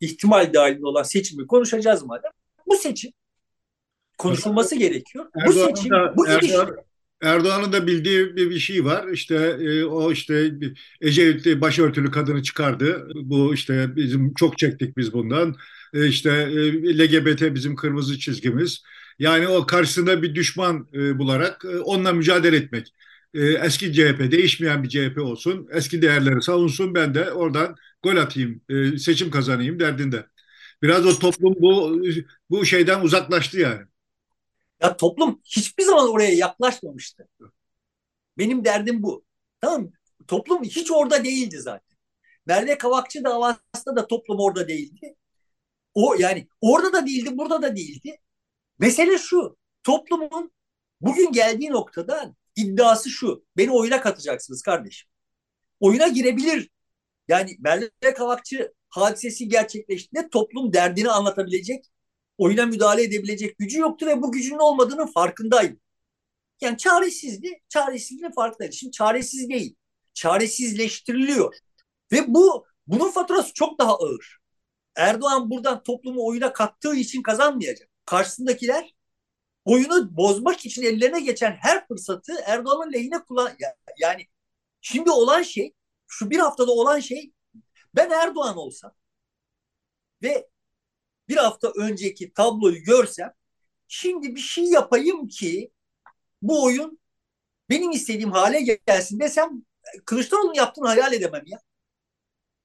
ihtimal 0.00 0.54
dahilinde 0.54 0.86
olan 0.86 1.02
seçimi 1.02 1.46
konuşacağız 1.46 2.02
madem. 2.02 2.30
Bu 2.66 2.76
seçim 2.76 3.12
konuşulması 4.18 4.76
gerekiyor. 4.76 5.30
Bu 5.46 5.52
seçim, 5.52 5.90
da, 5.90 6.16
bu 6.16 6.28
Erdoğan, 6.28 6.85
Erdoğan'ın 7.22 7.72
da 7.72 7.86
bildiği 7.86 8.36
bir, 8.36 8.50
bir 8.50 8.58
şey 8.58 8.84
var. 8.84 9.08
İşte 9.08 9.34
e, 9.60 9.84
o 9.84 10.12
işte 10.12 10.50
Ecevit 11.00 11.60
başörtülü 11.60 12.10
kadını 12.10 12.42
çıkardı. 12.42 13.08
Bu 13.14 13.54
işte 13.54 13.96
bizim 13.96 14.34
çok 14.34 14.58
çektik 14.58 14.96
biz 14.96 15.12
bundan. 15.12 15.56
E, 15.94 16.06
işte 16.08 16.30
e, 16.30 16.98
LGBT 16.98 17.54
bizim 17.54 17.76
kırmızı 17.76 18.18
çizgimiz. 18.18 18.82
Yani 19.18 19.48
o 19.48 19.66
karşısında 19.66 20.22
bir 20.22 20.34
düşman 20.34 20.88
e, 20.94 21.18
bularak 21.18 21.64
e, 21.64 21.78
onunla 21.78 22.12
mücadele 22.12 22.56
etmek. 22.56 22.92
E, 23.34 23.40
eski 23.46 23.92
CHP, 23.92 24.30
değişmeyen 24.32 24.82
bir 24.82 24.88
CHP 24.88 25.18
olsun. 25.22 25.68
Eski 25.72 26.02
değerleri 26.02 26.42
savunsun. 26.42 26.94
Ben 26.94 27.14
de 27.14 27.32
oradan 27.32 27.76
gol 28.02 28.16
atayım, 28.16 28.60
e, 28.68 28.98
seçim 28.98 29.30
kazanayım 29.30 29.80
derdinde. 29.80 30.26
Biraz 30.82 31.06
o 31.06 31.18
toplum 31.18 31.54
bu 31.60 32.02
bu 32.50 32.64
şeyden 32.66 33.00
uzaklaştı 33.02 33.60
yani. 33.60 33.82
Ya 34.82 34.96
toplum 34.96 35.40
hiçbir 35.44 35.82
zaman 35.84 36.08
oraya 36.10 36.34
yaklaşmamıştı. 36.34 37.28
Benim 38.38 38.64
derdim 38.64 39.02
bu. 39.02 39.24
Tamam 39.60 39.92
Toplum 40.28 40.64
hiç 40.64 40.90
orada 40.90 41.24
değildi 41.24 41.58
zaten. 41.60 41.98
Merve 42.46 42.78
Kavakçı 42.78 43.24
davasında 43.24 43.96
da 43.96 44.06
toplum 44.06 44.40
orada 44.40 44.68
değildi. 44.68 45.14
O 45.94 46.14
yani 46.18 46.48
orada 46.60 46.92
da 46.92 47.06
değildi, 47.06 47.38
burada 47.38 47.62
da 47.62 47.76
değildi. 47.76 48.18
Mesele 48.78 49.18
şu. 49.18 49.56
Toplumun 49.82 50.52
bugün 51.00 51.32
geldiği 51.32 51.70
noktada 51.70 52.34
iddiası 52.56 53.10
şu. 53.10 53.44
Beni 53.56 53.70
oyuna 53.70 54.00
katacaksınız 54.00 54.62
kardeşim. 54.62 55.08
Oyuna 55.80 56.08
girebilir. 56.08 56.70
Yani 57.28 57.56
Merve 57.60 58.14
Kavakçı 58.16 58.72
hadisesi 58.88 59.48
gerçekleştiğinde 59.48 60.28
toplum 60.30 60.72
derdini 60.72 61.10
anlatabilecek 61.10 61.84
oyuna 62.38 62.66
müdahale 62.66 63.02
edebilecek 63.02 63.58
gücü 63.58 63.78
yoktu 63.78 64.06
ve 64.06 64.22
bu 64.22 64.32
gücünün 64.32 64.58
olmadığının 64.58 65.06
farkındaydı. 65.06 65.76
Yani 66.60 66.78
çaresizdi, 66.78 67.60
çaresizliğin 67.68 68.32
farkındaydı. 68.32 68.72
Şimdi 68.72 68.92
çaresiz 68.92 69.48
değil, 69.48 69.76
çaresizleştiriliyor. 70.14 71.56
Ve 72.12 72.34
bu 72.34 72.66
bunun 72.86 73.10
faturası 73.10 73.52
çok 73.54 73.78
daha 73.78 73.96
ağır. 73.98 74.38
Erdoğan 74.96 75.50
buradan 75.50 75.82
toplumu 75.82 76.26
oyuna 76.26 76.52
kattığı 76.52 76.94
için 76.96 77.22
kazanmayacak. 77.22 77.88
Karşısındakiler 78.06 78.94
oyunu 79.64 80.16
bozmak 80.16 80.66
için 80.66 80.82
ellerine 80.82 81.20
geçen 81.20 81.52
her 81.52 81.88
fırsatı 81.88 82.32
Erdoğan'ın 82.46 82.92
lehine 82.92 83.24
kullan 83.24 83.52
yani 84.00 84.26
şimdi 84.80 85.10
olan 85.10 85.42
şey 85.42 85.74
şu 86.08 86.30
bir 86.30 86.38
haftada 86.38 86.72
olan 86.72 87.00
şey 87.00 87.32
ben 87.94 88.10
Erdoğan 88.10 88.56
olsam 88.56 88.92
ve 90.22 90.48
bir 91.28 91.36
hafta 91.36 91.72
önceki 91.76 92.32
tabloyu 92.32 92.82
görsem 92.82 93.32
şimdi 93.88 94.34
bir 94.34 94.40
şey 94.40 94.64
yapayım 94.64 95.28
ki 95.28 95.70
bu 96.42 96.64
oyun 96.64 96.98
benim 97.70 97.90
istediğim 97.90 98.32
hale 98.32 98.78
gelsin 98.86 99.20
desem 99.20 99.62
Kılıçdaroğlu'nun 100.04 100.54
yaptığını 100.54 100.86
hayal 100.86 101.12
edemem 101.12 101.42
ya. 101.46 101.58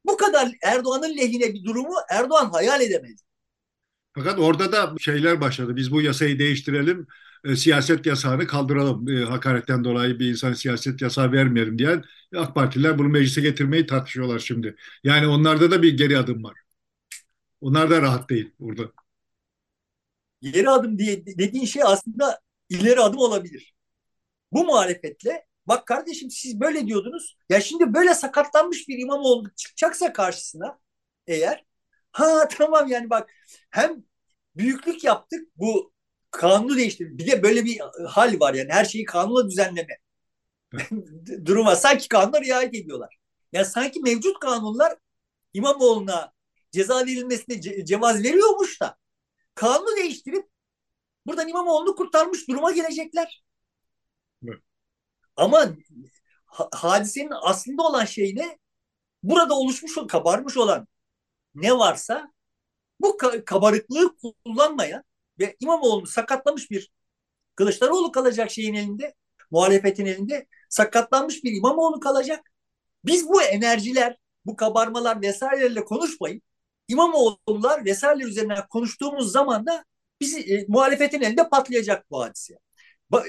Bu 0.05 0.17
kadar 0.17 0.51
Erdoğan'ın 0.63 1.17
lehine 1.17 1.53
bir 1.53 1.63
durumu 1.63 1.95
Erdoğan 2.09 2.49
hayal 2.49 2.81
edemez. 2.81 3.23
Fakat 4.13 4.39
orada 4.39 4.71
da 4.71 4.95
şeyler 4.99 5.41
başladı. 5.41 5.75
Biz 5.75 5.91
bu 5.91 6.01
yasayı 6.01 6.39
değiştirelim, 6.39 7.07
e, 7.43 7.55
siyaset 7.55 8.05
yasağını 8.05 8.47
kaldıralım. 8.47 9.09
E, 9.09 9.23
hakaretten 9.25 9.83
dolayı 9.83 10.19
bir 10.19 10.29
insan 10.29 10.53
siyaset 10.53 11.01
yasağı 11.01 11.31
vermeyelim 11.31 11.79
diyen 11.79 12.03
AK 12.35 12.55
Partililer 12.55 12.97
bunu 12.99 13.07
meclise 13.07 13.41
getirmeyi 13.41 13.85
tartışıyorlar 13.85 14.39
şimdi. 14.39 14.75
Yani 15.03 15.27
onlarda 15.27 15.71
da 15.71 15.81
bir 15.81 15.97
geri 15.97 16.17
adım 16.17 16.43
var. 16.43 16.53
Onlar 17.61 17.89
da 17.89 18.01
rahat 18.01 18.29
değil 18.29 18.53
burada. 18.59 18.91
Geri 20.41 20.69
adım 20.69 20.99
diye 20.99 21.25
dediğin 21.25 21.65
şey 21.65 21.83
aslında 21.85 22.39
ileri 22.69 22.99
adım 22.99 23.19
olabilir. 23.19 23.75
Bu 24.51 24.65
muhalefetle 24.65 25.45
bak 25.67 25.87
kardeşim 25.87 26.31
siz 26.31 26.59
böyle 26.59 26.87
diyordunuz. 26.87 27.37
Ya 27.49 27.61
şimdi 27.61 27.93
böyle 27.93 28.15
sakatlanmış 28.15 28.87
bir 28.87 28.99
İmamoğlu 28.99 29.55
çıkacaksa 29.55 30.13
karşısına 30.13 30.79
eğer 31.27 31.65
ha 32.11 32.47
tamam 32.57 32.87
yani 32.87 33.09
bak 33.09 33.31
hem 33.71 34.03
büyüklük 34.55 35.03
yaptık 35.03 35.49
bu 35.55 35.93
kanunu 36.31 36.77
değiştirdik. 36.77 37.19
Bir 37.19 37.31
de 37.31 37.43
böyle 37.43 37.65
bir 37.65 37.81
hal 38.07 38.39
var 38.39 38.53
yani 38.53 38.71
her 38.71 38.85
şeyi 38.85 39.05
kanunla 39.05 39.49
düzenleme. 39.49 39.97
Duruma 41.45 41.75
sanki 41.75 42.07
kanunlar 42.07 42.43
riayet 42.43 42.75
ediyorlar. 42.75 43.17
Ya 43.53 43.65
sanki 43.65 43.99
mevcut 43.99 44.39
kanunlar 44.39 44.97
İmamoğlu'na 45.53 46.33
ceza 46.71 47.05
verilmesine 47.05 47.55
ce- 47.55 47.85
cevaz 47.85 48.23
veriyormuş 48.23 48.81
da 48.81 48.97
kanunu 49.55 49.97
değiştirip 49.97 50.49
buradan 51.27 51.47
İmamoğlu'nu 51.47 51.95
kurtarmış 51.95 52.47
duruma 52.49 52.71
gelecekler. 52.71 53.43
Evet. 54.47 54.59
Ama 55.35 55.75
ha- 56.45 56.69
hadisenin 56.73 57.33
aslında 57.41 57.83
olan 57.83 58.05
şey 58.05 58.35
ne? 58.35 58.59
Burada 59.23 59.55
oluşmuş, 59.55 59.93
kabarmış 60.09 60.57
olan 60.57 60.87
ne 61.55 61.77
varsa 61.77 62.33
bu 62.99 63.07
ka- 63.07 63.45
kabarıklığı 63.45 64.17
kullanmayan 64.17 65.03
ve 65.39 65.55
İmamoğlu'nu 65.59 66.07
sakatlamış 66.07 66.71
bir 66.71 66.91
Kılıçdaroğlu 67.55 68.11
kalacak 68.11 68.51
şeyin 68.51 68.73
elinde, 68.73 69.15
muhalefetin 69.51 70.05
elinde 70.05 70.47
sakatlanmış 70.69 71.43
bir 71.43 71.51
İmamoğlu 71.53 71.99
kalacak. 71.99 72.51
Biz 73.05 73.27
bu 73.27 73.41
enerjiler, 73.41 74.17
bu 74.45 74.55
kabarmalar 74.55 75.21
vesairelerle 75.21 75.85
konuşmayıp 75.85 76.43
İmamoğlu'lar 76.91 77.85
vesaire 77.85 78.23
üzerine 78.23 78.55
konuştuğumuz 78.69 79.31
zaman 79.31 79.65
da 79.65 79.85
bizi 80.21 80.39
e, 80.41 80.65
muhalefetin 80.67 81.21
elinde 81.21 81.49
patlayacak 81.49 82.11
bu 82.11 82.23
hadise. 82.23 82.57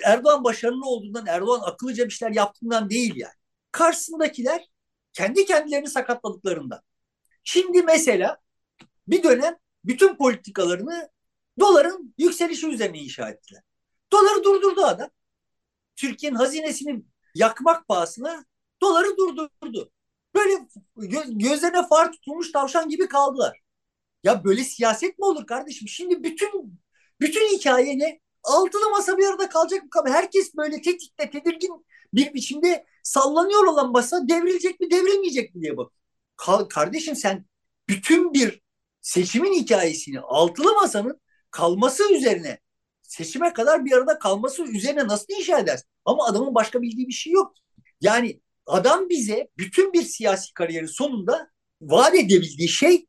Erdoğan 0.04 0.44
başarılı 0.44 0.86
olduğundan, 0.86 1.26
Erdoğan 1.26 1.60
akıllıca 1.60 2.04
bir 2.04 2.10
şeyler 2.10 2.34
yaptığından 2.34 2.90
değil 2.90 3.16
yani. 3.16 3.34
Karşısındakiler 3.72 4.66
kendi 5.12 5.44
kendilerini 5.44 5.88
sakatladıklarından. 5.88 6.80
Şimdi 7.44 7.82
mesela 7.82 8.38
bir 9.08 9.22
dönem 9.22 9.56
bütün 9.84 10.16
politikalarını 10.16 11.10
doların 11.60 12.14
yükselişi 12.18 12.68
üzerine 12.68 12.98
inşa 12.98 13.30
ettiler. 13.30 13.62
Doları 14.12 14.44
durdurdu 14.44 14.84
adam. 14.84 15.10
Türkiye'nin 15.96 16.36
hazinesini 16.36 17.02
yakmak 17.34 17.88
pahasına 17.88 18.44
doları 18.82 19.16
durdurdu. 19.16 19.90
Böyle 20.34 20.52
gö- 20.96 21.38
gözlerine 21.38 21.86
far 21.88 22.12
tutulmuş 22.12 22.52
tavşan 22.52 22.88
gibi 22.88 23.08
kaldılar. 23.08 23.60
Ya 24.24 24.44
böyle 24.44 24.64
siyaset 24.64 25.18
mi 25.18 25.24
olur 25.24 25.46
kardeşim? 25.46 25.88
Şimdi 25.88 26.22
bütün 26.22 26.80
bütün 27.20 27.56
hikaye 27.58 27.98
ne? 27.98 28.20
Altılı 28.44 28.90
masa 28.90 29.18
bir 29.18 29.26
arada 29.26 29.48
kalacak 29.48 29.82
mı? 29.82 29.90
Herkes 30.06 30.56
böyle 30.56 30.82
tetikte, 30.82 31.30
tedirgin 31.30 31.86
bir 32.14 32.34
biçimde 32.34 32.86
sallanıyor 33.02 33.64
olan 33.66 33.92
masa 33.92 34.28
devrilecek 34.28 34.80
mi, 34.80 34.90
devrilmeyecek 34.90 35.54
mi 35.54 35.62
diye 35.62 35.76
bak. 35.76 35.92
Ka- 36.36 36.68
kardeşim 36.68 37.16
sen 37.16 37.44
bütün 37.88 38.34
bir 38.34 38.62
seçimin 39.02 39.52
hikayesini 39.54 40.20
altılı 40.20 40.74
masanın 40.74 41.20
kalması 41.50 42.14
üzerine 42.14 42.58
seçime 43.02 43.52
kadar 43.52 43.84
bir 43.84 43.92
arada 43.92 44.18
kalması 44.18 44.62
üzerine 44.64 45.06
nasıl 45.08 45.26
inşa 45.38 45.58
edersin? 45.58 45.86
Ama 46.04 46.26
adamın 46.26 46.54
başka 46.54 46.82
bildiği 46.82 47.08
bir 47.08 47.12
şey 47.12 47.32
yok. 47.32 47.54
Yani 48.00 48.40
adam 48.66 49.08
bize 49.08 49.48
bütün 49.58 49.92
bir 49.92 50.02
siyasi 50.02 50.54
kariyerin 50.54 50.86
sonunda 50.86 51.50
vaat 51.80 52.14
edebildiği 52.14 52.68
şey 52.68 53.06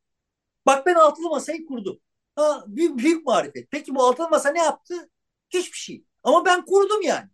bak 0.66 0.86
ben 0.86 0.96
altılı 0.96 1.30
masayı 1.30 1.66
kurdum. 1.66 2.00
Ha, 2.36 2.64
büyük, 2.68 2.98
büyük 2.98 3.26
marifet. 3.26 3.72
Peki 3.72 3.96
bu 3.96 4.04
altılı 4.04 4.30
masa 4.30 4.50
ne 4.50 4.60
yaptı? 4.60 5.10
Hiçbir 5.50 5.78
şey. 5.78 6.06
Ama 6.24 6.46
ben 6.46 6.66
kurdum 6.66 7.02
yani. 7.02 7.30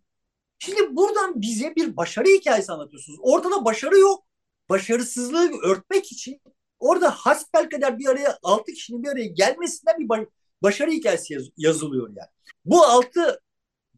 Şimdi 0.58 0.96
buradan 0.96 1.42
bize 1.42 1.76
bir 1.76 1.96
başarı 1.96 2.28
hikayesi 2.28 2.72
anlatıyorsunuz. 2.72 3.18
Ortada 3.22 3.64
başarı 3.64 3.98
yok. 3.98 4.26
Başarısızlığı 4.68 5.50
örtmek 5.62 6.12
için 6.12 6.40
orada 6.78 7.10
hasbelkader 7.10 7.98
bir 7.98 8.06
araya 8.06 8.38
altı 8.42 8.72
kişinin 8.72 9.02
bir 9.02 9.08
araya 9.08 9.26
gelmesinden 9.26 9.98
bir 9.98 10.26
başarı 10.62 10.90
hikayesi 10.90 11.34
yaz, 11.34 11.44
yazılıyor 11.56 12.08
yani. 12.08 12.28
Bu 12.64 12.84
altı 12.84 13.40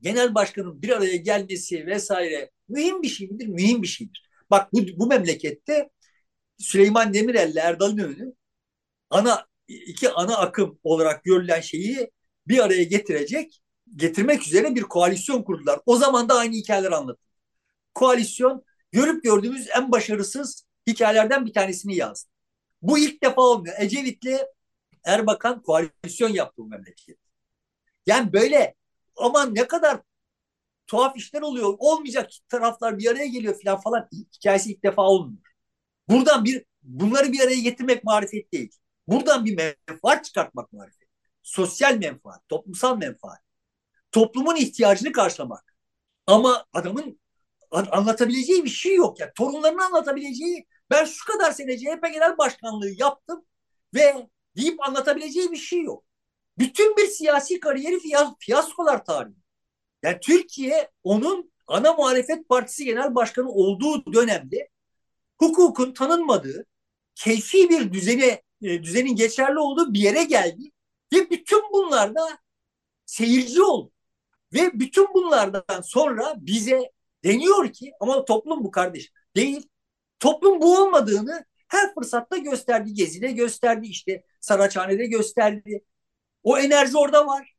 genel 0.02 0.34
başkanın 0.34 0.82
bir 0.82 0.88
araya 0.88 1.16
gelmesi 1.16 1.86
vesaire 1.86 2.50
mühim 2.68 3.02
bir 3.02 3.08
şey 3.08 3.28
midir? 3.28 3.46
Mühim 3.46 3.82
bir 3.82 3.86
şeydir. 3.86 4.30
Bak 4.50 4.72
bu, 4.72 4.80
bu 4.96 5.06
memlekette 5.06 5.90
Süleyman 6.58 7.14
Demirel 7.14 7.52
ile 7.52 7.60
Erdal 7.60 7.92
İnönü 7.92 8.34
ana 9.10 9.46
iki 9.68 10.10
ana 10.10 10.36
akım 10.36 10.78
olarak 10.84 11.24
görülen 11.24 11.60
şeyi 11.60 12.10
bir 12.48 12.58
araya 12.58 12.82
getirecek, 12.82 13.62
getirmek 13.96 14.46
üzere 14.46 14.74
bir 14.74 14.82
koalisyon 14.82 15.42
kurdular. 15.42 15.80
O 15.86 15.96
zaman 15.96 16.28
da 16.28 16.34
aynı 16.34 16.54
hikayeler 16.54 16.92
anlatıldı. 16.92 17.28
Koalisyon 17.94 18.64
görüp 18.92 19.24
gördüğümüz 19.24 19.68
en 19.76 19.92
başarısız 19.92 20.66
hikayelerden 20.86 21.46
bir 21.46 21.52
tanesini 21.52 21.96
yazdı. 21.96 22.30
Bu 22.82 22.98
ilk 22.98 23.22
defa 23.22 23.42
olmuyor. 23.42 23.74
Ecevit'le 23.78 24.46
Erbakan 25.04 25.62
koalisyon 25.62 26.30
yaptı 26.30 26.62
bu 26.62 26.66
memleket. 26.66 27.18
Yani 28.06 28.32
böyle 28.32 28.74
aman 29.16 29.54
ne 29.54 29.68
kadar 29.68 30.00
tuhaf 30.86 31.16
işler 31.16 31.42
oluyor. 31.42 31.74
Olmayacak 31.78 32.30
taraflar 32.48 32.98
bir 32.98 33.10
araya 33.10 33.26
geliyor 33.26 33.60
falan 33.64 33.80
falan. 33.80 34.08
Hikayesi 34.36 34.72
ilk 34.72 34.84
defa 34.84 35.02
olmuyor. 35.02 35.42
Buradan 36.08 36.44
bir 36.44 36.64
bunları 36.82 37.32
bir 37.32 37.40
araya 37.40 37.60
getirmek 37.60 38.04
marifet 38.04 38.52
değil. 38.52 38.72
Buradan 39.08 39.44
bir 39.44 39.74
menfaat 39.88 40.24
çıkartmak 40.24 40.72
marifet. 40.72 41.08
Sosyal 41.42 41.96
menfaat, 41.96 42.48
toplumsal 42.48 42.96
menfaat. 42.98 43.38
toplumun 44.12 44.56
ihtiyacını 44.56 45.12
karşılamak. 45.12 45.74
Ama 46.26 46.66
adamın 46.72 47.20
anlatabileceği 47.70 48.64
bir 48.64 48.70
şey 48.70 48.94
yok. 48.96 49.20
Yani 49.20 49.30
torunlarını 49.36 49.84
anlatabileceği 49.84 50.66
ben 50.90 51.04
şu 51.04 51.24
kadar 51.32 51.52
sene 51.52 51.78
CHP 51.78 52.02
Genel 52.12 52.38
Başkanlığı 52.38 52.90
yaptım 52.90 53.44
ve 53.94 54.28
deyip 54.56 54.88
anlatabileceği 54.88 55.52
bir 55.52 55.56
şey 55.56 55.82
yok. 55.82 56.04
Bütün 56.58 56.96
bir 56.96 57.06
siyasi 57.06 57.60
kariyeri 57.60 58.00
fiyas 58.00 58.32
fiyaskolar 58.38 59.04
tarihi. 59.04 59.34
Yani 60.02 60.18
Türkiye 60.20 60.90
onun 61.04 61.52
ana 61.66 61.92
muhalefet 61.92 62.48
partisi 62.48 62.84
genel 62.84 63.14
başkanı 63.14 63.50
olduğu 63.50 64.12
dönemde 64.12 64.68
hukukun 65.38 65.92
tanınmadığı, 65.94 66.66
keyfi 67.14 67.70
bir 67.70 67.92
düzene 67.92 68.42
e, 68.62 68.82
düzenin 68.82 69.16
geçerli 69.16 69.58
olduğu 69.58 69.94
bir 69.94 70.00
yere 70.00 70.24
geldi 70.24 70.70
ve 71.12 71.30
bütün 71.30 71.62
bunlarda 71.72 72.38
seyirci 73.06 73.62
oldu. 73.62 73.92
Ve 74.52 74.80
bütün 74.80 75.14
bunlardan 75.14 75.80
sonra 75.82 76.34
bize 76.36 76.90
deniyor 77.24 77.72
ki 77.72 77.92
ama 78.00 78.24
toplum 78.24 78.64
bu 78.64 78.70
kardeş 78.70 79.12
değil. 79.36 79.68
Toplum 80.20 80.60
bu 80.60 80.78
olmadığını 80.78 81.44
her 81.68 81.94
fırsatta 81.94 82.36
gösterdi. 82.36 82.94
Gezi'de 82.94 83.32
gösterdi 83.32 83.86
işte 83.86 84.24
Saraçhane'de 84.40 85.06
gösterdi. 85.06 85.84
O 86.42 86.58
enerji 86.58 86.98
orada 86.98 87.26
var. 87.26 87.54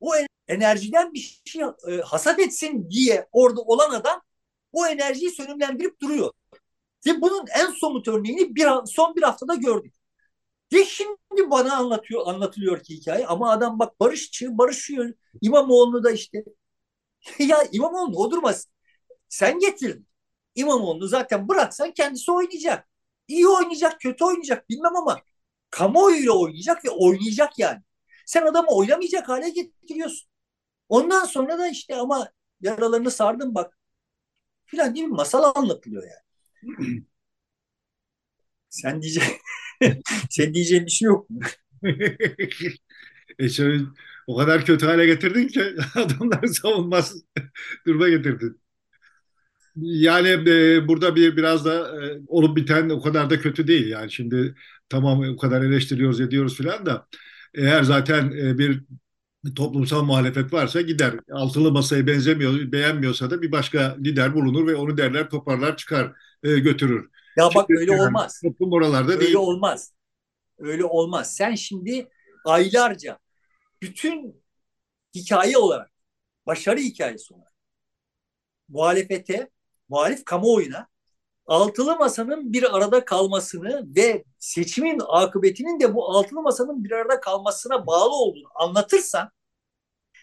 O 0.00 0.12
enerjiden 0.48 1.14
bir 1.14 1.42
şey 1.44 1.62
e, 1.62 1.96
hasat 2.00 2.38
etsin 2.40 2.90
diye 2.90 3.28
orada 3.32 3.60
olan 3.60 3.90
adam 3.90 4.22
o 4.72 4.86
enerjiyi 4.86 5.30
sönümlendirip 5.30 6.02
duruyor. 6.02 6.32
Ve 7.06 7.20
bunun 7.20 7.46
en 7.56 7.70
somut 7.70 8.08
örneğini 8.08 8.56
bir, 8.56 8.68
son 8.86 9.16
bir 9.16 9.22
haftada 9.22 9.54
gördük. 9.54 9.94
Ve 10.72 10.84
şimdi 10.84 11.50
bana 11.50 11.76
anlatıyor, 11.76 12.26
anlatılıyor 12.26 12.82
ki 12.82 12.94
hikaye 12.96 13.26
ama 13.26 13.50
adam 13.52 13.78
bak 13.78 14.00
barışçı, 14.00 14.58
barışıyor. 14.58 15.14
İmamoğlu 15.42 16.04
da 16.04 16.10
işte. 16.10 16.44
ya 17.38 17.64
İmamoğlu 17.72 18.18
o 18.18 18.30
durmaz. 18.30 18.68
Sen 19.28 19.58
getirdin. 19.58 20.08
İmamoğlu 20.54 21.08
zaten 21.08 21.48
bıraksan 21.48 21.92
kendisi 21.92 22.32
oynayacak. 22.32 22.88
İyi 23.28 23.48
oynayacak, 23.48 24.00
kötü 24.00 24.24
oynayacak 24.24 24.70
bilmem 24.70 24.96
ama 24.96 25.20
kamuoyuyla 25.70 26.32
oynayacak 26.32 26.84
ve 26.84 26.90
oynayacak 26.90 27.58
yani. 27.58 27.82
Sen 28.26 28.46
adamı 28.46 28.68
oynamayacak 28.68 29.28
hale 29.28 29.50
getiriyorsun. 29.50 30.28
Ondan 30.88 31.24
sonra 31.24 31.58
da 31.58 31.68
işte 31.68 31.96
ama 31.96 32.30
yaralarını 32.60 33.10
sardın 33.10 33.54
bak 33.54 33.78
filan 34.66 34.94
gibi 34.94 35.08
masal 35.08 35.52
anlatılıyor 35.56 36.02
yani. 36.02 37.04
Sen 38.70 39.02
diyecek 39.02 39.22
sen 40.30 40.54
diyeceğin 40.54 40.86
bir 40.86 40.90
şey 40.90 41.06
yok 41.06 41.30
mu? 41.30 41.40
e 43.38 43.48
şöyle, 43.48 43.84
o 44.26 44.36
kadar 44.36 44.64
kötü 44.64 44.86
hale 44.86 45.06
getirdin 45.06 45.48
ki 45.48 45.62
adamları 45.94 46.48
savunmaz 46.48 47.14
duruma 47.86 48.08
getirdin. 48.08 48.60
Yani 49.76 50.28
e, 50.28 50.88
burada 50.88 51.16
bir 51.16 51.36
biraz 51.36 51.64
da 51.64 52.04
e, 52.06 52.20
olup 52.26 52.56
biten 52.56 52.88
o 52.88 53.02
kadar 53.02 53.30
da 53.30 53.40
kötü 53.40 53.68
değil. 53.68 53.86
Yani 53.88 54.12
şimdi 54.12 54.54
tamam 54.88 55.20
o 55.20 55.36
kadar 55.36 55.62
eleştiriyoruz 55.62 56.20
ediyoruz 56.20 56.56
filan 56.56 56.86
da 56.86 57.08
eğer 57.56 57.82
zaten 57.82 58.30
e, 58.30 58.58
bir 58.58 58.84
toplumsal 59.56 60.02
muhalefet 60.02 60.52
varsa 60.52 60.80
gider. 60.80 61.14
Altılı 61.32 61.72
masayı 61.72 62.06
benzemiyor, 62.06 62.72
beğenmiyorsa 62.72 63.30
da 63.30 63.42
bir 63.42 63.52
başka 63.52 63.96
lider 63.98 64.34
bulunur 64.34 64.66
ve 64.66 64.74
onu 64.74 64.96
derler 64.96 65.30
toparlar 65.30 65.76
çıkar 65.76 66.12
e, 66.42 66.58
götürür. 66.58 67.10
Ya 67.36 67.50
bak 67.54 67.70
öyle 67.70 67.92
yani, 67.92 68.02
olmaz. 68.02 68.40
Toplum 68.42 68.72
oralarda 68.72 69.12
öyle 69.12 69.20
değil. 69.20 69.28
Öyle 69.28 69.38
olmaz. 69.38 69.92
Öyle 70.58 70.84
olmaz. 70.84 71.36
Sen 71.36 71.54
şimdi 71.54 72.08
aylarca 72.44 73.18
bütün 73.82 74.42
hikaye 75.14 75.58
olarak, 75.58 75.90
başarı 76.46 76.80
hikayesi 76.80 77.34
olarak 77.34 77.52
muhalefete, 78.68 79.50
muhalif 79.88 80.24
kamuoyuna 80.24 80.88
altılı 81.46 81.96
masanın 81.96 82.52
bir 82.52 82.76
arada 82.76 83.04
kalmasını 83.04 83.86
ve 83.96 84.24
seçimin 84.38 85.00
akıbetinin 85.08 85.80
de 85.80 85.94
bu 85.94 86.10
altılı 86.10 86.42
masanın 86.42 86.84
bir 86.84 86.90
arada 86.92 87.20
kalmasına 87.20 87.86
bağlı 87.86 88.14
olduğunu 88.14 88.48
anlatırsan 88.54 89.30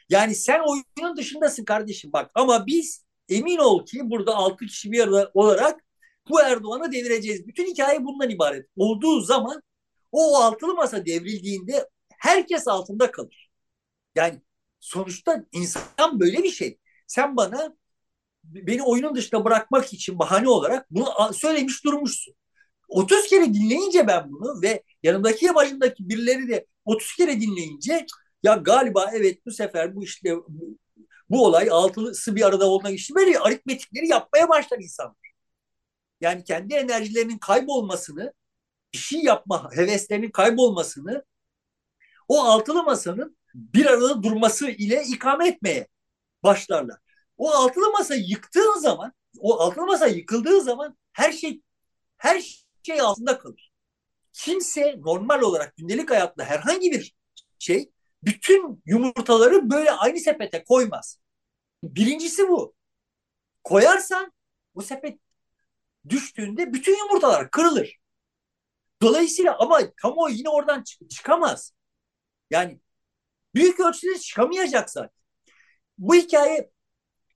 yani 0.09 0.35
sen 0.35 0.59
oyunun 0.59 1.17
dışındasın 1.17 1.65
kardeşim 1.65 2.13
bak 2.13 2.31
ama 2.35 2.65
biz 2.67 3.05
emin 3.29 3.57
ol 3.57 3.85
ki 3.85 3.99
burada 4.03 4.35
altı 4.35 4.65
kişi 4.65 4.91
bir 4.91 4.99
arada 4.99 5.31
olarak 5.33 5.83
bu 6.29 6.41
Erdoğan'ı 6.41 6.91
devireceğiz. 6.91 7.47
Bütün 7.47 7.65
hikaye 7.65 8.05
bundan 8.05 8.29
ibaret. 8.29 8.67
Olduğu 8.77 9.21
zaman 9.21 9.63
o 10.11 10.37
altılı 10.37 10.73
masa 10.73 11.05
devrildiğinde 11.05 11.89
herkes 12.17 12.67
altında 12.67 13.11
kalır. 13.11 13.51
Yani 14.15 14.41
sonuçta 14.79 15.45
insan 15.51 16.19
böyle 16.19 16.43
bir 16.43 16.51
şey. 16.51 16.79
Sen 17.07 17.37
bana 17.37 17.75
beni 18.43 18.83
oyunun 18.83 19.15
dışında 19.15 19.45
bırakmak 19.45 19.93
için 19.93 20.19
bahane 20.19 20.49
olarak 20.49 20.91
bunu 20.91 21.33
söylemiş 21.33 21.85
durmuşsun. 21.85 22.35
30 22.87 23.27
kere 23.27 23.53
dinleyince 23.53 24.07
ben 24.07 24.31
bunu 24.31 24.61
ve 24.61 24.83
yanımdaki 25.03 25.45
ya 25.45 25.55
başındaki 25.55 26.09
birileri 26.09 26.47
de 26.47 26.65
30 26.85 27.15
kere 27.15 27.41
dinleyince 27.41 28.05
ya 28.43 28.55
galiba 28.55 29.11
evet 29.13 29.45
bu 29.45 29.51
sefer 29.51 29.95
bu 29.95 30.03
işte 30.03 30.35
bu 31.29 31.45
olay 31.45 31.69
altılısı 31.71 32.35
bir 32.35 32.41
arada 32.47 32.69
olmak 32.69 32.93
için 32.93 33.15
böyle 33.15 33.39
aritmetikleri 33.39 34.07
yapmaya 34.07 34.49
başlar 34.49 34.79
insanlar. 34.79 35.33
Yani 36.21 36.43
kendi 36.43 36.73
enerjilerinin 36.73 37.37
kaybolmasını, 37.37 38.33
bir 38.93 38.97
şey 38.97 39.23
yapma 39.23 39.69
heveslerinin 39.75 40.31
kaybolmasını 40.31 41.25
o 42.27 42.43
altılı 42.43 42.83
masanın 42.83 43.37
bir 43.53 43.85
arada 43.85 44.23
durması 44.23 44.69
ile 44.69 45.03
ikame 45.03 45.47
etmeye 45.47 45.87
başlarlar. 46.43 46.97
O 47.43 47.51
altılı 47.51 47.91
masa 47.91 48.15
yıktığın 48.15 48.79
zaman, 48.79 49.13
o 49.39 49.59
altılı 49.59 49.85
masa 49.85 50.07
yıkıldığı 50.07 50.61
zaman 50.61 50.97
her 51.13 51.31
şey 51.31 51.61
her 52.17 52.65
şey 52.83 53.01
altında 53.01 53.37
kalır. 53.37 53.71
Kimse 54.33 54.95
normal 54.99 55.41
olarak 55.41 55.77
gündelik 55.77 56.11
hayatta 56.11 56.45
herhangi 56.45 56.91
bir 56.91 57.15
şey 57.59 57.91
bütün 58.23 58.83
yumurtaları 58.85 59.69
böyle 59.71 59.91
aynı 59.91 60.19
sepete 60.19 60.63
koymaz. 60.63 61.19
Birincisi 61.83 62.49
bu. 62.49 62.75
Koyarsan 63.63 64.33
bu 64.75 64.81
sepet 64.81 65.19
düştüğünde 66.09 66.73
bütün 66.73 66.97
yumurtalar 66.97 67.51
kırılır. 67.51 67.97
Dolayısıyla 69.01 69.57
ama 69.59 69.93
kamuoyu 69.95 70.35
yine 70.35 70.49
oradan 70.49 70.83
çık 70.83 71.09
çıkamaz. 71.09 71.73
Yani 72.49 72.79
büyük 73.55 73.79
ölçüde 73.79 74.19
çıkamayacak 74.19 74.89
zaten. 74.89 75.23
Bu 75.97 76.15
hikaye 76.15 76.72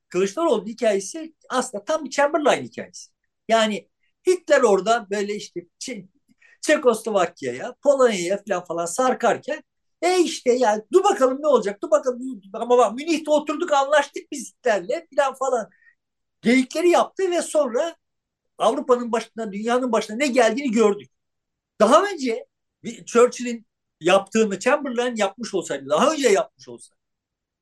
Kılıçdaroğlu 0.10 0.66
hikayesi 0.66 1.34
aslında 1.50 1.84
tam 1.86 2.06
bir 2.06 2.10
Chamberlain 2.10 2.64
hikayesi. 2.64 3.12
Yani 3.48 3.90
Hitler 4.28 4.62
orada 4.62 5.08
böyle 5.12 5.36
işte 5.36 5.62
Ç 5.80 5.90
Çekoslovakya'ya, 6.62 7.76
Polonya'ya 7.84 8.44
falan 8.48 8.66
falan 8.66 8.86
sarkarken 8.86 9.64
e 10.02 10.20
işte 10.20 10.54
yani 10.54 10.84
dur 10.94 11.04
bakalım 11.04 11.38
ne 11.42 11.48
olacak, 11.48 11.82
dur 11.84 11.92
bakalım 11.92 12.42
ama 12.54 12.78
bak 12.78 12.94
Münih'te 12.96 13.32
oturduk 13.32 13.72
anlaştık 13.72 14.32
biz 14.32 14.54
Hitler'le 14.54 15.08
falan 15.18 15.34
falan 15.34 15.70
geyikleri 16.42 16.90
yaptı 16.90 17.32
ve 17.32 17.42
sonra 17.42 17.96
Avrupa'nın 18.58 19.12
başına, 19.12 19.54
dünyanın 19.54 19.92
başına 19.92 20.18
ne 20.18 20.28
geldiğini 20.28 20.72
gördük. 20.72 21.12
Daha 21.82 22.04
önce 22.06 22.48
Churchill'in 23.06 23.68
yaptığını 24.02 24.60
Chamberlain 24.60 25.16
yapmış 25.16 25.54
olsaydı, 25.54 25.90
daha 25.90 26.14
önce 26.14 26.30
yapmış 26.30 26.68
olsaydı 26.68 26.98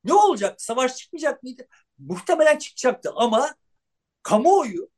ne 0.04 0.14
olacak? 0.14 0.62
Savaş 0.62 0.96
çıkmayacak 0.96 1.42
mıydı? 1.42 1.68
Muhtemelen 1.98 2.58
çıkacaktı 2.58 3.12
ama 3.16 3.54
kamuoyu 4.22 4.90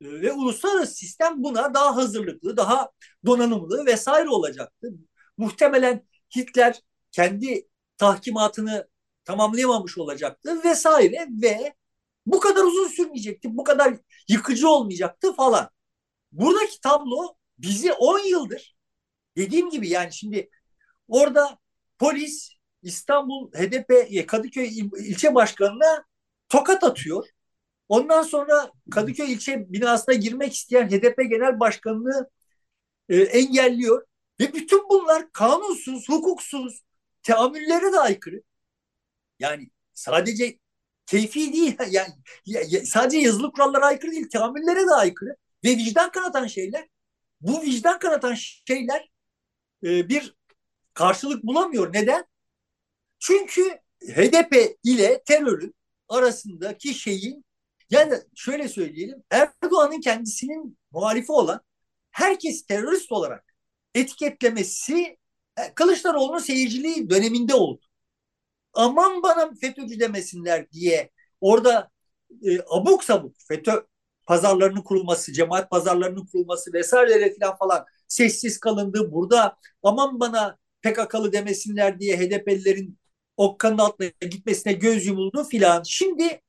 e, 0.00 0.06
ve 0.06 0.32
uluslararası 0.32 0.94
sistem 0.94 1.44
buna 1.44 1.74
daha 1.74 1.96
hazırlıklı, 1.96 2.56
daha 2.56 2.90
donanımlı 3.26 3.86
vesaire 3.86 4.28
olacaktı. 4.28 4.88
Muhtemelen 5.36 6.06
Hitler 6.36 6.80
kendi 7.12 7.68
tahkimatını 7.98 8.88
tamamlayamamış 9.24 9.98
olacaktı 9.98 10.64
vesaire 10.64 11.28
ve 11.42 11.74
bu 12.26 12.40
kadar 12.40 12.64
uzun 12.64 12.88
sürmeyecekti, 12.88 13.56
bu 13.56 13.64
kadar 13.64 13.96
yıkıcı 14.28 14.68
olmayacaktı 14.68 15.32
falan. 15.34 15.70
Buradaki 16.32 16.80
tablo 16.80 17.36
bizi 17.58 17.92
10 17.92 18.18
yıldır 18.18 18.76
dediğim 19.36 19.70
gibi 19.70 19.88
yani 19.88 20.12
şimdi 20.12 20.50
orada 21.08 21.58
polis 21.98 22.52
İstanbul 22.82 23.52
HDP 23.52 24.28
Kadıköy 24.28 24.78
ilçe 24.98 25.34
başkanına 25.34 26.04
tokat 26.50 26.84
atıyor. 26.84 27.28
Ondan 27.88 28.22
sonra 28.22 28.70
Kadıköy 28.90 29.32
ilçe 29.32 29.72
binasına 29.72 30.14
girmek 30.14 30.54
isteyen 30.54 30.88
HDP 30.88 31.16
genel 31.30 31.60
başkanını 31.60 32.30
e, 33.08 33.16
engelliyor. 33.16 34.06
Ve 34.40 34.52
bütün 34.52 34.88
bunlar 34.88 35.32
kanunsuz, 35.32 36.08
hukuksuz, 36.08 36.82
teamüllere 37.22 37.92
de 37.92 38.00
aykırı. 38.00 38.42
Yani 39.38 39.70
sadece 39.94 40.58
keyfi 41.06 41.52
değil, 41.52 41.76
yani 41.90 42.86
sadece 42.86 43.18
yazılı 43.18 43.52
kurallara 43.52 43.86
aykırı 43.86 44.12
değil, 44.12 44.28
teamüllere 44.28 44.86
de 44.86 44.94
aykırı. 44.94 45.36
Ve 45.64 45.70
vicdan 45.70 46.10
kanatan 46.10 46.46
şeyler, 46.46 46.88
bu 47.40 47.62
vicdan 47.62 47.98
kanatan 47.98 48.34
şeyler 48.34 49.10
e, 49.84 50.08
bir 50.08 50.34
karşılık 50.94 51.44
bulamıyor. 51.44 51.92
Neden? 51.92 52.24
Çünkü 53.18 53.78
HDP 54.02 54.76
ile 54.84 55.22
terörün 55.22 55.74
arasındaki 56.10 56.94
şeyin 56.94 57.44
yani 57.90 58.14
şöyle 58.34 58.68
söyleyelim 58.68 59.22
Erdoğan'ın 59.30 60.00
kendisinin 60.00 60.78
muhalifi 60.92 61.32
olan 61.32 61.60
herkes 62.10 62.66
terörist 62.66 63.12
olarak 63.12 63.44
etiketlemesi 63.94 65.16
e, 65.58 65.74
Kılıçdaroğlu'nun 65.74 66.38
seyirciliği 66.38 67.10
döneminde 67.10 67.54
oldu. 67.54 67.80
Aman 68.74 69.22
bana 69.22 69.50
FETÖ'cü 69.60 70.00
demesinler 70.00 70.72
diye 70.72 71.10
orada 71.40 71.90
e, 72.44 72.60
abuk 72.70 73.04
sabuk 73.04 73.36
FETÖ 73.48 73.86
pazarlarının 74.26 74.82
kurulması, 74.82 75.32
cemaat 75.32 75.70
pazarlarının 75.70 76.26
kurulması 76.26 76.72
vesaire 76.72 77.20
falan 77.20 77.56
falan 77.56 77.86
sessiz 78.08 78.60
kalındı. 78.60 79.12
Burada 79.12 79.56
aman 79.82 80.20
bana 80.20 80.58
PKK'lı 80.82 81.32
demesinler 81.32 82.00
diye 82.00 82.16
HDP'lilerin 82.18 82.99
Okka'nın 83.40 83.78
altına 83.78 84.08
gitmesine 84.20 84.72
göz 84.72 85.06
yumuldu 85.06 85.44
filan. 85.44 85.82
Şimdi 85.86 86.40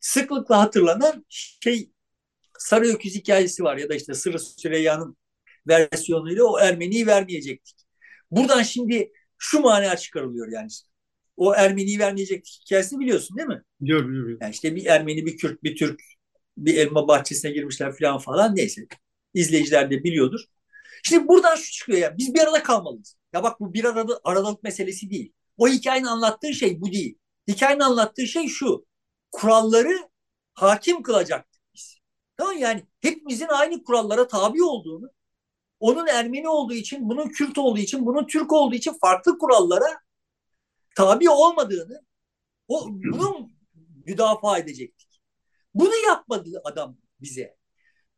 sıklıkla 0.00 0.58
hatırlanan 0.58 1.26
şey 1.28 1.90
Sarı 2.58 2.86
Öküz 2.86 3.14
hikayesi 3.14 3.64
var 3.64 3.76
ya 3.76 3.88
da 3.88 3.94
işte 3.94 4.14
Sırrı 4.14 4.38
Süreyya'nın 4.38 5.16
versiyonuyla 5.68 6.44
o 6.44 6.58
Ermeni'yi 6.58 7.06
vermeyecektik. 7.06 7.76
Buradan 8.30 8.62
şimdi 8.62 9.12
şu 9.38 9.60
mana 9.60 9.96
çıkarılıyor 9.96 10.52
yani. 10.52 10.68
O 11.36 11.54
Ermeni'yi 11.54 11.98
vermeyecektik 11.98 12.62
hikayesini 12.64 13.00
biliyorsun 13.00 13.38
değil 13.38 13.48
mi? 13.48 13.62
Biliyorum, 13.80 14.10
biliyorum. 14.10 14.38
Yani 14.40 14.52
işte 14.52 14.76
bir 14.76 14.86
Ermeni, 14.86 15.26
bir 15.26 15.36
Kürt, 15.36 15.62
bir 15.62 15.76
Türk 15.76 16.00
bir 16.56 16.74
elma 16.74 17.08
bahçesine 17.08 17.50
girmişler 17.50 17.92
falan 18.00 18.18
falan 18.18 18.56
neyse. 18.56 18.86
İzleyiciler 19.34 19.90
de 19.90 20.04
biliyordur. 20.04 20.40
Şimdi 21.02 21.28
buradan 21.28 21.56
şu 21.56 21.72
çıkıyor 21.72 21.98
ya 21.98 22.18
biz 22.18 22.34
bir 22.34 22.40
arada 22.40 22.62
kalmalıyız. 22.62 23.16
Ya 23.32 23.42
bak 23.42 23.60
bu 23.60 23.74
bir 23.74 23.84
arada 23.84 24.20
aradalık 24.24 24.62
meselesi 24.62 25.10
değil. 25.10 25.32
O 25.60 25.68
hikayenin 25.68 26.06
anlattığı 26.06 26.54
şey 26.54 26.80
bu 26.80 26.92
değil. 26.92 27.18
Hikayenin 27.48 27.80
anlattığı 27.80 28.26
şey 28.26 28.48
şu. 28.48 28.86
Kuralları 29.30 30.10
hakim 30.54 31.02
kılacaktık 31.02 31.62
biz. 31.74 31.98
Tamam 32.36 32.58
yani 32.58 32.86
hepimizin 33.00 33.48
aynı 33.48 33.84
kurallara 33.84 34.28
tabi 34.28 34.62
olduğunu, 34.62 35.10
onun 35.80 36.06
Ermeni 36.06 36.48
olduğu 36.48 36.74
için, 36.74 37.08
bunun 37.08 37.28
Kürt 37.28 37.58
olduğu 37.58 37.78
için, 37.78 38.06
bunun 38.06 38.26
Türk 38.26 38.52
olduğu 38.52 38.74
için 38.74 38.92
farklı 39.00 39.38
kurallara 39.38 40.00
tabi 40.96 41.30
olmadığını, 41.30 42.00
o 42.68 42.86
bunun 42.88 43.52
müdafaa 44.06 44.58
edecektik. 44.58 45.20
Bunu 45.74 45.94
yapmadı 46.06 46.60
adam 46.64 46.96
bize. 47.20 47.56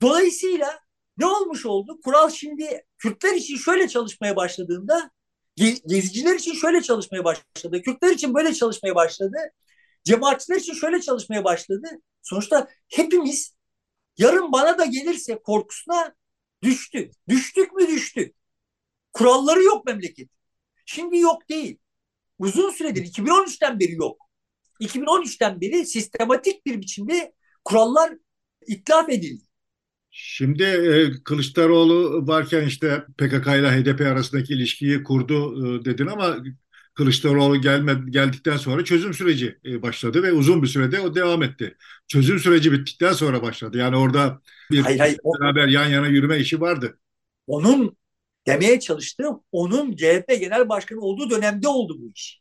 Dolayısıyla 0.03 0.81
ne 1.19 1.27
olmuş 1.27 1.67
oldu? 1.67 2.01
Kural 2.05 2.31
şimdi 2.31 2.87
Kürtler 2.99 3.35
için 3.35 3.57
şöyle 3.57 3.89
çalışmaya 3.89 4.37
başladığında 4.37 5.11
geziciler 5.57 6.35
için 6.35 6.55
şöyle 6.55 6.83
çalışmaya 6.83 7.25
başladı. 7.25 7.83
Kürtler 7.83 8.11
için 8.11 8.35
böyle 8.35 8.55
çalışmaya 8.55 8.95
başladı. 8.95 9.37
Cemaatçiler 10.05 10.57
için 10.57 10.75
şöyle 10.75 11.01
çalışmaya 11.01 11.45
başladı. 11.45 11.89
Sonuçta 12.23 12.69
hepimiz 12.89 13.55
yarın 14.17 14.53
bana 14.53 14.79
da 14.79 14.85
gelirse 14.85 15.43
korkusuna 15.43 16.15
düştük. 16.63 17.13
Düştük 17.29 17.73
mü 17.73 17.89
düştük. 17.89 18.37
Kuralları 19.13 19.63
yok 19.63 19.87
memleket. 19.87 20.29
Şimdi 20.87 21.19
yok 21.19 21.49
değil. 21.49 21.79
Uzun 22.39 22.71
süredir 22.71 23.05
2013'ten 23.05 23.81
beri 23.81 23.93
yok. 23.93 24.23
2013'ten 24.81 25.61
beri 25.61 25.87
sistematik 25.87 26.67
bir 26.67 26.81
biçimde 26.81 27.35
kurallar 27.65 28.13
itlaf 28.67 29.09
edildi. 29.09 29.45
Şimdi 30.15 30.63
e, 30.63 31.23
Kılıçdaroğlu 31.25 32.27
varken 32.27 32.67
işte 32.67 33.05
PKK 33.19 33.47
ile 33.47 33.71
HDP 33.71 34.01
arasındaki 34.01 34.53
ilişkiyi 34.55 35.03
kurdu 35.03 35.67
e, 35.81 35.85
dedin 35.85 36.07
ama 36.07 36.37
Kılıçdaroğlu 36.95 37.61
gelme, 37.61 37.97
geldikten 38.11 38.57
sonra 38.57 38.85
çözüm 38.85 39.15
süreci 39.15 39.59
e, 39.65 39.83
başladı 39.83 40.23
ve 40.23 40.33
uzun 40.33 40.63
bir 40.63 40.67
sürede 40.67 41.01
o 41.01 41.15
devam 41.15 41.43
etti. 41.43 41.77
Çözüm 42.09 42.39
süreci 42.39 42.73
bittikten 42.73 43.13
sonra 43.13 43.43
başladı. 43.43 43.79
Yani 43.79 43.97
orada 43.97 44.41
bir 44.71 44.81
hayır, 44.81 44.99
hayır, 44.99 45.19
beraber 45.41 45.69
yan 45.69 45.89
yana 45.89 46.07
yürüme 46.07 46.39
işi 46.39 46.61
vardı. 46.61 46.99
Onun 47.47 47.97
demeye 48.47 48.81
çalıştığım 48.81 49.41
onun 49.53 49.97
CHP 49.97 50.29
Genel 50.29 50.69
Başkanı 50.69 51.01
olduğu 51.01 51.31
dönemde 51.31 51.69
oldu 51.69 51.97
bu 52.01 52.13
iş. 52.15 52.41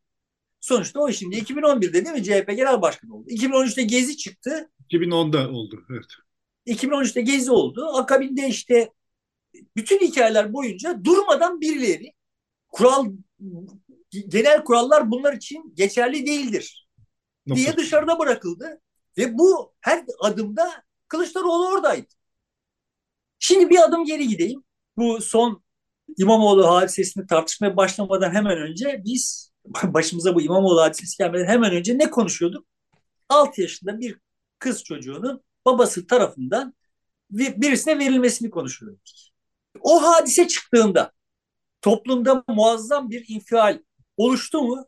Sonuçta 0.59 0.99
o 0.99 1.11
şimdi 1.11 1.37
2011'de 1.37 2.05
değil 2.05 2.15
mi 2.15 2.23
CHP 2.23 2.47
Genel 2.47 2.81
Başkanı 2.81 3.15
oldu. 3.15 3.29
2013'te 3.29 3.83
Gezi 3.83 4.17
çıktı. 4.17 4.69
2010'da 4.89 5.49
oldu 5.49 5.83
evet. 5.91 6.07
2013'te 6.67 7.21
Gezi 7.21 7.51
oldu. 7.51 7.85
Akabinde 7.93 8.47
işte 8.47 8.91
bütün 9.75 9.99
hikayeler 9.99 10.53
boyunca 10.53 11.03
durmadan 11.03 11.61
birileri 11.61 12.13
kural 12.69 13.11
genel 14.27 14.63
kurallar 14.63 15.11
bunlar 15.11 15.33
için 15.33 15.73
geçerli 15.75 16.25
değildir 16.25 16.87
Nokta. 17.45 17.61
diye 17.61 17.77
dışarıda 17.77 18.19
bırakıldı. 18.19 18.81
Ve 19.17 19.37
bu 19.37 19.73
her 19.81 20.03
adımda 20.19 20.83
Kılıçdaroğlu 21.07 21.67
oradaydı. 21.67 22.07
Şimdi 23.39 23.69
bir 23.69 23.79
adım 23.83 24.05
geri 24.05 24.27
gideyim. 24.27 24.63
Bu 24.97 25.21
son 25.21 25.63
İmamoğlu 26.17 26.67
hadisesini 26.67 27.27
tartışmaya 27.27 27.77
başlamadan 27.77 28.33
hemen 28.33 28.57
önce 28.57 29.01
biz 29.05 29.51
başımıza 29.83 30.35
bu 30.35 30.41
İmamoğlu 30.41 30.81
hadisesi 30.81 31.17
gelmeden 31.17 31.45
hemen 31.45 31.71
önce 31.71 31.97
ne 31.97 32.09
konuşuyorduk? 32.09 32.65
6 33.29 33.61
yaşında 33.61 33.99
bir 33.99 34.19
kız 34.59 34.83
çocuğunun 34.83 35.43
babası 35.65 36.07
tarafından 36.07 36.73
birisine 37.31 37.99
verilmesini 37.99 38.49
konuşuyorduk. 38.49 39.01
O 39.81 40.03
hadise 40.03 40.47
çıktığında 40.47 41.11
toplumda 41.81 42.43
muazzam 42.47 43.09
bir 43.09 43.25
infial 43.27 43.79
oluştu 44.17 44.61
mu? 44.61 44.85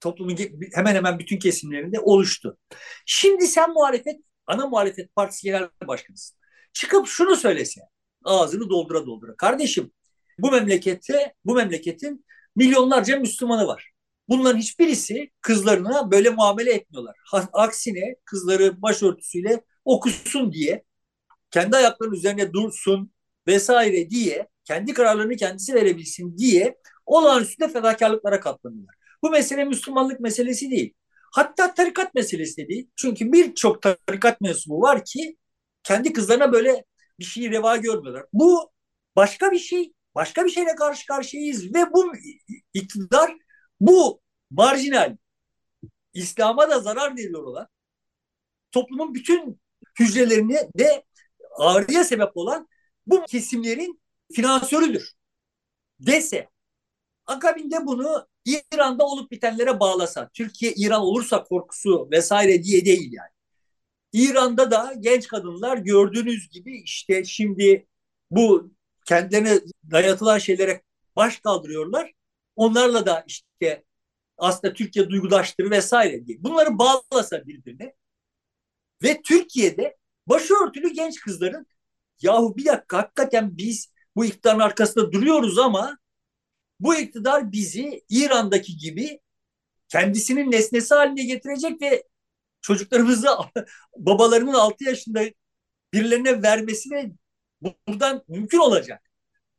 Toplumun 0.00 0.36
hemen 0.74 0.94
hemen 0.94 1.18
bütün 1.18 1.38
kesimlerinde 1.38 2.00
oluştu. 2.00 2.58
Şimdi 3.06 3.46
sen 3.46 3.72
muhalefet, 3.72 4.20
ana 4.46 4.66
muhalefet 4.66 5.14
partisi 5.14 5.42
genel 5.42 5.68
başkanısın. 5.86 6.36
Çıkıp 6.72 7.06
şunu 7.06 7.36
söylese, 7.36 7.80
ağzını 8.24 8.70
doldura 8.70 9.06
doldura. 9.06 9.36
Kardeşim 9.36 9.92
bu 10.38 10.50
memlekette, 10.50 11.34
bu 11.44 11.54
memleketin 11.54 12.24
milyonlarca 12.56 13.18
Müslümanı 13.18 13.66
var. 13.66 13.95
Bunların 14.28 14.58
hiçbirisi 14.58 15.30
kızlarına 15.40 16.10
böyle 16.10 16.30
muamele 16.30 16.72
etmiyorlar. 16.72 17.16
Aksine 17.52 18.16
kızları 18.24 18.82
başörtüsüyle 18.82 19.64
okusun 19.84 20.52
diye, 20.52 20.84
kendi 21.50 21.76
ayaklarının 21.76 22.14
üzerine 22.14 22.52
dursun 22.52 23.12
vesaire 23.46 24.10
diye, 24.10 24.48
kendi 24.64 24.94
kararlarını 24.94 25.36
kendisi 25.36 25.74
verebilsin 25.74 26.38
diye 26.38 26.78
olağanüstü 27.06 27.68
fedakarlıklara 27.68 28.40
katlanıyorlar. 28.40 28.94
Bu 29.22 29.30
mesele 29.30 29.64
Müslümanlık 29.64 30.20
meselesi 30.20 30.70
değil. 30.70 30.94
Hatta 31.32 31.74
tarikat 31.74 32.14
meselesi 32.14 32.56
de 32.56 32.68
değil. 32.68 32.90
Çünkü 32.96 33.32
birçok 33.32 33.82
tarikat 33.82 34.40
mensubu 34.40 34.80
var 34.80 35.04
ki 35.04 35.36
kendi 35.82 36.12
kızlarına 36.12 36.52
böyle 36.52 36.84
bir 37.18 37.24
şeyi 37.24 37.50
reva 37.50 37.76
görmüyorlar. 37.76 38.24
Bu 38.32 38.70
başka 39.16 39.52
bir 39.52 39.58
şey. 39.58 39.92
Başka 40.14 40.44
bir 40.44 40.50
şeyle 40.50 40.74
karşı 40.74 41.06
karşıyayız 41.06 41.74
ve 41.74 41.92
bu 41.92 42.12
iktidar 42.74 43.36
bu 43.80 44.20
marjinal 44.50 45.16
İslam'a 46.14 46.70
da 46.70 46.80
zarar 46.80 47.16
veriyor 47.16 47.42
olan 47.42 47.68
toplumun 48.72 49.14
bütün 49.14 49.60
hücrelerini 50.00 50.58
de 50.78 51.04
ağrıya 51.58 52.04
sebep 52.04 52.36
olan 52.36 52.68
bu 53.06 53.24
kesimlerin 53.24 54.00
finansörüdür 54.32 55.12
dese 56.00 56.48
akabinde 57.26 57.86
bunu 57.86 58.28
İran'da 58.44 59.04
olup 59.04 59.30
bitenlere 59.30 59.80
bağlasa 59.80 60.30
Türkiye 60.34 60.72
İran 60.76 61.00
olursa 61.00 61.44
korkusu 61.44 62.08
vesaire 62.10 62.62
diye 62.64 62.84
değil 62.84 63.12
yani. 63.12 63.30
İran'da 64.12 64.70
da 64.70 64.94
genç 65.00 65.28
kadınlar 65.28 65.78
gördüğünüz 65.78 66.48
gibi 66.50 66.80
işte 66.82 67.24
şimdi 67.24 67.86
bu 68.30 68.70
kendilerine 69.06 69.60
dayatılan 69.90 70.38
şeylere 70.38 70.82
baş 71.16 71.40
kaldırıyorlar. 71.40 72.12
Onlarla 72.56 73.06
da 73.06 73.24
işte 73.26 73.84
aslında 74.38 74.74
Türkiye 74.74 75.08
duygudaştırı 75.10 75.70
vesaire 75.70 76.26
diye. 76.26 76.44
Bunları 76.44 76.78
bağlasa 76.78 77.46
birbirine 77.46 77.94
ve 79.02 79.22
Türkiye'de 79.22 79.96
başörtülü 80.26 80.92
genç 80.92 81.20
kızların 81.20 81.66
yahu 82.22 82.56
bir 82.56 82.64
dakika 82.64 82.98
hakikaten 82.98 83.56
biz 83.56 83.92
bu 84.16 84.24
iktidarın 84.24 84.60
arkasında 84.60 85.12
duruyoruz 85.12 85.58
ama 85.58 85.98
bu 86.80 86.96
iktidar 86.96 87.52
bizi 87.52 88.04
İran'daki 88.08 88.76
gibi 88.76 89.20
kendisinin 89.88 90.50
nesnesi 90.52 90.94
haline 90.94 91.24
getirecek 91.24 91.82
ve 91.82 92.04
çocuklarımızı 92.60 93.28
babalarının 93.96 94.54
6 94.54 94.84
yaşında 94.84 95.22
birilerine 95.92 96.42
vermesine 96.42 97.12
buradan 97.88 98.24
mümkün 98.28 98.58
olacak. 98.58 99.02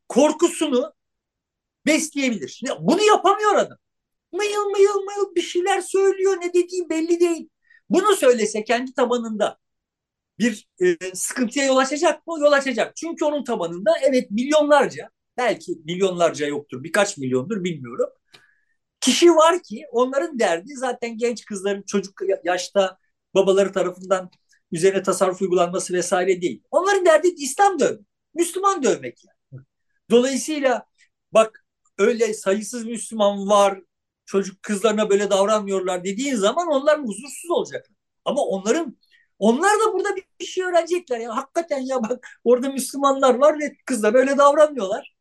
Korkusunu 0.08 0.94
besleyebilir. 1.88 2.62
Bunu 2.80 3.02
yapamıyor 3.02 3.54
adam. 3.54 3.78
Mıyıl 4.32 4.64
mıyıl 4.64 4.94
mıyıl 4.94 5.34
bir 5.34 5.42
şeyler 5.42 5.80
söylüyor. 5.80 6.36
Ne 6.40 6.54
dediği 6.54 6.90
belli 6.90 7.20
değil. 7.20 7.48
Bunu 7.90 8.16
söylese 8.16 8.64
kendi 8.64 8.94
tabanında 8.94 9.58
bir 10.38 10.68
e, 10.82 11.14
sıkıntıya 11.14 11.66
yol 11.66 11.76
açacak 11.76 12.26
mı? 12.26 12.40
Yol 12.40 12.52
açacak. 12.52 12.96
Çünkü 12.96 13.24
onun 13.24 13.44
tabanında 13.44 13.90
evet 14.02 14.30
milyonlarca 14.30 15.10
belki 15.36 15.72
milyonlarca 15.84 16.46
yoktur 16.46 16.84
birkaç 16.84 17.18
milyondur 17.18 17.64
bilmiyorum. 17.64 18.08
kişi 19.00 19.30
var 19.30 19.62
ki 19.62 19.84
onların 19.92 20.38
derdi 20.38 20.74
zaten 20.76 21.18
genç 21.18 21.44
kızların 21.44 21.82
çocuk 21.82 22.22
yaşta 22.44 22.98
babaları 23.34 23.72
tarafından 23.72 24.30
üzerine 24.72 25.02
tasarruf 25.02 25.42
uygulanması 25.42 25.94
vesaire 25.94 26.42
değil. 26.42 26.62
Onların 26.70 27.06
derdi 27.06 27.28
İslam 27.28 27.80
dövmek, 27.80 28.06
Müslüman 28.34 28.82
dövmek 28.82 29.18
yani. 29.24 29.64
Dolayısıyla 30.10 30.86
bak 31.32 31.64
öyle 31.98 32.34
sayısız 32.34 32.84
Müslüman 32.84 33.48
var, 33.48 33.80
çocuk 34.26 34.62
kızlarına 34.62 35.10
böyle 35.10 35.30
davranmıyorlar 35.30 36.04
dediğin 36.04 36.34
zaman 36.34 36.68
onlar 36.68 37.00
huzursuz 37.00 37.50
olacak. 37.50 37.86
Ama 38.24 38.42
onların 38.42 38.96
onlar 39.38 39.70
da 39.70 39.92
burada 39.94 40.08
bir 40.40 40.44
şey 40.46 40.64
öğrenecekler 40.64 41.20
ya. 41.20 41.36
Hakikaten 41.36 41.80
ya 41.80 42.02
bak 42.02 42.26
orada 42.44 42.68
Müslümanlar 42.68 43.34
var 43.34 43.58
ve 43.60 43.76
kızlar 43.86 44.14
öyle 44.14 44.38
davranmıyorlar. 44.38 45.14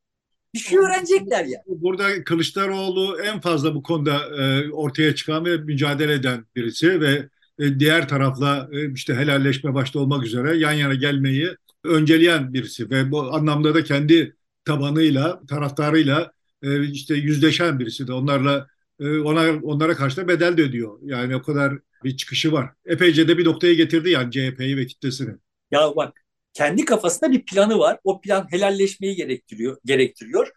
Bir 0.53 0.59
şey 0.59 0.79
öğrenecekler 0.79 1.45
ya. 1.45 1.63
Burada 1.67 2.23
Kılıçdaroğlu 2.23 3.21
en 3.21 3.41
fazla 3.41 3.75
bu 3.75 3.83
konuda 3.83 4.41
e, 4.41 4.71
ortaya 4.71 5.15
çıkan 5.15 5.45
ve 5.45 5.57
mücadele 5.57 6.13
eden 6.13 6.45
birisi 6.55 7.01
ve 7.01 7.29
e, 7.59 7.79
diğer 7.79 8.07
tarafla 8.07 8.69
e, 8.71 8.93
işte 8.93 9.15
helalleşme 9.15 9.73
başta 9.73 9.99
olmak 9.99 10.25
üzere 10.25 10.57
yan 10.57 10.71
yana 10.71 10.93
gelmeyi 10.93 11.49
önceleyen 11.83 12.53
birisi 12.53 12.89
ve 12.89 13.11
bu 13.11 13.33
anlamda 13.35 13.75
da 13.75 13.83
kendi 13.83 14.35
tabanıyla, 14.65 15.41
taraftarıyla 15.47 16.31
e, 16.61 16.87
işte 16.87 17.15
yüzleşen 17.15 17.79
birisi 17.79 18.07
de 18.07 18.13
onlarla 18.13 18.67
ona 18.99 19.59
onlara 19.63 19.95
karşı 19.95 20.17
da 20.17 20.27
bedel 20.27 20.57
de 20.57 20.61
ödüyor. 20.61 20.99
Yani 21.01 21.35
o 21.35 21.41
kadar 21.41 21.73
bir 22.03 22.17
çıkışı 22.17 22.51
var. 22.51 22.69
Epeyce 22.85 23.27
de 23.27 23.37
bir 23.37 23.45
noktaya 23.45 23.73
getirdi 23.73 24.09
yani 24.09 24.31
CHP'yi 24.31 24.77
ve 24.77 24.87
kitlesini. 24.87 25.35
Ya 25.71 25.95
bak 25.95 26.25
kendi 26.53 26.85
kafasında 26.85 27.31
bir 27.31 27.45
planı 27.45 27.79
var. 27.79 27.99
O 28.03 28.21
plan 28.21 28.47
helalleşmeyi 28.51 29.15
gerektiriyor, 29.15 29.77
gerektiriyor. 29.85 30.51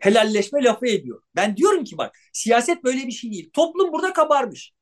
Helalleşme 0.00 0.64
lafı 0.64 0.86
ediyor. 0.86 1.22
Ben 1.36 1.56
diyorum 1.56 1.84
ki 1.84 1.98
bak 1.98 2.16
siyaset 2.32 2.84
böyle 2.84 3.06
bir 3.06 3.12
şey 3.12 3.32
değil. 3.32 3.50
Toplum 3.52 3.92
burada 3.92 4.12
kabarmış. 4.12 4.72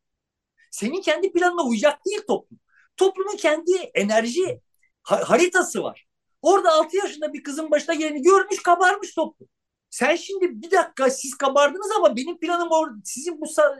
Senin 0.70 1.00
kendi 1.00 1.32
planına 1.32 1.62
uyacak 1.62 2.06
değil 2.06 2.20
toplum. 2.28 2.58
Toplumun 2.96 3.36
kendi 3.36 3.72
enerji 3.94 4.60
haritası 5.02 5.82
var. 5.82 6.06
Orada 6.42 6.72
6 6.72 6.96
yaşında 6.96 7.32
bir 7.32 7.42
kızın 7.42 7.70
başına 7.70 7.94
geleni 7.94 8.22
görmüş 8.22 8.62
kabarmış 8.62 9.14
toplum. 9.14 9.48
Sen 9.94 10.16
şimdi 10.16 10.62
bir 10.62 10.70
dakika 10.70 11.10
siz 11.10 11.34
kabardınız 11.34 11.90
ama 11.96 12.16
benim 12.16 12.38
planım 12.38 12.68
or 12.70 12.88
sizin 13.04 13.40
bu 13.40 13.46
sa 13.46 13.78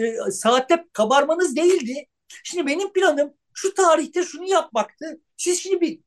e, 0.00 0.30
saatte 0.30 0.84
kabarmanız 0.92 1.56
değildi. 1.56 2.06
Şimdi 2.44 2.66
benim 2.66 2.92
planım 2.92 3.34
şu 3.52 3.74
tarihte 3.74 4.24
şunu 4.24 4.44
yapmaktı. 4.44 5.20
Siz 5.36 5.62
şimdi 5.62 5.80
bir 5.80 6.00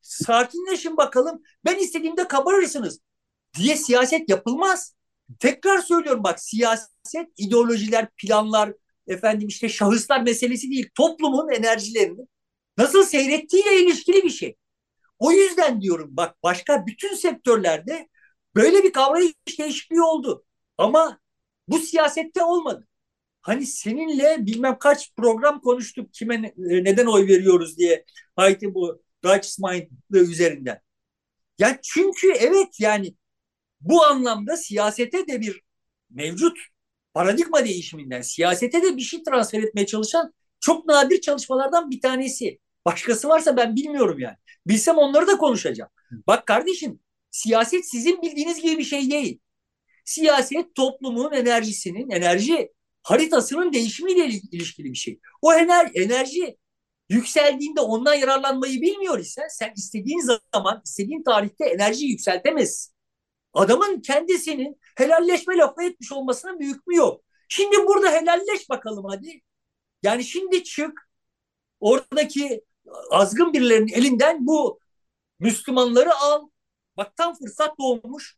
sakinleşin 0.00 0.96
bakalım. 0.96 1.42
Ben 1.64 1.78
istediğimde 1.78 2.28
kabarırsınız 2.28 3.00
diye 3.58 3.76
siyaset 3.76 4.28
yapılmaz. 4.28 4.94
Tekrar 5.38 5.78
söylüyorum 5.78 6.24
bak 6.24 6.40
siyaset, 6.40 7.28
ideolojiler, 7.36 8.08
planlar, 8.16 8.72
efendim 9.06 9.48
işte 9.48 9.68
şahıslar 9.68 10.20
meselesi 10.20 10.70
değil. 10.70 10.90
Toplumun 10.94 11.52
enerjilerini 11.52 12.26
nasıl 12.78 13.04
seyrettiğiyle 13.04 13.82
ilişkili 13.82 14.22
bir 14.22 14.30
şey. 14.30 14.56
O 15.18 15.32
yüzden 15.32 15.82
diyorum 15.82 16.08
bak 16.12 16.42
başka 16.42 16.86
bütün 16.86 17.14
sektörlerde 17.14 18.08
böyle 18.54 18.82
bir 18.82 18.92
kavrayış 18.92 19.32
değişikliği 19.58 20.02
oldu. 20.02 20.44
Ama 20.78 21.20
bu 21.68 21.78
siyasette 21.78 22.42
olmadı. 22.42 22.88
Hani 23.42 23.66
seninle 23.66 24.46
bilmem 24.46 24.78
kaç 24.78 25.14
program 25.16 25.60
konuştuk 25.60 26.14
kime 26.14 26.34
e, 26.34 26.52
neden 26.84 27.06
oy 27.06 27.26
veriyoruz 27.26 27.78
diye. 27.78 28.04
Haydi 28.36 28.74
bu 28.74 29.02
Reichsmind 29.24 29.88
üzerinden. 30.10 30.80
Ya 31.58 31.78
çünkü 31.82 32.32
evet 32.32 32.80
yani 32.80 33.14
bu 33.80 34.04
anlamda 34.04 34.56
siyasete 34.56 35.26
de 35.26 35.40
bir 35.40 35.60
mevcut 36.10 36.58
paradigma 37.14 37.64
değişiminden 37.64 38.22
siyasete 38.22 38.82
de 38.82 38.96
bir 38.96 39.02
şey 39.02 39.22
transfer 39.22 39.62
etmeye 39.62 39.86
çalışan 39.86 40.34
çok 40.60 40.86
nadir 40.86 41.20
çalışmalardan 41.20 41.90
bir 41.90 42.00
tanesi. 42.00 42.58
Başkası 42.84 43.28
varsa 43.28 43.56
ben 43.56 43.76
bilmiyorum 43.76 44.18
yani. 44.18 44.36
Bilsem 44.66 44.98
onları 44.98 45.26
da 45.26 45.38
konuşacağım. 45.38 45.90
Bak 46.26 46.46
kardeşim 46.46 47.00
siyaset 47.32 47.90
sizin 47.90 48.22
bildiğiniz 48.22 48.62
gibi 48.62 48.78
bir 48.78 48.84
şey 48.84 49.10
değil. 49.10 49.40
Siyaset 50.04 50.74
toplumun 50.74 51.32
enerjisinin, 51.32 52.10
enerji 52.10 52.72
haritasının 53.02 53.72
değişimiyle 53.72 54.26
ilişkili 54.26 54.90
bir 54.92 54.98
şey. 54.98 55.20
O 55.42 55.54
ener, 55.54 55.90
enerji 55.94 56.56
yükseldiğinde 57.08 57.80
ondan 57.80 58.14
yararlanmayı 58.14 58.82
bilmiyor 58.82 59.18
ise 59.18 59.42
sen 59.50 59.72
istediğin 59.76 60.20
zaman, 60.54 60.82
istediğin 60.84 61.22
tarihte 61.22 61.64
enerjiyi 61.64 62.10
yükseltemezsin. 62.10 62.94
Adamın 63.54 64.00
kendisinin 64.00 64.80
helalleşme 64.96 65.56
lafı 65.56 65.82
etmiş 65.82 66.12
olmasının 66.12 66.60
bir 66.60 66.66
hükmü 66.66 66.96
yok. 66.96 67.24
Şimdi 67.48 67.76
burada 67.76 68.12
helalleş 68.12 68.70
bakalım 68.70 69.04
hadi. 69.08 69.40
Yani 70.02 70.24
şimdi 70.24 70.64
çık 70.64 71.08
oradaki 71.80 72.64
azgın 73.10 73.52
birilerinin 73.52 73.92
elinden 73.92 74.46
bu 74.46 74.80
Müslümanları 75.40 76.14
al. 76.14 76.48
Bak 76.96 77.16
tam 77.16 77.34
fırsat 77.34 77.78
doğmuş. 77.78 78.36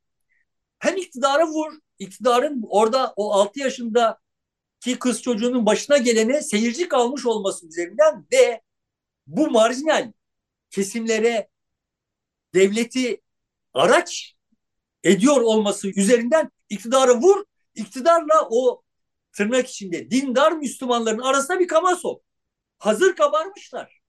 Hem 0.78 0.96
iktidara 0.96 1.46
vur. 1.46 1.78
İktidarın 1.98 2.64
orada 2.68 3.12
o 3.16 3.32
6 3.32 3.60
yaşında 3.60 4.18
ki 4.80 4.98
kız 4.98 5.22
çocuğunun 5.22 5.66
başına 5.66 5.96
gelene 5.96 6.42
seyirci 6.42 6.88
kalmış 6.88 7.26
olması 7.26 7.66
üzerinden 7.66 8.26
ve 8.32 8.62
bu 9.26 9.50
marjinal 9.50 10.12
kesimlere 10.70 11.48
devleti 12.54 13.20
araç 13.74 14.34
ediyor 15.04 15.40
olması 15.40 15.88
üzerinden 15.88 16.50
iktidara 16.68 17.20
vur, 17.20 17.44
iktidarla 17.74 18.48
o 18.50 18.82
tırnak 19.32 19.68
içinde 19.68 20.10
dindar 20.10 20.52
Müslümanların 20.52 21.18
arasında 21.18 21.60
bir 21.60 21.68
kama 21.68 21.96
sok. 21.96 22.22
Hazır 22.78 23.16
kabarmışlar. 23.16 24.03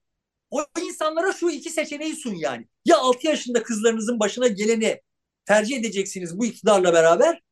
O 0.50 0.64
insanlara 0.82 1.32
şu 1.32 1.50
iki 1.50 1.70
seçeneği 1.70 2.16
sun 2.16 2.34
yani. 2.34 2.68
Ya 2.84 2.98
6 2.98 3.26
yaşında 3.26 3.62
kızlarınızın 3.62 4.20
başına 4.20 4.46
geleni 4.48 5.00
tercih 5.44 5.76
edeceksiniz 5.76 6.38
bu 6.38 6.46
iktidarla 6.46 6.92
beraber 6.92 7.42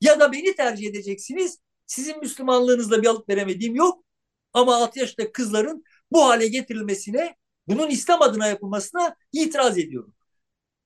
ya 0.00 0.20
da 0.20 0.32
beni 0.32 0.56
tercih 0.56 0.88
edeceksiniz. 0.88 1.58
Sizin 1.86 2.18
Müslümanlığınızla 2.20 3.02
bir 3.02 3.06
alıp 3.06 3.28
veremediğim 3.28 3.74
yok. 3.74 4.04
Ama 4.52 4.76
6 4.76 4.98
yaşında 4.98 5.32
kızların 5.32 5.84
bu 6.12 6.24
hale 6.24 6.48
getirilmesine, 6.48 7.36
bunun 7.66 7.90
İslam 7.90 8.22
adına 8.22 8.46
yapılmasına 8.46 9.16
itiraz 9.32 9.78
ediyorum. 9.78 10.14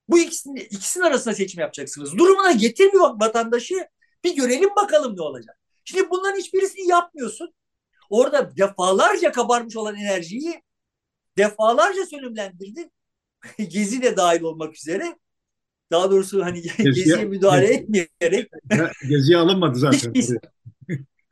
Bu 0.09 0.18
ikisinin, 0.18 0.57
ikisinin 0.61 1.05
arasında 1.05 1.34
seçim 1.34 1.61
yapacaksınız. 1.61 2.18
Durumuna 2.18 2.53
getirmiyor 2.53 3.20
vatandaşı 3.20 3.86
bir 4.24 4.36
görelim 4.36 4.70
bakalım 4.76 5.16
ne 5.16 5.22
olacak. 5.22 5.59
Şimdi 5.84 6.11
bunların 6.11 6.38
hiçbirisini 6.38 6.88
yapmıyorsun. 6.88 7.55
Orada 8.11 8.57
defalarca 8.57 9.32
kabarmış 9.32 9.76
olan 9.76 9.97
enerjiyi 9.97 10.62
defalarca 11.38 12.06
sönümlendirdin. 12.06 12.92
Gezi 13.68 14.02
de 14.02 14.16
dahil 14.16 14.40
olmak 14.40 14.76
üzere. 14.76 15.16
Daha 15.90 16.10
doğrusu 16.10 16.44
hani 16.44 16.62
Geziye, 16.62 16.84
Gezi'ye 16.84 17.24
müdahale 17.24 17.66
Gezi, 17.66 17.80
etmeyerek. 17.80 18.50
Geziye 19.08 19.38
alınmadı 19.38 19.78
zaten. 19.78 19.98
hiç, 19.98 20.14
değilse, 20.14 20.38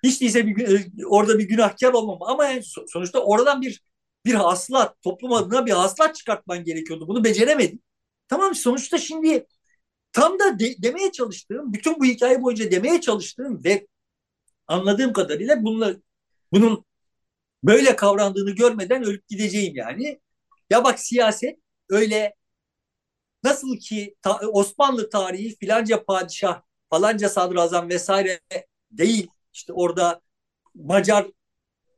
hiç 0.04 0.20
değilse 0.20 0.46
bir, 0.46 0.80
orada 1.06 1.38
bir 1.38 1.44
günahkar 1.44 1.92
olmam. 1.92 2.18
Ama 2.20 2.44
yani 2.44 2.62
sonuçta 2.88 3.20
oradan 3.20 3.62
bir 3.62 3.82
bir 4.26 4.34
haslat, 4.34 5.02
toplum 5.02 5.32
adına 5.32 5.66
bir 5.66 5.72
haslat 5.72 6.16
çıkartman 6.16 6.64
gerekiyordu. 6.64 7.08
Bunu 7.08 7.24
beceremedin. 7.24 7.82
Tamam 8.28 8.54
sonuçta 8.54 8.98
şimdi 8.98 9.46
tam 10.12 10.38
da 10.38 10.58
de, 10.58 10.82
demeye 10.82 11.12
çalıştığım, 11.12 11.72
bütün 11.72 12.00
bu 12.00 12.04
hikaye 12.04 12.42
boyunca 12.42 12.70
demeye 12.70 13.00
çalıştığım 13.00 13.64
ve 13.64 13.86
anladığım 14.66 15.12
kadarıyla 15.12 15.64
bununla, 15.64 15.96
bunun 16.52 16.84
böyle 17.64 17.96
kavrandığını 17.96 18.50
görmeden 18.50 19.02
ölüp 19.04 19.28
gideceğim 19.28 19.76
yani. 19.76 20.20
Ya 20.70 20.84
bak 20.84 21.00
siyaset 21.00 21.58
öyle 21.90 22.34
nasıl 23.44 23.76
ki 23.78 24.14
ta, 24.22 24.40
Osmanlı 24.52 25.10
tarihi 25.10 25.56
filanca 25.56 26.04
padişah, 26.04 26.62
falanca 26.90 27.28
sadrazam 27.28 27.88
vesaire 27.88 28.40
değil. 28.90 29.28
İşte 29.52 29.72
orada 29.72 30.20
Macar 30.74 31.26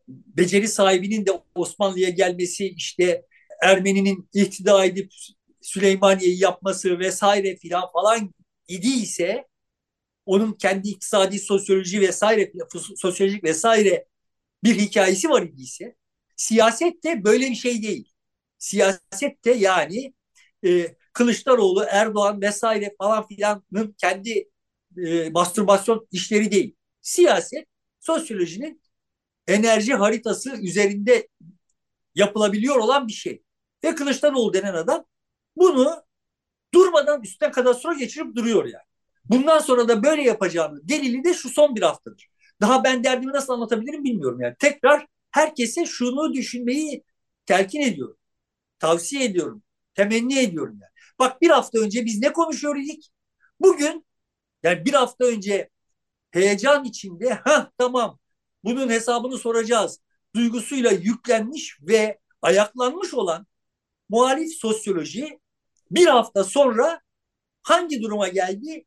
beceri 0.09 0.69
sahibinin 0.69 1.27
de 1.27 1.31
Osmanlı'ya 1.55 2.09
gelmesi 2.11 2.69
işte 2.69 3.27
Ermeni'nin 3.63 4.29
ihtida 4.35 4.85
edip 4.85 5.13
Süleymaniye'yi 5.63 6.43
yapması 6.43 6.99
vesaire 6.99 7.57
filan 7.57 7.93
falan 7.93 8.35
idiyse 8.69 9.47
onun 10.27 10.53
kendi 10.53 10.89
iktisadi 10.89 11.39
sosyoloji 11.39 12.01
vesaire 12.01 12.53
sosyolojik 12.97 13.45
vesaire 13.45 14.07
bir 14.65 14.79
hikayesi 14.79 15.29
var 15.31 15.43
idiyse 15.43 15.97
siyaset 16.37 17.05
de 17.05 17.25
böyle 17.25 17.51
bir 17.51 17.55
şey 17.55 17.83
değil. 17.83 18.13
Siyaset 18.59 19.45
de 19.45 19.51
yani 19.51 20.15
e, 20.65 20.97
Kılıçdaroğlu, 21.13 21.85
Erdoğan 21.91 22.41
vesaire 22.43 22.95
falan 22.99 23.27
filanın 23.29 23.95
kendi 23.99 24.51
e, 25.07 25.31
mastürbasyon 25.31 26.09
işleri 26.13 26.53
değil. 26.53 26.77
Siyaset 27.01 27.67
sosyolojinin 28.01 28.83
enerji 29.47 29.95
haritası 29.95 30.57
üzerinde 30.63 31.29
yapılabiliyor 32.15 32.77
olan 32.77 33.09
bir 33.09 33.13
şey. 33.13 33.43
Ve 33.85 33.95
Kılıçdaroğlu 33.95 34.55
denen 34.55 34.75
adam 34.75 35.05
bunu 35.57 36.05
durmadan 36.75 37.23
üstten 37.23 37.53
kadastro 37.53 37.95
geçirip 37.99 38.37
duruyor 38.37 38.65
yani. 38.65 38.85
Bundan 39.25 39.59
sonra 39.59 39.89
da 39.89 40.03
böyle 40.03 40.23
yapacağını 40.23 40.89
delili 40.89 41.25
de 41.25 41.35
şu 41.35 41.49
son 41.51 41.77
bir 41.77 41.83
haftadır. 41.83 42.32
Daha 42.63 42.85
ben 42.85 43.05
derdimi 43.05 43.33
nasıl 43.33 43.53
anlatabilirim 43.53 44.05
bilmiyorum 44.05 44.41
yani. 44.41 44.57
Tekrar 44.59 45.07
herkese 45.31 45.87
şunu 45.87 46.35
düşünmeyi 46.35 47.05
telkin 47.47 47.81
ediyorum. 47.81 48.17
Tavsiye 48.79 49.25
ediyorum. 49.25 49.63
Temenni 49.95 50.39
ediyorum 50.39 50.79
yani. 50.83 50.93
Bak 51.19 51.43
bir 51.43 51.51
hafta 51.51 51.79
önce 51.79 52.05
biz 52.05 52.19
ne 52.23 52.33
konuşuyorduk? 52.33 53.05
Bugün 53.61 54.07
yani 54.63 54.85
bir 54.87 54.93
hafta 54.93 55.25
önce 55.25 55.71
heyecan 56.31 56.85
içinde 56.85 57.35
ha 57.35 57.71
tamam 57.79 58.19
bunun 58.65 58.89
hesabını 58.89 59.39
soracağız 59.39 60.01
duygusuyla 60.35 60.91
yüklenmiş 60.91 61.79
ve 61.83 62.21
ayaklanmış 62.43 63.15
olan 63.15 63.47
muhalif 64.09 64.53
sosyoloji 64.55 65.41
bir 65.91 66.07
hafta 66.07 66.45
sonra 66.45 67.01
hangi 67.63 68.03
duruma 68.03 68.29
geldi? 68.29 68.85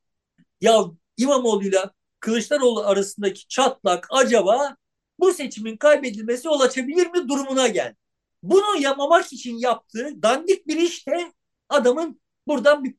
Ya 0.61 0.85
İmamoğlu'yla 1.17 1.93
Kılıçdaroğlu 2.19 2.85
arasındaki 2.85 3.47
çatlak 3.47 4.07
acaba 4.09 4.75
bu 5.19 5.33
seçimin 5.33 5.77
kaybedilmesi 5.77 6.47
yol 6.47 6.59
açabilir 6.59 7.07
mi 7.07 7.27
durumuna 7.29 7.67
geldi. 7.67 7.97
Bunu 8.43 8.81
yamamak 8.81 9.33
için 9.33 9.57
yaptığı 9.57 10.21
dandik 10.23 10.67
bir 10.67 10.77
iş 10.77 11.07
de 11.07 11.33
adamın 11.69 12.21
buradan 12.47 12.83
bir 12.83 12.95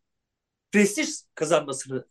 prestij 0.72 1.08
kazanmasını 1.34 2.06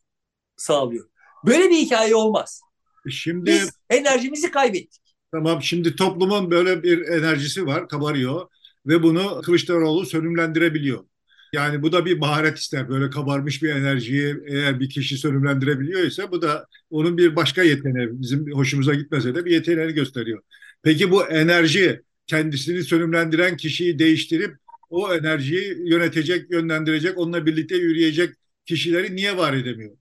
sağlıyor. 0.58 1.10
Böyle 1.46 1.70
bir 1.70 1.78
hikaye 1.78 2.16
olmaz. 2.16 2.62
Şimdi 3.10 3.46
Biz 3.52 3.70
enerjimizi 3.90 4.52
kaybettik. 4.52 5.16
Tamam 5.32 5.62
şimdi 5.62 5.96
toplumun 5.96 6.52
böyle 6.52 6.84
bir 6.84 7.08
enerjisi 7.08 7.66
var, 7.66 7.88
kabarıyor 7.88 8.48
ve 8.86 9.04
bunu 9.04 9.42
Kılıçdaroğlu 9.42 10.06
sönümlendirebiliyor. 10.06 11.06
Yani 11.56 11.82
bu 11.82 11.92
da 11.92 12.06
bir 12.06 12.18
maharet 12.18 12.58
ister. 12.58 12.90
Böyle 12.90 13.10
kabarmış 13.10 13.64
bir 13.64 13.70
enerjiyi 13.70 14.36
eğer 14.48 14.80
bir 14.80 14.90
kişi 14.90 15.18
sönümlendirebiliyor 15.18 16.02
ise 16.02 16.32
bu 16.32 16.42
da 16.42 16.68
onun 16.90 17.18
bir 17.18 17.36
başka 17.36 17.64
yeteneği. 17.64 18.08
Bizim 18.12 18.52
hoşumuza 18.52 18.94
gitmese 18.94 19.36
de 19.36 19.46
bir 19.46 19.52
yeteneğini 19.52 19.94
gösteriyor. 19.94 20.42
Peki 20.84 21.12
bu 21.12 21.28
enerji 21.28 22.02
kendisini 22.28 22.84
sönümlendiren 22.84 23.58
kişiyi 23.58 24.00
değiştirip 24.00 24.56
o 24.90 25.14
enerjiyi 25.14 25.90
yönetecek, 25.90 26.52
yönlendirecek, 26.52 27.18
onunla 27.18 27.46
birlikte 27.46 27.76
yürüyecek 27.76 28.36
kişileri 28.66 29.16
niye 29.16 29.38
var 29.38 29.54
edemiyor? 29.54 29.98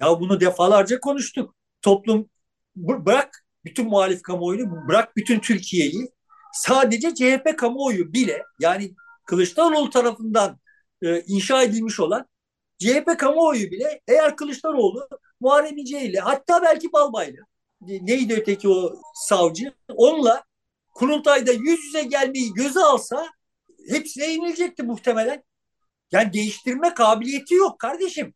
Ya 0.00 0.20
bunu 0.20 0.40
defalarca 0.40 1.00
konuştuk. 1.00 1.54
Toplum 1.82 2.28
bırak 2.76 3.44
bütün 3.64 3.86
muhalif 3.86 4.22
kamuoyunu, 4.22 4.88
bırak 4.88 5.16
bütün 5.16 5.40
Türkiye'yi. 5.40 6.08
Sadece 6.52 7.14
CHP 7.14 7.58
kamuoyu 7.58 8.12
bile 8.12 8.42
yani 8.60 8.94
Kılıçdaroğlu 9.26 9.90
tarafından 9.90 10.58
e, 11.02 11.20
inşa 11.20 11.62
edilmiş 11.62 12.00
olan 12.00 12.26
CHP 12.78 13.18
kamuoyu 13.18 13.70
bile 13.70 14.00
eğer 14.08 14.36
Kılıçdaroğlu 14.36 15.08
Muharrem 15.40 15.78
İnce 15.78 16.02
ile 16.02 16.20
hatta 16.20 16.62
belki 16.62 16.92
Balbay'la 16.92 17.42
neydi 17.80 18.34
öteki 18.34 18.68
o 18.68 18.94
savcı 19.14 19.72
onunla 19.88 20.44
kurultayda 20.94 21.52
yüz 21.52 21.84
yüze 21.84 22.02
gelmeyi 22.02 22.52
göze 22.52 22.80
alsa 22.80 23.26
hepsine 23.88 24.26
yenilecekti 24.26 24.82
muhtemelen. 24.82 25.42
Yani 26.12 26.32
değiştirme 26.32 26.94
kabiliyeti 26.94 27.54
yok 27.54 27.78
kardeşim. 27.78 28.34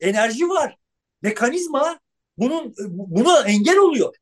Enerji 0.00 0.48
var. 0.48 0.76
Mekanizma 1.22 2.00
bunun 2.38 2.74
buna 2.88 3.40
engel 3.40 3.78
oluyor. 3.78 4.14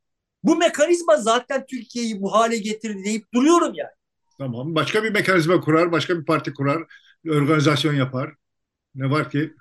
Bu 0.42 0.56
mekanizma 0.56 1.16
zaten 1.16 1.66
Türkiye'yi 1.66 2.22
bu 2.22 2.32
hale 2.32 2.58
getirdi 2.58 3.04
deyip 3.04 3.32
duruyorum 3.34 3.74
yani. 3.74 3.90
Tamam. 4.38 4.74
Başka 4.74 5.04
bir 5.04 5.10
mekanizma 5.10 5.60
kurar, 5.60 5.92
başka 5.92 6.18
bir 6.18 6.24
parti 6.24 6.54
kurar, 6.54 6.82
organizasyon 7.28 7.94
yapar. 7.94 8.34
Ne 8.94 9.10
var 9.10 9.30
ki? 9.30 9.54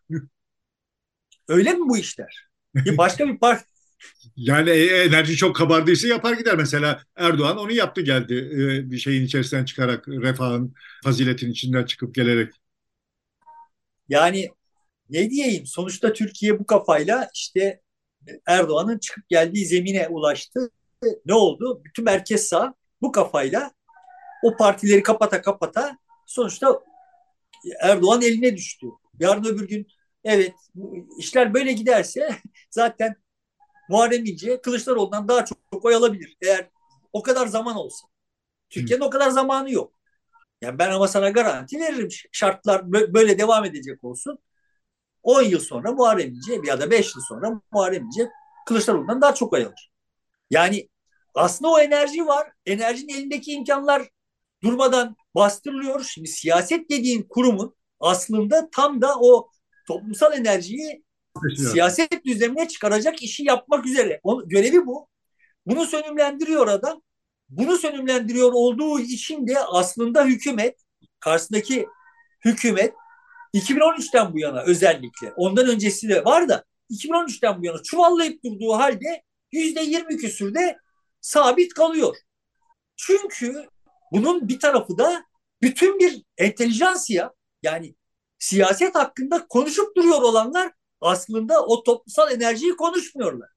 Öyle 1.47 1.73
mi 1.73 1.89
bu 1.89 1.97
işler? 1.97 2.49
başka 2.75 3.27
bir 3.27 3.39
parti 3.39 3.65
yani 4.35 4.69
e, 4.69 5.03
enerji 5.03 5.35
çok 5.35 5.55
kabardıysa 5.55 6.07
yapar 6.07 6.33
gider. 6.33 6.55
Mesela 6.55 7.03
Erdoğan 7.15 7.57
onu 7.57 7.71
yaptı 7.71 8.01
geldi. 8.01 8.33
E, 8.33 8.91
bir 8.91 8.97
şeyin 8.97 9.25
içerisinden 9.25 9.65
çıkarak, 9.65 10.07
refahın, 10.07 10.73
faziletin 11.03 11.51
içinden 11.51 11.85
çıkıp 11.85 12.15
gelerek. 12.15 12.53
Yani 14.09 14.49
ne 15.09 15.29
diyeyim? 15.29 15.65
Sonuçta 15.65 16.13
Türkiye 16.13 16.59
bu 16.59 16.65
kafayla 16.65 17.29
işte 17.33 17.81
Erdoğan'ın 18.45 18.99
çıkıp 18.99 19.29
geldiği 19.29 19.65
zemine 19.65 20.07
ulaştı. 20.07 20.71
Ne 21.25 21.33
oldu? 21.33 21.81
Bütün 21.85 22.05
merkez 22.05 22.47
sağ 22.47 22.73
bu 23.01 23.11
kafayla 23.11 23.71
o 24.43 24.57
partileri 24.57 25.03
kapata 25.03 25.41
kapata 25.41 25.97
sonuçta 26.25 26.79
Erdoğan 27.81 28.21
eline 28.21 28.57
düştü. 28.57 28.87
Yarın 29.19 29.43
öbür 29.43 29.67
gün 29.67 29.87
evet 30.23 30.53
işler 31.17 31.53
böyle 31.53 31.71
giderse 31.71 32.29
zaten 32.69 33.15
Muharrem 33.89 34.25
İnce 34.25 34.61
Kılıçdaroğlu'ndan 34.61 35.27
daha 35.27 35.45
çok, 35.45 35.57
çok 35.73 35.85
oy 35.85 35.95
alabilir. 35.95 36.37
Eğer 36.41 36.69
o 37.13 37.23
kadar 37.23 37.47
zaman 37.47 37.75
olsa. 37.75 38.07
Türkiye'nin 38.69 39.03
o 39.05 39.09
kadar 39.09 39.29
zamanı 39.29 39.71
yok. 39.71 39.93
Yani 40.61 40.79
ben 40.79 40.91
ama 40.91 41.07
sana 41.07 41.29
garanti 41.29 41.79
veririm. 41.79 42.09
Şartlar 42.31 42.91
böyle 42.91 43.39
devam 43.39 43.65
edecek 43.65 44.03
olsun. 44.03 44.39
10 45.23 45.43
yıl 45.43 45.59
sonra 45.59 45.91
Muharrem 45.91 46.29
İnce 46.29 46.61
ya 46.65 46.81
da 46.81 46.91
5 46.91 47.15
yıl 47.15 47.21
sonra 47.29 47.61
Muharrem 47.71 48.05
İnce 48.05 48.29
Kılıçdaroğlu'ndan 48.67 49.21
daha 49.21 49.35
çok 49.35 49.53
oy 49.53 49.63
alır. 49.65 49.91
Yani 50.49 50.89
aslında 51.35 51.71
o 51.71 51.79
enerji 51.79 52.27
var. 52.27 52.51
Enerjinin 52.65 53.13
elindeki 53.13 53.51
imkanlar 53.51 54.09
durmadan 54.63 55.15
bastırılıyor. 55.35 56.03
Şimdi 56.03 56.27
siyaset 56.27 56.89
dediğin 56.89 57.23
kurumun 57.23 57.75
aslında 57.99 58.69
tam 58.71 59.01
da 59.01 59.15
o 59.19 59.49
toplumsal 59.87 60.33
enerjiyi 60.33 61.03
siyaset 61.71 62.25
düzenine 62.25 62.67
çıkaracak 62.67 63.23
işi 63.23 63.43
yapmak 63.43 63.85
üzere. 63.85 64.19
Onun 64.23 64.49
görevi 64.49 64.85
bu. 64.85 65.07
Bunu 65.65 65.85
sönümlendiriyor 65.85 66.67
adam. 66.67 67.01
Bunu 67.49 67.77
sönümlendiriyor 67.77 68.51
olduğu 68.53 68.99
için 68.99 69.47
de 69.47 69.59
aslında 69.59 70.25
hükümet, 70.25 70.79
karşısındaki 71.19 71.87
hükümet 72.45 72.93
2013'ten 73.53 74.33
bu 74.33 74.39
yana 74.39 74.61
özellikle, 74.61 75.33
ondan 75.35 75.67
öncesi 75.67 76.09
de 76.09 76.25
var 76.25 76.49
da 76.49 76.63
2013'ten 76.91 77.61
bu 77.61 77.65
yana 77.65 77.83
çuvallayıp 77.83 78.43
durduğu 78.43 78.73
halde 78.73 79.23
yüzde 79.51 79.81
yirmi 79.81 80.17
küsürde 80.17 80.77
sabit 81.21 81.73
kalıyor. 81.73 82.15
Çünkü 82.95 83.67
bunun 84.11 84.47
bir 84.47 84.59
tarafı 84.59 84.97
da 84.97 85.23
bütün 85.61 85.99
bir 85.99 86.23
entelijansiya 86.37 87.33
yani 87.63 87.95
siyaset 88.39 88.95
hakkında 88.95 89.47
konuşup 89.47 89.95
duruyor 89.95 90.21
olanlar 90.21 90.71
aslında 91.01 91.65
o 91.65 91.83
toplumsal 91.83 92.31
enerjiyi 92.31 92.75
konuşmuyorlar. 92.75 93.49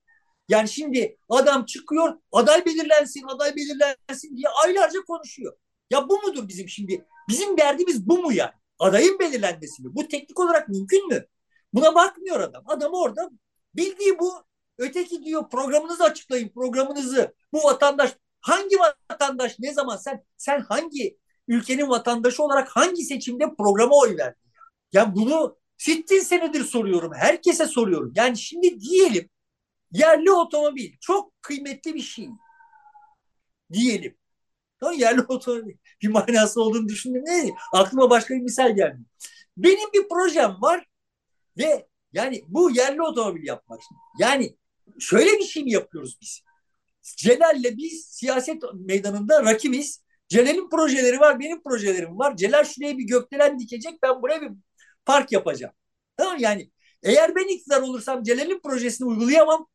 Yani 0.49 0.69
şimdi 0.69 1.17
adam 1.29 1.65
çıkıyor 1.65 2.15
aday 2.33 2.67
belirlensin 2.67 3.23
aday 3.29 3.57
belirlensin 3.57 4.37
diye 4.37 4.49
aylarca 4.65 5.01
konuşuyor. 5.07 5.57
Ya 5.91 6.09
bu 6.09 6.23
mudur 6.23 6.49
bizim 6.49 6.69
şimdi? 6.69 7.07
Bizim 7.29 7.59
derdimiz 7.59 8.09
bu 8.09 8.23
mu 8.23 8.33
yani? 8.33 8.53
Adayın 8.79 9.19
belirlenmesi 9.19 9.83
mi? 9.83 9.89
Bu 9.95 10.09
teknik 10.09 10.41
olarak 10.41 10.69
mümkün 10.69 11.09
mü? 11.09 11.27
Buna 11.75 11.95
bakmıyor 11.95 12.41
adam. 12.41 12.65
Adam 12.67 12.93
orada 12.95 13.31
bildiği 13.75 14.19
bu. 14.19 14.45
Öteki 14.79 15.25
diyor 15.25 15.51
programınızı 15.51 16.05
açıklayın 16.05 16.49
programınızı. 16.49 17.35
Bu 17.53 17.59
vatandaş 17.59 18.17
hangi 18.43 18.77
vatandaş 18.79 19.59
ne 19.59 19.73
zaman 19.75 19.97
sen 19.97 20.25
sen 20.37 20.61
hangi 20.61 21.19
ülkenin 21.49 21.89
vatandaşı 21.89 22.43
olarak 22.43 22.69
hangi 22.69 23.03
seçimde 23.03 23.45
programa 23.59 23.97
oy 23.97 24.17
verdin? 24.17 24.51
Yani 24.93 25.15
bunu 25.15 25.59
Sittin 25.79 26.21
senedir 26.21 26.65
soruyorum. 26.65 27.13
Herkese 27.15 27.67
soruyorum. 27.67 28.13
Yani 28.17 28.39
şimdi 28.39 28.81
diyelim 28.81 29.31
yerli 29.93 30.31
otomobil 30.33 30.93
çok 31.01 31.43
kıymetli 31.43 31.95
bir 31.95 32.01
şey. 32.01 32.29
Diyelim. 33.73 34.17
Tamam, 34.81 34.99
yerli 34.99 35.21
otomobil 35.29 35.75
bir 36.03 36.09
manası 36.09 36.63
olduğunu 36.63 36.89
düşündüm. 36.89 37.23
Ne? 37.27 37.51
Aklıma 37.73 38.11
başka 38.11 38.35
bir 38.35 38.41
misal 38.41 38.77
geldi. 38.77 38.99
Benim 39.57 39.93
bir 39.93 40.09
projem 40.09 40.57
var 40.63 40.87
ve 41.59 41.89
yani 42.13 42.45
bu 42.49 42.71
yerli 42.71 43.03
otomobil 43.03 43.47
yapmak. 43.47 43.81
Yani 44.19 44.57
şöyle 44.99 45.39
bir 45.39 45.45
şey 45.45 45.65
mi 45.65 45.73
yapıyoruz 45.73 46.19
biz? 46.23 46.43
Celal'le 47.03 47.77
biz 47.77 48.05
siyaset 48.05 48.63
meydanında 48.75 49.43
rakibiz. 49.45 50.03
Celal'in 50.29 50.71
projeleri 50.71 51.21
var, 51.21 51.41
benim 51.41 51.63
projelerim 51.63 52.19
var. 52.19 52.37
Celal 52.37 52.65
şuraya 52.65 52.99
bir 52.99 53.05
gökdelen 53.05 53.59
dikecek, 53.59 54.03
ben 54.03 54.23
buraya 54.23 54.43
bir 54.43 54.51
park 55.05 55.33
yapacağım. 55.33 55.75
Tamam 56.17 56.37
yani 56.39 56.71
eğer 57.03 57.35
ben 57.37 57.57
iktidar 57.57 57.83
olursam 57.83 58.23
Celal'in 58.23 58.61
projesini 58.61 59.09
uygulayamam. 59.09 59.69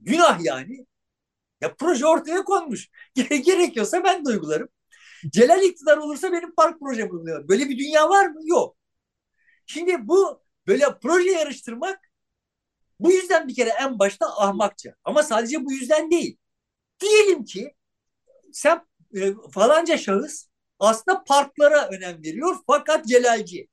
Günah 0.00 0.44
yani. 0.44 0.86
Ya 1.60 1.74
proje 1.76 2.06
ortaya 2.06 2.44
konmuş. 2.44 2.88
Gerekiyorsa 3.44 4.04
ben 4.04 4.24
de 4.24 4.28
uygularım. 4.28 4.68
Celal 5.30 5.62
iktidar 5.62 5.98
olursa 5.98 6.32
benim 6.32 6.54
park 6.54 6.80
projem 6.80 7.10
uygulayamam. 7.12 7.48
Böyle 7.48 7.68
bir 7.68 7.78
dünya 7.78 8.08
var 8.08 8.26
mı? 8.26 8.40
Yok. 8.44 8.76
Şimdi 9.66 10.08
bu 10.08 10.42
böyle 10.66 10.84
proje 11.02 11.30
yarıştırmak 11.30 12.05
bu 13.00 13.12
yüzden 13.12 13.48
bir 13.48 13.54
kere 13.54 13.70
en 13.70 13.98
başta 13.98 14.26
ahmakça. 14.26 14.94
Ama 15.04 15.22
sadece 15.22 15.64
bu 15.64 15.72
yüzden 15.72 16.10
değil. 16.10 16.38
Diyelim 17.00 17.44
ki 17.44 17.74
sen 18.52 18.86
e, 19.16 19.34
falanca 19.52 19.98
şahıs 19.98 20.48
aslında 20.78 21.24
parklara 21.24 21.88
önem 21.88 22.22
veriyor 22.22 22.56
fakat 22.66 23.06
Celalci. 23.06 23.68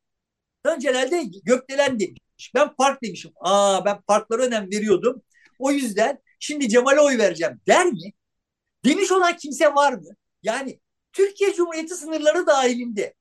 Celal 0.80 1.12
de 1.12 1.24
gökdelen 1.44 2.00
demiş. 2.00 2.52
Ben 2.56 2.76
park 2.76 3.04
demişim. 3.04 3.32
Aa 3.42 3.86
ben 3.86 4.02
parklara 4.02 4.44
önem 4.44 4.72
veriyordum. 4.72 5.22
O 5.60 5.72
yüzden 5.72 6.20
şimdi 6.40 6.70
Cemal'e 6.70 7.00
oy 7.00 7.18
vereceğim 7.18 7.62
der 7.68 7.86
mi? 7.86 8.14
Demiş 8.86 9.12
olan 9.12 9.38
kimse 9.38 9.76
var 9.76 9.94
mı? 9.94 10.10
Yani 10.44 10.80
Türkiye 11.14 11.54
Cumhuriyeti 11.54 11.96
sınırları 11.96 12.48
dahilinde 12.48 13.14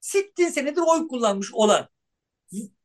sittin 0.00 0.48
senedir 0.48 0.82
oy 0.86 1.08
kullanmış 1.08 1.54
olan 1.54 1.88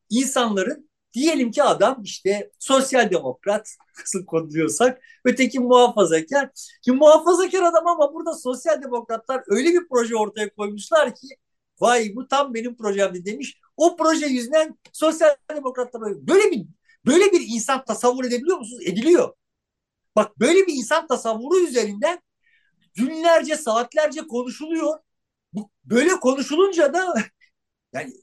insanların 0.09 0.89
diyelim 1.15 1.51
ki 1.51 1.63
adam 1.63 2.03
işte 2.03 2.51
sosyal 2.59 3.11
demokrat 3.11 3.69
nasıl 3.99 4.25
kodluyorsak 4.25 5.01
öteki 5.25 5.59
muhafazakar 5.59 6.49
ki 6.81 6.91
muhafazakar 6.91 7.63
adam 7.63 7.87
ama 7.87 8.13
burada 8.13 8.33
sosyal 8.33 8.83
demokratlar 8.83 9.43
öyle 9.47 9.69
bir 9.73 9.87
proje 9.89 10.15
ortaya 10.15 10.55
koymuşlar 10.55 11.15
ki 11.15 11.27
vay 11.81 12.15
bu 12.15 12.27
tam 12.27 12.53
benim 12.53 12.77
projemdi 12.77 13.25
demiş. 13.25 13.59
O 13.77 13.97
proje 13.97 14.25
yüzünden 14.27 14.77
sosyal 14.93 15.35
demokratlar 15.55 16.27
böyle 16.27 16.51
bir 16.51 16.65
böyle 17.05 17.31
bir 17.31 17.41
insan 17.47 17.85
tasavvur 17.85 18.25
edebiliyor 18.25 18.57
musunuz? 18.57 18.83
Ediliyor. 18.85 19.33
Bak 20.15 20.39
böyle 20.39 20.67
bir 20.67 20.73
insan 20.73 21.07
tasavvuru 21.07 21.59
üzerinden 21.59 22.21
günlerce 22.95 23.57
saatlerce 23.57 24.27
konuşuluyor. 24.27 24.99
Böyle 25.85 26.11
konuşulunca 26.19 26.93
da 26.93 27.15
yani 27.93 28.13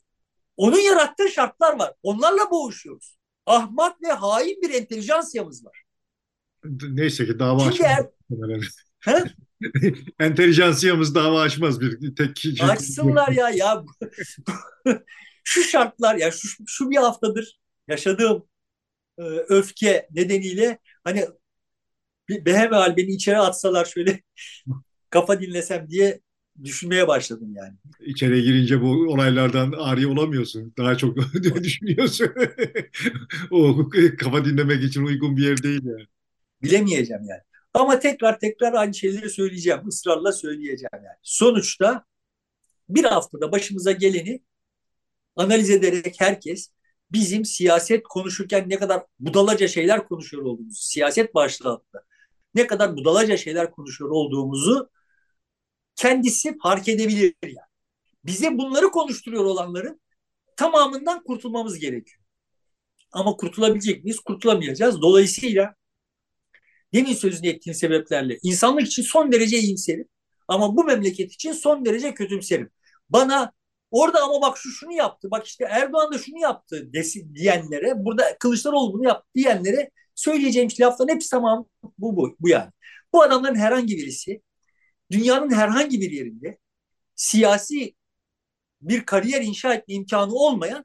onun 0.57 0.79
yarattığı 0.79 1.29
şartlar 1.29 1.79
var. 1.79 1.93
Onlarla 2.03 2.51
boğuşuyoruz. 2.51 3.17
Ahmak 3.47 4.03
ve 4.03 4.13
hain 4.13 4.63
bir 4.63 4.71
entelijansiyamız 4.71 5.65
var. 5.65 5.83
Neyse 6.89 7.27
ki 7.27 7.39
dava 7.39 7.73
Şimdi 7.73 7.89
açmaz. 7.89 8.77
Er... 9.07 9.35
entelijansiyamız 10.21 11.15
dava 11.15 11.41
açmaz 11.41 11.81
bir 11.81 12.17
tek 12.17 12.37
kişi. 12.37 12.65
Açsınlar 12.65 13.29
ya 13.29 13.51
ya. 13.51 13.85
şu 15.45 15.63
şartlar 15.63 16.15
ya 16.15 16.31
şu, 16.31 16.49
şu 16.67 16.91
bir 16.91 16.97
haftadır 16.97 17.61
yaşadığım 17.89 18.49
e, 19.19 19.23
öfke 19.49 20.09
nedeniyle 20.11 20.79
hani 21.05 21.27
behemel 22.29 22.97
beni 22.97 23.11
içeri 23.11 23.39
atsalar 23.39 23.85
şöyle 23.85 24.23
kafa 25.11 25.41
dinlesem 25.41 25.89
diye 25.91 26.21
düşünmeye 26.65 27.09
başladım 27.09 27.55
yani. 27.55 27.75
İçeriye 28.01 28.43
girince 28.43 28.81
bu 28.83 28.89
olaylardan 28.89 29.73
ari 29.73 30.07
olamıyorsun. 30.07 30.75
Daha 30.79 30.97
çok 30.97 31.17
düşünüyorsun. 31.63 32.29
o 33.51 33.89
kafa 34.19 34.45
dinlemek 34.45 34.85
için 34.85 35.05
uygun 35.05 35.37
bir 35.37 35.45
yer 35.45 35.63
değil 35.63 35.85
yani. 35.85 36.07
Bilemeyeceğim 36.63 37.23
yani. 37.29 37.41
Ama 37.75 37.99
tekrar 37.99 38.39
tekrar 38.39 38.73
aynı 38.73 38.95
şeyleri 38.95 39.31
söyleyeceğim. 39.31 39.89
ısrarla 39.89 40.33
söyleyeceğim 40.33 40.91
yani. 40.95 41.17
Sonuçta 41.23 42.05
bir 42.89 43.05
haftada 43.05 43.53
başımıza 43.53 43.93
geleni 43.93 44.43
analiz 45.37 45.71
ederek 45.71 46.15
herkes 46.19 46.71
bizim 47.13 47.45
siyaset 47.45 48.03
konuşurken 48.03 48.69
ne 48.69 48.79
kadar 48.79 49.03
budalaca 49.21 49.69
şeyler 49.69 50.09
konuşuyor 50.09 50.43
olduğumuzu, 50.43 50.83
siyaset 50.83 51.35
başlığı 51.35 51.71
altında 51.71 52.05
ne 52.55 52.67
kadar 52.67 52.97
budalaca 52.97 53.37
şeyler 53.37 53.71
konuşuyor 53.71 54.11
olduğumuzu 54.11 54.91
kendisi 55.97 56.59
fark 56.63 56.89
edebilir 56.89 57.35
yani. 57.43 57.57
Bize 58.25 58.59
bunları 58.59 58.91
konuşturuyor 58.91 59.45
olanların 59.45 60.01
tamamından 60.57 61.25
kurtulmamız 61.25 61.79
gerekiyor. 61.79 62.23
Ama 63.13 63.37
kurtulabilecek 63.37 64.05
miyiz? 64.05 64.21
Kurtulamayacağız. 64.21 65.03
Dolayısıyla 65.03 65.75
demin 66.95 67.15
sözünü 67.15 67.49
ettiğin 67.49 67.75
sebeplerle 67.75 68.39
insanlık 68.43 68.87
için 68.87 69.03
son 69.03 69.33
derece 69.33 69.59
iyimserim. 69.59 70.09
Ama 70.49 70.77
bu 70.77 70.85
memleket 70.85 71.33
için 71.33 71.53
son 71.53 71.85
derece 71.85 72.15
kötümserim. 72.15 72.71
Bana 73.09 73.53
orada 73.91 74.23
ama 74.23 74.41
bak 74.43 74.59
şu 74.59 74.71
şunu 74.71 74.93
yaptı, 74.93 75.29
bak 75.31 75.47
işte 75.47 75.65
Erdoğan 75.71 76.13
da 76.13 76.19
şunu 76.19 76.39
yaptı 76.39 76.93
desin, 76.93 77.35
diyenlere, 77.35 78.05
burada 78.05 78.39
Kılıçdaroğlu 78.39 78.93
bunu 78.93 79.05
yaptı 79.05 79.29
diyenlere 79.35 79.91
söyleyeceğim 80.15 80.69
lafların 80.81 81.15
hepsi 81.15 81.31
tamam 81.31 81.67
bu, 81.99 82.17
bu, 82.17 82.37
bu 82.41 82.49
yani. 82.49 82.71
Bu 83.13 83.23
adamların 83.23 83.55
herhangi 83.55 83.97
birisi 83.97 84.43
dünyanın 85.13 85.51
herhangi 85.51 86.01
bir 86.01 86.11
yerinde 86.11 86.59
siyasi 87.15 87.95
bir 88.83 89.07
kariyer 89.07 89.43
inşa 89.43 89.75
etme 89.75 89.95
imkanı 89.95 90.35
olmayan 90.35 90.85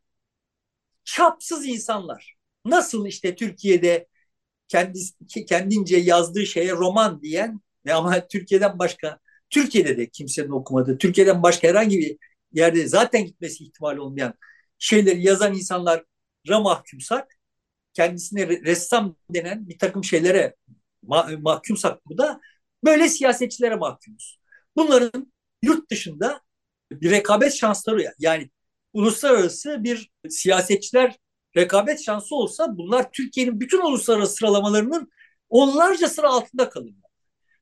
çapsız 1.04 1.66
insanlar. 1.66 2.36
Nasıl 2.66 3.08
işte 3.08 3.36
Türkiye'de 3.36 4.08
kendisi, 4.68 5.46
kendince 5.46 5.98
yazdığı 5.98 6.46
şeye 6.46 6.72
roman 6.72 7.22
diyen 7.22 7.62
ve 7.86 7.94
ama 7.94 8.28
Türkiye'den 8.28 8.80
başka 8.80 9.20
Türkiye'de 9.50 9.98
de 9.98 10.10
kimsenin 10.10 10.50
okumadığı, 10.50 10.98
Türkiye'den 10.98 11.44
başka 11.44 11.68
herhangi 11.68 11.98
bir 11.98 12.18
yerde 12.52 12.88
zaten 12.88 13.26
gitmesi 13.26 13.64
ihtimali 13.64 14.00
olmayan 14.00 14.34
şeyleri 14.80 15.24
yazan 15.24 15.54
insanlara 15.54 16.04
mahkumsak, 16.50 17.38
kendisine 17.94 18.48
ressam 18.48 19.16
denen 19.34 19.70
bir 19.70 19.80
takım 19.80 20.04
şeylere 20.04 20.56
ma- 21.08 21.42
mahkumsak 21.42 22.06
burada 22.06 22.42
Böyle 22.84 23.10
siyasetçilere 23.10 23.76
mahkumuz. 23.76 24.40
Bunların 24.76 25.34
yurt 25.62 25.92
dışında 25.92 26.42
bir 26.92 27.12
rekabet 27.12 27.54
şansları 27.54 28.14
yani 28.20 28.50
uluslararası 28.94 29.84
bir 29.84 30.12
siyasetçiler 30.30 31.18
rekabet 31.58 32.04
şansı 32.04 32.36
olsa 32.36 32.78
bunlar 32.78 33.12
Türkiye'nin 33.12 33.60
bütün 33.60 33.82
uluslararası 33.82 34.34
sıralamalarının 34.34 35.12
onlarca 35.50 36.10
sıra 36.10 36.30
altında 36.30 36.70
kalırlar. 36.70 37.12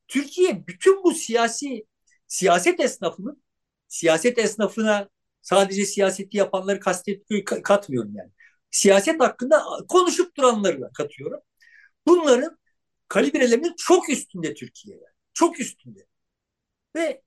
Türkiye 0.08 0.66
bütün 0.66 1.04
bu 1.04 1.14
siyasi 1.14 1.86
siyaset 2.26 2.80
esnafının 2.80 3.42
siyaset 3.88 4.38
esnafına 4.38 5.08
sadece 5.42 5.86
siyaseti 5.86 6.36
yapanları 6.36 6.80
kastetmiyor, 6.80 7.44
katmıyorum 7.44 8.14
yani. 8.16 8.30
Siyaset 8.70 9.20
hakkında 9.20 9.62
konuşup 9.88 10.36
duranları 10.36 10.80
da 10.80 10.90
katıyorum. 10.92 11.40
Bunların 12.06 12.55
kalibrelerinin 13.16 13.74
çok 13.78 14.10
üstünde 14.10 14.54
Türkiye. 14.54 15.00
Çok 15.34 15.60
üstünde. 15.60 16.06
Ve 16.96 17.22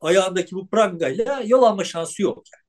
ayağındaki 0.00 0.54
bu 0.56 0.68
prangayla 0.68 1.42
yol 1.46 1.62
alma 1.62 1.84
şansı 1.84 2.22
yok 2.22 2.44
yani. 2.54 2.62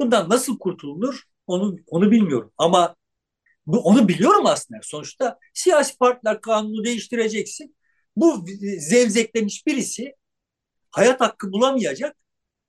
Bundan 0.00 0.30
nasıl 0.30 0.58
kurtulunur 0.58 1.22
onu 1.46 1.76
onu 1.86 2.10
bilmiyorum 2.10 2.52
ama 2.58 2.96
bu 3.66 3.80
onu 3.80 4.08
biliyorum 4.08 4.46
aslında. 4.46 4.80
Sonuçta 4.82 5.38
siyasi 5.54 5.98
partiler 5.98 6.40
kanunu 6.40 6.84
değiştireceksin. 6.84 7.76
Bu 8.16 8.46
zevzeklemiş 8.78 9.66
birisi 9.66 10.14
hayat 10.90 11.20
hakkı 11.20 11.52
bulamayacak. 11.52 12.16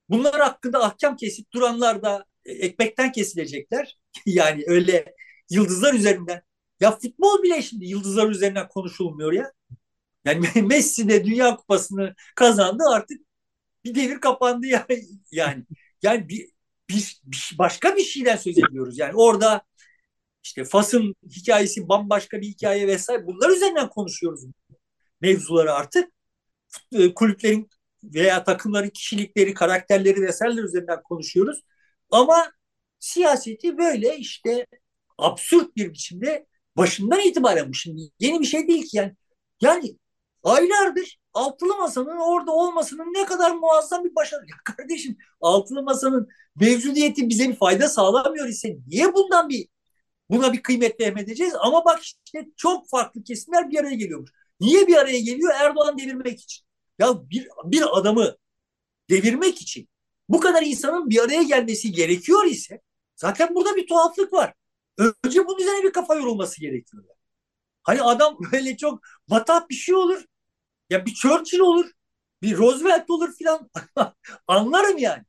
Bunlar 0.09 0.41
hakkında 0.41 0.83
ahkam 0.83 1.15
kesip 1.15 1.53
duranlar 1.53 2.03
da 2.03 2.25
ekmekten 2.45 3.11
kesilecekler. 3.11 3.99
yani 4.25 4.63
öyle 4.67 5.15
yıldızlar 5.49 5.93
üzerinden 5.93 6.41
ya 6.79 6.91
futbol 6.99 7.43
bile 7.43 7.61
şimdi 7.61 7.85
yıldızlar 7.85 8.29
üzerinden 8.29 8.67
konuşulmuyor 8.67 9.33
ya. 9.33 9.51
Yani 10.25 10.47
Messi 10.67 11.09
de 11.09 11.25
Dünya 11.25 11.55
Kupası'nı 11.55 12.15
kazandı 12.35 12.83
artık 12.91 13.21
bir 13.85 13.95
devir 13.95 14.19
kapandı 14.21 14.67
ya. 14.67 14.87
yani. 15.31 15.65
Yani 16.03 16.29
bir, 16.29 16.49
bir, 16.89 17.21
bir 17.23 17.55
başka 17.59 17.95
bir 17.97 18.03
şeyden 18.03 18.35
söz 18.37 18.57
ediyoruz. 18.57 18.99
Yani 18.99 19.13
orada 19.15 19.61
işte 20.43 20.65
Fas'ın 20.65 21.15
hikayesi 21.29 21.89
bambaşka 21.89 22.41
bir 22.41 22.47
hikaye 22.47 22.87
vesaire. 22.87 23.27
Bunlar 23.27 23.49
üzerinden 23.49 23.89
konuşuyoruz 23.89 24.43
mevzuları 25.21 25.73
artık. 25.73 26.13
E, 26.91 27.13
kulüplerin 27.13 27.69
veya 28.03 28.43
takımların 28.43 28.89
kişilikleri, 28.89 29.53
karakterleri 29.53 30.21
vesaireler 30.21 30.63
üzerinden 30.63 31.03
konuşuyoruz. 31.03 31.59
Ama 32.11 32.51
siyaseti 32.99 33.77
böyle 33.77 34.17
işte 34.17 34.67
absürt 35.17 35.75
bir 35.75 35.93
biçimde 35.93 36.47
başından 36.77 37.19
itibaren 37.19 37.69
bu 37.69 37.73
şimdi 37.73 38.01
yeni 38.19 38.39
bir 38.39 38.45
şey 38.45 38.67
değil 38.67 38.83
ki 38.83 38.97
yani. 38.97 39.15
Yani 39.61 39.97
aylardır 40.43 41.19
altılı 41.33 41.77
masanın 41.77 42.17
orada 42.17 42.51
olmasının 42.51 43.13
ne 43.13 43.25
kadar 43.25 43.51
muazzam 43.51 44.03
bir 44.03 44.15
başarı. 44.15 44.41
Ya 44.41 44.55
kardeşim 44.77 45.17
altılı 45.41 45.83
masanın 45.83 46.29
mevcudiyeti 46.55 47.29
bize 47.29 47.49
bir 47.49 47.55
fayda 47.55 47.89
sağlamıyor 47.89 48.47
ise 48.47 48.77
niye 48.87 49.13
bundan 49.13 49.49
bir 49.49 49.67
buna 50.29 50.53
bir 50.53 50.63
kıymet 50.63 51.01
edeceğiz? 51.01 51.53
Ama 51.59 51.85
bak 51.85 52.03
işte 52.03 52.47
çok 52.57 52.89
farklı 52.89 53.23
kesimler 53.23 53.71
bir 53.71 53.79
araya 53.79 53.95
geliyormuş. 53.95 54.31
Niye 54.59 54.87
bir 54.87 54.95
araya 54.95 55.19
geliyor? 55.19 55.53
Erdoğan 55.55 55.97
devirmek 55.97 56.41
için. 56.41 56.65
Ya 56.99 57.29
bir, 57.29 57.47
bir 57.65 57.99
adamı 57.99 58.35
devirmek 59.09 59.61
için 59.61 59.89
bu 60.29 60.39
kadar 60.39 60.61
insanın 60.63 61.09
bir 61.09 61.19
araya 61.19 61.43
gelmesi 61.43 61.91
gerekiyor 61.91 62.45
ise 62.45 62.81
zaten 63.15 63.55
burada 63.55 63.75
bir 63.75 63.87
tuhaflık 63.87 64.33
var. 64.33 64.53
Önce 64.97 65.47
bunun 65.47 65.59
üzerine 65.59 65.83
bir 65.83 65.93
kafa 65.93 66.15
yorulması 66.15 66.61
gerekiyor. 66.61 67.03
Hani 67.83 68.01
adam 68.01 68.37
böyle 68.51 68.77
çok 68.77 69.03
vatah 69.29 69.69
bir 69.69 69.75
şey 69.75 69.95
olur. 69.95 70.25
Ya 70.89 71.05
bir 71.05 71.13
Churchill 71.13 71.59
olur. 71.59 71.91
Bir 72.41 72.57
Roosevelt 72.57 73.09
olur 73.09 73.33
filan. 73.33 73.69
Anlarım 74.47 74.97
yani. 74.97 75.23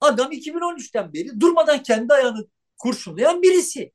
Adam 0.00 0.32
2013'ten 0.32 1.12
beri 1.12 1.40
durmadan 1.40 1.82
kendi 1.82 2.12
ayağını 2.14 2.46
kurşunlayan 2.78 3.42
birisi. 3.42 3.92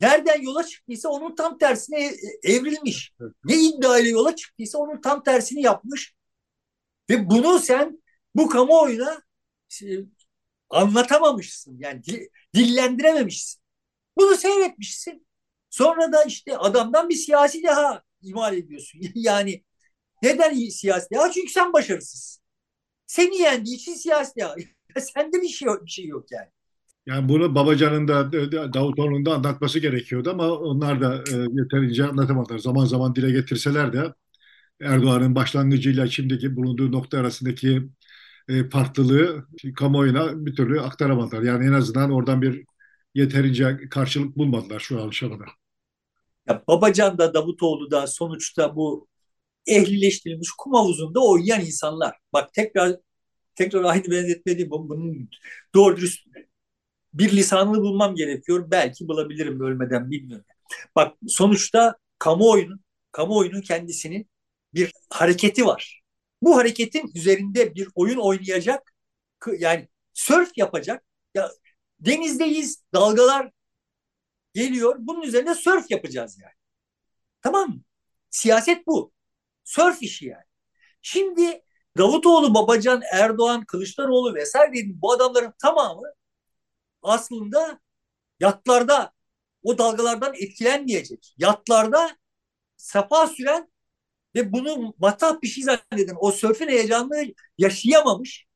Nereden 0.00 0.42
yola 0.42 0.64
çıktıysa 0.66 1.08
onun 1.08 1.34
tam 1.36 1.58
tersine 1.58 2.06
e, 2.06 2.12
evrilmiş. 2.42 3.12
Ne 3.44 3.56
iddiayla 3.56 4.10
yola 4.10 4.36
çıktıysa 4.36 4.78
onun 4.78 5.00
tam 5.00 5.22
tersini 5.22 5.62
yapmış. 5.62 6.14
Ve 7.10 7.30
bunu 7.30 7.58
sen 7.58 8.02
bu 8.34 8.48
kamuoyuna 8.48 9.22
e, 9.82 9.86
anlatamamışsın. 10.70 11.78
Yani 11.78 12.02
dillendirememişsin. 12.54 13.63
Bunu 14.16 14.36
seyretmişsin. 14.36 15.26
Sonra 15.70 16.12
da 16.12 16.24
işte 16.24 16.58
adamdan 16.58 17.08
bir 17.08 17.14
siyasi 17.14 17.62
daha 17.62 18.02
imal 18.22 18.54
ediyorsun. 18.56 19.00
yani 19.14 19.64
neden 20.22 20.54
siyasi 20.68 21.10
deha? 21.10 21.30
Çünkü 21.32 21.52
sen 21.52 21.72
başarısız. 21.72 22.40
Seni 23.06 23.36
yendiği 23.36 23.76
için 23.76 23.94
siyasi 23.94 24.36
deha. 24.36 24.56
Sende 24.98 25.42
bir 25.42 25.48
şey 25.48 25.68
bir 25.84 25.90
şey 25.90 26.06
yok 26.06 26.32
yani. 26.32 26.48
Yani 27.06 27.28
bunu 27.28 27.54
Babacan'ın 27.54 28.08
da 28.08 28.32
Davutoğlu'nun 28.74 29.26
da 29.26 29.34
anlatması 29.34 29.78
gerekiyordu 29.78 30.30
ama 30.30 30.50
onlar 30.52 31.00
da 31.00 31.16
e, 31.16 31.36
yeterince 31.52 32.04
anlatamadılar. 32.04 32.58
Zaman 32.58 32.84
zaman 32.84 33.14
dile 33.14 33.30
getirseler 33.30 33.92
de 33.92 34.14
Erdoğan'ın 34.80 35.34
başlangıcıyla 35.34 36.06
şimdiki 36.06 36.56
bulunduğu 36.56 36.92
nokta 36.92 37.18
arasındaki 37.18 37.82
e, 38.48 38.68
farklılığı 38.68 39.46
kamuoyuna 39.76 40.46
bir 40.46 40.54
türlü 40.56 40.80
aktaramadılar. 40.80 41.42
Yani 41.42 41.66
en 41.66 41.72
azından 41.72 42.10
oradan 42.10 42.42
bir 42.42 42.64
yeterince 43.14 43.88
karşılık 43.90 44.38
bulmadılar 44.38 44.80
şu 44.80 45.04
aşamada. 45.08 45.44
Ya 46.48 46.64
Babacan 46.68 47.18
da 47.18 47.34
Davutoğlu 47.34 47.90
da 47.90 48.06
sonuçta 48.06 48.76
bu 48.76 49.08
ehlileştirilmiş 49.66 50.50
kum 50.58 50.74
havuzunda 50.74 51.20
oynayan 51.20 51.60
insanlar. 51.60 52.16
Bak 52.32 52.54
tekrar 52.54 52.96
tekrar 53.54 53.84
aynı 53.84 54.10
benzetme 54.10 54.58
değil. 54.58 54.70
Bunun 54.70 55.28
doğru 55.74 55.96
dürüst 55.96 56.26
bir 57.14 57.32
lisanını 57.32 57.80
bulmam 57.82 58.14
gerekiyor. 58.14 58.70
Belki 58.70 59.08
bulabilirim 59.08 59.60
ölmeden 59.60 60.10
bilmiyorum. 60.10 60.46
Bak 60.96 61.16
sonuçta 61.28 61.96
kamuoyunun 62.18 62.80
kamuoyunun 63.12 63.60
kendisinin 63.60 64.30
bir 64.74 64.92
hareketi 65.10 65.66
var. 65.66 66.02
Bu 66.42 66.56
hareketin 66.56 67.12
üzerinde 67.14 67.74
bir 67.74 67.88
oyun 67.94 68.18
oynayacak 68.18 68.94
yani 69.58 69.88
sörf 70.14 70.50
yapacak. 70.56 71.04
Ya 71.34 71.50
denizdeyiz, 72.06 72.84
dalgalar 72.94 73.50
geliyor. 74.54 74.96
Bunun 74.98 75.22
üzerine 75.22 75.54
sörf 75.54 75.90
yapacağız 75.90 76.38
yani. 76.42 76.52
Tamam 77.42 77.68
mı? 77.70 77.80
Siyaset 78.30 78.86
bu. 78.86 79.12
Sörf 79.64 80.02
işi 80.02 80.26
yani. 80.26 80.44
Şimdi 81.02 81.62
Davutoğlu, 81.98 82.54
Babacan, 82.54 83.02
Erdoğan, 83.12 83.64
Kılıçdaroğlu 83.64 84.34
vesaire 84.34 84.70
dediğim 84.70 85.02
bu 85.02 85.12
adamların 85.12 85.52
tamamı 85.62 86.02
aslında 87.02 87.80
yatlarda 88.40 89.12
o 89.62 89.78
dalgalardan 89.78 90.34
etkilenmeyecek. 90.34 91.34
Yatlarda 91.38 92.16
safa 92.76 93.26
süren 93.26 93.72
ve 94.34 94.52
bunu 94.52 94.94
matah 94.98 95.42
bir 95.42 95.48
şey 95.48 95.64
zanneden 95.64 96.16
o 96.20 96.32
sörfün 96.32 96.68
heyecanını 96.68 97.34
yaşayamamış 97.58 98.46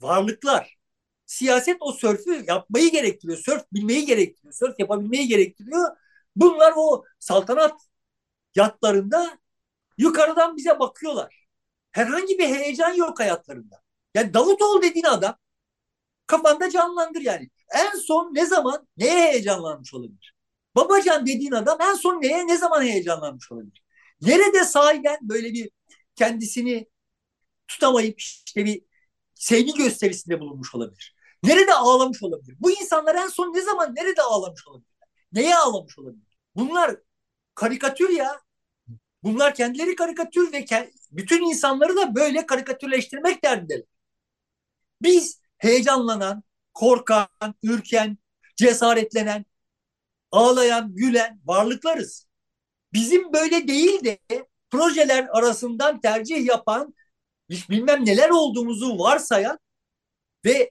varlıklar. 0.00 0.73
Siyaset 1.34 1.76
o 1.80 1.92
sörfü 1.92 2.44
yapmayı 2.48 2.90
gerektiriyor. 2.90 3.38
Sörf 3.38 3.64
bilmeyi 3.72 4.06
gerektiriyor. 4.06 4.54
Sörf 4.54 4.80
yapabilmeyi 4.80 5.28
gerektiriyor. 5.28 5.96
Bunlar 6.36 6.72
o 6.76 7.04
saltanat 7.18 7.80
yatlarında 8.54 9.38
yukarıdan 9.98 10.56
bize 10.56 10.78
bakıyorlar. 10.78 11.46
Herhangi 11.92 12.38
bir 12.38 12.46
heyecan 12.46 12.94
yok 12.94 13.20
hayatlarında. 13.20 13.82
Yani 14.14 14.34
Davutoğlu 14.34 14.82
dediğin 14.82 15.04
adam 15.04 15.36
kafanda 16.26 16.70
canlandır 16.70 17.20
yani. 17.20 17.50
En 17.74 17.98
son 17.98 18.34
ne 18.34 18.46
zaman 18.46 18.88
neye 18.96 19.32
heyecanlanmış 19.32 19.94
olabilir? 19.94 20.34
Babacan 20.76 21.26
dediğin 21.26 21.52
adam 21.52 21.78
en 21.80 21.94
son 21.94 22.22
neye 22.22 22.46
ne 22.46 22.58
zaman 22.58 22.82
heyecanlanmış 22.82 23.52
olabilir? 23.52 23.82
Nerede 24.20 24.64
sahiden 24.64 25.18
böyle 25.22 25.52
bir 25.52 25.70
kendisini 26.16 26.88
tutamayıp 27.68 28.20
işte 28.20 28.64
bir 28.64 28.82
sevgi 29.34 29.74
gösterisinde 29.74 30.40
bulunmuş 30.40 30.74
olabilir? 30.74 31.13
Nerede 31.44 31.74
ağlamış 31.74 32.22
olabilir? 32.22 32.56
Bu 32.60 32.70
insanlar 32.70 33.14
en 33.14 33.28
son 33.28 33.54
ne 33.54 33.62
zaman 33.62 33.94
nerede 33.94 34.22
ağlamış 34.22 34.66
olabilir? 34.68 34.88
Neye 35.32 35.56
ağlamış 35.56 35.98
olabilir? 35.98 36.38
Bunlar 36.56 36.96
karikatür 37.54 38.08
ya. 38.08 38.40
Bunlar 39.22 39.54
kendileri 39.54 39.96
karikatür 39.96 40.52
ve 40.52 40.66
bütün 41.10 41.42
insanları 41.42 41.96
da 41.96 42.14
böyle 42.14 42.46
karikatürleştirmek 42.46 43.44
derdindeler. 43.44 43.84
Biz 45.02 45.40
heyecanlanan, 45.58 46.42
korkan, 46.74 47.28
ürken, 47.62 48.18
cesaretlenen, 48.56 49.44
ağlayan, 50.30 50.94
gülen 50.96 51.40
varlıklarız. 51.44 52.26
Bizim 52.92 53.32
böyle 53.32 53.68
değil 53.68 54.04
de 54.04 54.18
projeler 54.70 55.28
arasından 55.32 56.00
tercih 56.00 56.46
yapan, 56.46 56.94
hiç 57.50 57.70
bilmem 57.70 58.04
neler 58.06 58.30
olduğumuzu 58.30 58.98
varsayan 58.98 59.58
ve 60.44 60.70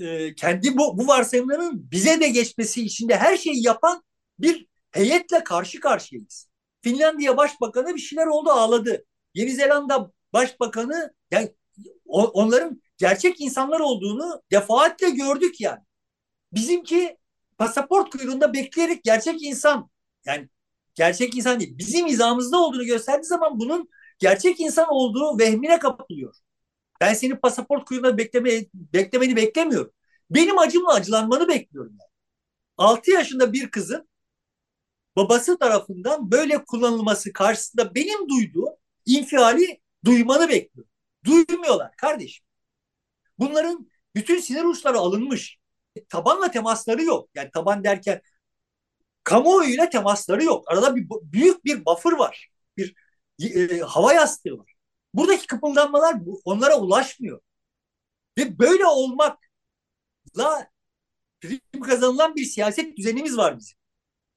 e, 0.00 0.34
kendi 0.34 0.76
bu, 0.76 0.98
bu 0.98 1.06
varsayımların 1.06 1.90
bize 1.90 2.20
de 2.20 2.28
geçmesi 2.28 2.84
için 2.84 3.08
de 3.08 3.16
her 3.16 3.36
şeyi 3.36 3.66
yapan 3.66 4.02
bir 4.38 4.66
heyetle 4.90 5.44
karşı 5.44 5.80
karşıyayız. 5.80 6.48
Finlandiya 6.82 7.36
Başbakanı 7.36 7.94
bir 7.94 8.00
şeyler 8.00 8.26
oldu 8.26 8.50
ağladı. 8.50 9.04
Yeni 9.34 9.50
Zelanda 9.50 10.12
Başbakanı 10.32 11.14
yani 11.30 11.54
onların 12.06 12.82
gerçek 12.98 13.40
insanlar 13.40 13.80
olduğunu 13.80 14.42
defaatle 14.52 15.10
gördük 15.10 15.60
yani. 15.60 15.80
Bizimki 16.52 17.16
pasaport 17.58 18.10
kuyruğunda 18.10 18.54
bekleyerek 18.54 19.04
gerçek 19.04 19.42
insan 19.42 19.90
yani 20.26 20.48
gerçek 20.94 21.36
insan 21.36 21.60
değil 21.60 21.78
bizim 21.78 22.06
izamızda 22.06 22.58
olduğunu 22.58 22.84
gösterdiği 22.84 23.26
zaman 23.26 23.60
bunun 23.60 23.88
gerçek 24.18 24.60
insan 24.60 24.88
olduğu 24.88 25.38
vehmine 25.38 25.78
kapılıyor. 25.78 26.34
Ben 27.00 27.14
senin 27.14 27.36
pasaport 27.36 27.84
kuyruğunda 27.84 28.18
bekleme, 28.18 28.50
beklemeni 28.74 29.36
beklemiyorum. 29.36 29.92
Benim 30.30 30.58
acımla 30.58 30.94
acılanmanı 30.94 31.48
bekliyorum. 31.48 31.92
Yani. 32.00 32.10
6 32.78 33.10
yaşında 33.10 33.52
bir 33.52 33.70
kızın 33.70 34.08
babası 35.16 35.58
tarafından 35.58 36.30
böyle 36.30 36.64
kullanılması 36.64 37.32
karşısında 37.32 37.94
benim 37.94 38.28
duyduğum 38.28 38.68
infiali 39.06 39.80
duymanı 40.04 40.48
bekliyorum. 40.48 40.90
Duymuyorlar 41.24 41.96
kardeşim. 41.96 42.46
Bunların 43.38 43.90
bütün 44.14 44.40
sinir 44.40 44.64
uçları 44.64 44.98
alınmış. 44.98 45.58
Tabanla 46.08 46.50
temasları 46.50 47.02
yok. 47.02 47.30
Yani 47.34 47.50
taban 47.50 47.84
derken 47.84 48.22
kamuoyuyla 49.24 49.90
temasları 49.90 50.44
yok. 50.44 50.64
Arada 50.72 50.96
bir 50.96 51.06
büyük 51.22 51.64
bir 51.64 51.84
buffer 51.84 52.12
var. 52.12 52.48
Bir 52.78 52.94
e, 53.40 53.78
hava 53.80 54.12
yastığı 54.12 54.58
var. 54.58 54.72
Buradaki 55.14 55.46
kıpıldanmalar 55.46 56.16
onlara 56.44 56.80
ulaşmıyor. 56.80 57.40
Ve 58.38 58.58
böyle 58.58 58.86
olmakla 58.86 59.48
prim 61.40 61.82
kazanılan 61.82 62.36
bir 62.36 62.44
siyaset 62.44 62.96
düzenimiz 62.96 63.36
var 63.36 63.58
bizim. 63.58 63.78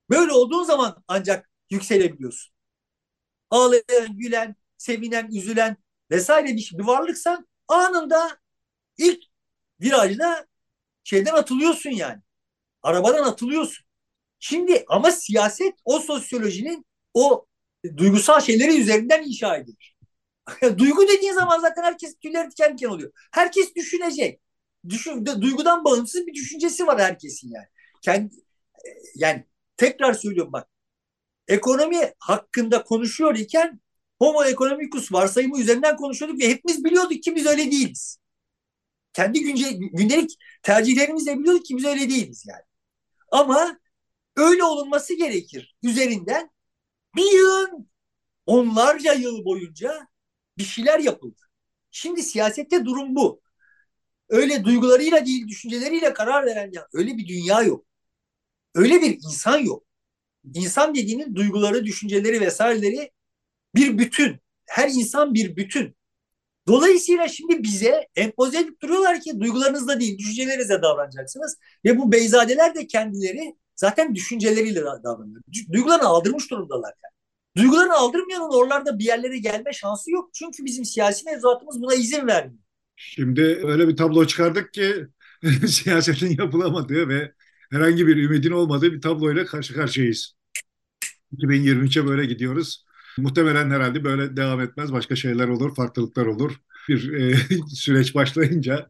Böyle 0.10 0.34
olduğun 0.34 0.64
zaman 0.64 1.04
ancak 1.08 1.52
yükselebiliyorsun. 1.70 2.54
Ağlayan, 3.50 4.18
gülen, 4.18 4.56
sevinen, 4.78 5.28
üzülen 5.32 5.78
vesaire 6.12 6.48
bir, 6.48 6.72
bir 6.74 6.84
varlıksan 6.84 7.48
anında 7.68 8.40
ilk 8.98 9.24
virajda 9.82 10.48
şeyden 11.04 11.34
atılıyorsun 11.36 11.90
yani. 11.90 12.22
Arabadan 12.84 13.24
atılıyorsun. 13.24 13.86
Şimdi 14.40 14.86
ama 14.90 15.12
siyaset 15.12 15.76
o 15.86 16.00
sosyolojinin 16.00 16.86
o 17.14 17.48
duygusal 17.98 18.42
şeyleri 18.42 18.82
üzerinden 18.82 19.24
inşa 19.24 19.58
edilir. 19.58 19.98
Duygu 20.78 21.08
dediğin 21.08 21.34
zaman 21.34 21.60
zaten 21.60 21.84
herkes 21.84 22.16
tüyleri 22.16 22.52
diken 22.52 22.78
diken 22.78 22.90
oluyor. 22.90 23.12
Herkes 23.32 23.76
düşünecek. 23.76 24.42
Düşün, 24.90 25.26
duygudan 25.26 25.84
bağımsız 25.86 26.28
bir 26.28 26.34
düşüncesi 26.34 26.88
var 26.88 27.00
herkesin 27.00 27.52
yani. 27.54 27.68
Kendi, 28.02 28.36
yani 29.16 29.46
tekrar 29.78 30.14
söylüyorum 30.14 30.54
bak. 30.54 30.68
Ekonomi 31.48 32.14
hakkında 32.20 32.84
konuşuyor 32.84 33.36
iken 33.36 33.82
homo 34.20 34.44
economicus 34.46 35.12
varsayımı 35.14 35.60
üzerinden 35.60 35.98
konuşuyorduk 35.98 36.42
ve 36.42 36.50
hepimiz 36.50 36.84
biliyorduk 36.84 37.24
ki 37.24 37.36
biz 37.36 37.46
öyle 37.46 37.72
değiliz. 37.72 38.18
Kendi 39.14 39.42
günce, 39.42 39.72
gündelik 39.72 40.32
tercihlerimizle 40.64 41.40
biliyorduk 41.40 41.66
ki 41.66 41.78
biz 41.78 41.86
öyle 41.86 42.10
değiliz 42.10 42.46
yani. 42.48 42.64
Ama 43.32 43.80
öyle 44.36 44.64
olunması 44.64 45.14
gerekir. 45.14 45.76
Üzerinden 45.84 46.50
bir 47.16 47.32
yıl, 47.32 47.68
onlarca 48.46 49.14
yıl 49.14 49.46
boyunca 49.46 50.08
bir 50.62 50.68
şeyler 50.68 51.00
yapıldı. 51.00 51.42
Şimdi 51.92 52.24
siyasette 52.24 52.86
durum 52.86 53.16
bu. 53.16 53.42
Öyle 54.30 54.64
duygularıyla 54.64 55.26
değil, 55.26 55.48
düşünceleriyle 55.48 56.14
karar 56.14 56.46
veren 56.46 56.72
ya 56.74 56.88
öyle 56.94 57.18
bir 57.18 57.28
dünya 57.28 57.62
yok. 57.62 57.86
Öyle 58.76 59.02
bir 59.02 59.14
insan 59.14 59.58
yok. 59.58 59.84
İnsan 60.54 60.96
dediğinin 60.96 61.36
duyguları, 61.36 61.86
düşünceleri 61.86 62.42
vesaireleri 62.42 63.12
bir 63.76 63.98
bütün. 63.98 64.38
Her 64.66 64.90
insan 64.90 65.34
bir 65.34 65.56
bütün. 65.56 65.96
Dolayısıyla 66.68 67.28
şimdi 67.28 67.64
bize 67.64 68.08
empoze 68.16 68.60
edip 68.60 68.82
duruyorlar 68.82 69.22
ki 69.22 69.40
duygularınızla 69.40 70.00
değil, 70.00 70.18
düşüncelerinizle 70.18 70.82
davranacaksınız. 70.82 71.58
Ve 71.86 71.98
bu 71.98 72.12
beyzadeler 72.12 72.76
de 72.76 72.88
kendileri 72.88 73.56
zaten 73.76 74.16
düşünceleriyle 74.16 74.82
davranıyor. 74.84 75.42
Duygularını 75.74 76.08
aldırmış 76.08 76.52
durumdalar 76.52 76.94
yani. 77.04 77.21
Duygularını 77.58 77.94
aldırmayanın 77.94 78.50
oralarda 78.50 79.00
bir 79.00 79.06
yerlere 79.06 79.38
gelme 79.38 79.74
şansı 79.74 80.12
yok. 80.12 80.30
Çünkü 80.34 80.66
bizim 80.66 80.86
siyasi 80.86 81.26
mevzuatımız 81.26 81.82
buna 81.82 81.94
izin 81.94 82.28
vermiyor. 82.28 82.64
Şimdi 82.96 83.42
öyle 83.64 83.88
bir 83.88 83.98
tablo 83.98 84.26
çıkardık 84.26 84.74
ki 84.74 85.08
siyasetin 85.68 86.38
yapılamadığı 86.38 87.10
ve 87.10 87.32
herhangi 87.72 88.08
bir 88.08 88.18
ümidin 88.18 88.52
olmadığı 88.52 88.94
bir 88.94 89.02
tabloyla 89.02 89.46
karşı 89.46 89.74
karşıyayız. 89.74 90.36
2023'e 91.38 92.08
böyle 92.08 92.26
gidiyoruz. 92.26 92.86
Muhtemelen 93.18 93.70
herhalde 93.70 94.04
böyle 94.04 94.38
devam 94.38 94.62
etmez. 94.62 94.94
Başka 94.94 95.16
şeyler 95.16 95.48
olur, 95.48 95.76
farklılıklar 95.76 96.26
olur. 96.26 96.56
Bir 96.90 97.14
e, 97.14 97.36
süreç 97.76 98.16
başlayınca 98.16 98.90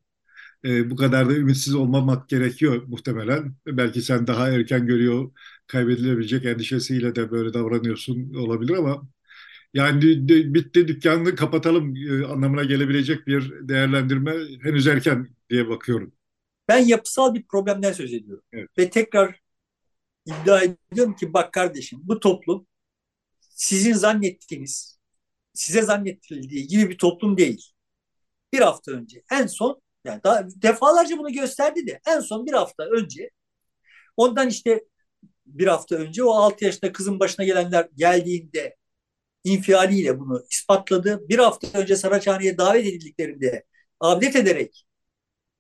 e, 0.66 0.89
bu 0.89 0.95
kadar 0.95 1.30
da 1.30 1.34
ümitsiz 1.34 1.76
olmamak 1.76 2.30
gerekiyor 2.30 2.84
muhtemelen. 2.88 3.55
Belki 3.68 4.01
sen 4.01 4.28
daha 4.28 4.49
erken 4.49 4.86
görüyor, 4.86 5.32
kaybedilebilecek 5.72 6.45
endişesiyle 6.45 7.15
de 7.15 7.32
böyle 7.32 7.53
davranıyorsun 7.53 8.34
olabilir 8.34 8.74
ama 8.74 9.03
yani 9.74 10.01
bitti 10.53 10.88
dükkanını 10.88 11.36
kapatalım 11.36 11.95
e, 11.95 12.26
anlamına 12.26 12.63
gelebilecek 12.63 13.28
bir 13.28 13.67
değerlendirme 13.67 14.34
henüz 14.61 14.88
erken 14.88 15.28
diye 15.49 15.69
bakıyorum. 15.69 16.13
Ben 16.67 16.78
yapısal 16.78 17.34
bir 17.34 17.43
problemden 17.43 17.93
söz 17.93 18.13
ediyorum. 18.13 18.43
Evet. 18.53 18.69
Ve 18.78 18.89
tekrar 18.89 19.39
iddia 20.26 20.61
ediyorum 20.61 21.15
ki 21.15 21.34
bak 21.34 21.53
kardeşim 21.53 21.99
bu 22.03 22.19
toplum 22.19 22.67
sizin 23.39 23.93
zannettiğiniz, 23.93 24.99
size 25.53 25.82
zannettirildiği 25.82 26.67
gibi 26.67 26.89
bir 26.89 26.97
toplum 26.97 27.38
değil. 27.38 27.72
Bir 28.53 28.59
hafta 28.59 28.91
önce 28.91 29.24
en 29.32 29.47
son 29.47 29.82
yani 30.05 30.24
daha 30.24 30.47
defalarca 30.55 31.17
bunu 31.17 31.34
gösterdi 31.34 31.88
de 31.88 31.99
en 32.07 32.19
son 32.19 32.45
bir 32.45 32.53
hafta 32.53 32.84
önce 32.84 33.30
ondan 34.17 34.49
işte 34.49 34.84
bir 35.60 35.68
hafta 35.68 35.95
önce 35.95 36.24
o 36.24 36.32
6 36.32 36.66
yaşında 36.66 36.91
kızın 36.91 37.20
başına 37.20 37.45
gelenler 37.45 37.89
geldiğinde 37.95 38.76
infialiyle 39.43 40.20
bunu 40.20 40.45
ispatladı. 40.52 41.30
Bir 41.30 41.39
hafta 41.39 41.80
önce 41.80 41.95
Saraçhane'ye 41.95 42.58
davet 42.58 42.86
edildiklerinde 42.88 43.66
abdet 43.99 44.36
ederek, 44.36 44.86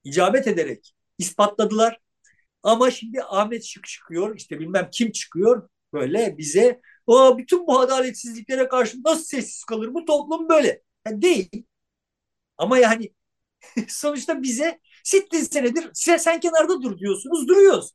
icabet 0.03 0.47
ederek 0.47 0.93
ispatladılar. 1.17 1.99
Ama 2.63 2.91
şimdi 2.91 3.23
Ahmet 3.23 3.65
Şık 3.65 3.87
çıkıyor, 3.87 4.35
işte 4.35 4.59
bilmem 4.59 4.89
kim 4.91 5.11
çıkıyor 5.11 5.69
böyle 5.93 6.37
bize 6.37 6.81
o 7.07 7.37
bütün 7.37 7.67
bu 7.67 7.79
adaletsizliklere 7.79 8.67
karşı 8.67 8.97
nasıl 9.05 9.23
sessiz 9.23 9.63
kalır 9.63 9.93
bu 9.93 10.05
toplum 10.05 10.49
böyle. 10.49 10.81
Yani 11.07 11.21
değil. 11.21 11.65
Ama 12.57 12.77
yani 12.77 13.13
sonuçta 13.87 14.43
bize 14.43 14.79
sittin 15.03 15.39
senedir 15.43 15.91
sen, 15.93 16.17
sen 16.17 16.39
kenarda 16.39 16.81
dur 16.81 16.99
diyorsunuz 16.99 17.47
duruyoruz. 17.47 17.91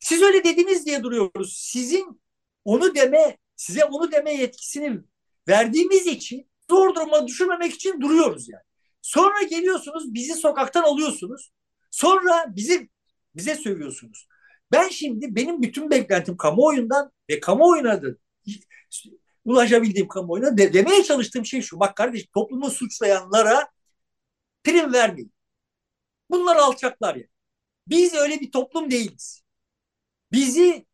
Siz 0.00 0.22
öyle 0.22 0.44
dediniz 0.44 0.86
diye 0.86 1.02
duruyoruz. 1.02 1.56
Sizin 1.56 2.20
onu 2.64 2.94
deme, 2.94 3.38
size 3.56 3.84
onu 3.84 4.12
deme 4.12 4.34
yetkisini 4.34 5.00
verdiğimiz 5.48 6.06
için 6.06 6.50
zor 6.70 6.94
duruma 6.94 7.26
düşürmemek 7.26 7.74
için 7.74 8.00
duruyoruz 8.00 8.48
yani. 8.48 8.62
Sonra 9.02 9.42
geliyorsunuz 9.42 10.14
bizi 10.14 10.34
sokaktan 10.34 10.82
alıyorsunuz. 10.82 11.52
Sonra 11.90 12.44
bizi 12.48 12.88
bize 13.34 13.54
sövüyorsunuz. 13.54 14.28
Ben 14.72 14.88
şimdi 14.88 15.36
benim 15.36 15.62
bütün 15.62 15.90
beklentim 15.90 16.36
kamuoyundan 16.36 17.12
ve 17.30 17.40
kamuoyuna 17.40 18.02
da 18.02 18.08
ulaşabildiğim 19.44 20.08
kamuoyuna 20.08 20.58
de, 20.58 20.72
demeye 20.72 21.04
çalıştığım 21.04 21.46
şey 21.46 21.62
şu. 21.62 21.80
Bak 21.80 21.96
kardeş 21.96 22.26
toplumu 22.26 22.70
suçlayanlara 22.70 23.68
prim 24.64 24.92
vermeyin. 24.92 25.32
Bunlar 26.30 26.56
alçaklar 26.56 27.14
ya. 27.16 27.26
Biz 27.86 28.14
öyle 28.14 28.40
bir 28.40 28.50
toplum 28.50 28.90
değiliz. 28.90 29.42
Bizi 30.32 30.86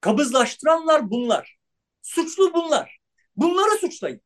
kabızlaştıranlar 0.00 1.10
bunlar. 1.10 1.56
Suçlu 2.02 2.54
bunlar. 2.54 2.98
Bunları 3.36 3.78
suçlayın. 3.78 4.20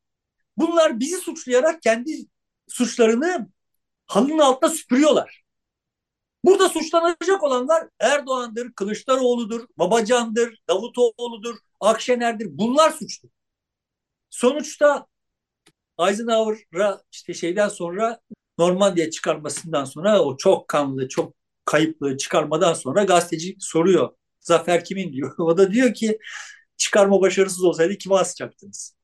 Bunlar 0.57 1.01
bizi 1.01 1.17
suçlayarak 1.17 1.83
kendi 1.83 2.27
suçlarını 2.69 3.49
halının 4.07 4.39
altına 4.39 4.71
süpürüyorlar. 4.71 5.45
Burada 6.45 6.69
suçlanacak 6.69 7.43
olanlar 7.43 7.89
Erdoğan'dır, 8.01 8.73
Kılıçdaroğlu'dur, 8.73 9.67
Babacan'dır, 9.79 10.59
Davutoğlu'dur, 10.69 11.57
Akşener'dir. 11.81 12.49
Bunlar 12.51 12.91
suçlu. 12.91 13.29
Sonuçta 14.31 15.07
Eisenhower'a 16.01 17.03
işte 17.13 17.35
şeyden 17.35 17.69
sonra 17.69 18.21
Normandiya 18.59 19.11
çıkarmasından 19.11 19.85
sonra 19.85 20.23
o 20.23 20.37
çok 20.37 20.69
kanlı, 20.69 21.09
çok 21.09 21.35
kayıplı 21.65 22.17
çıkarmadan 22.17 22.75
sonra 22.75 23.05
gazeteci 23.05 23.57
soruyor. 23.61 24.15
Zafer 24.45 24.85
kimin 24.87 25.15
diyor. 25.15 25.35
O 25.41 25.59
da 25.59 25.73
diyor 25.73 25.95
ki 25.95 26.21
çıkarma 26.79 27.23
başarısız 27.23 27.65
olsaydı 27.65 27.99
kime 27.99 28.17
asacaktınız? 28.17 28.97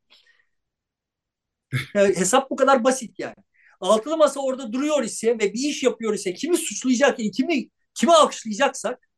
Yani 1.95 2.17
hesap 2.17 2.51
bu 2.51 2.57
kadar 2.57 2.85
basit 2.85 3.19
yani. 3.19 3.35
Altılı 3.81 4.17
masa 4.17 4.41
orada 4.41 4.73
duruyor 4.73 5.03
ise 5.05 5.29
ve 5.35 5.39
bir 5.55 5.69
iş 5.69 5.83
yapıyor 5.83 6.15
ise 6.15 6.35
kimi 6.35 6.57
suçlayacak, 6.59 7.19
kimi 7.35 7.69
kimi 7.95 8.13
alkışlayacaksak 8.15 9.09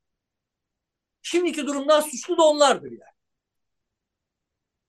şimdiki 1.22 1.66
durumdan 1.66 2.00
suçlu 2.00 2.38
da 2.38 2.42
onlardır 2.42 2.90
yani. 2.90 3.12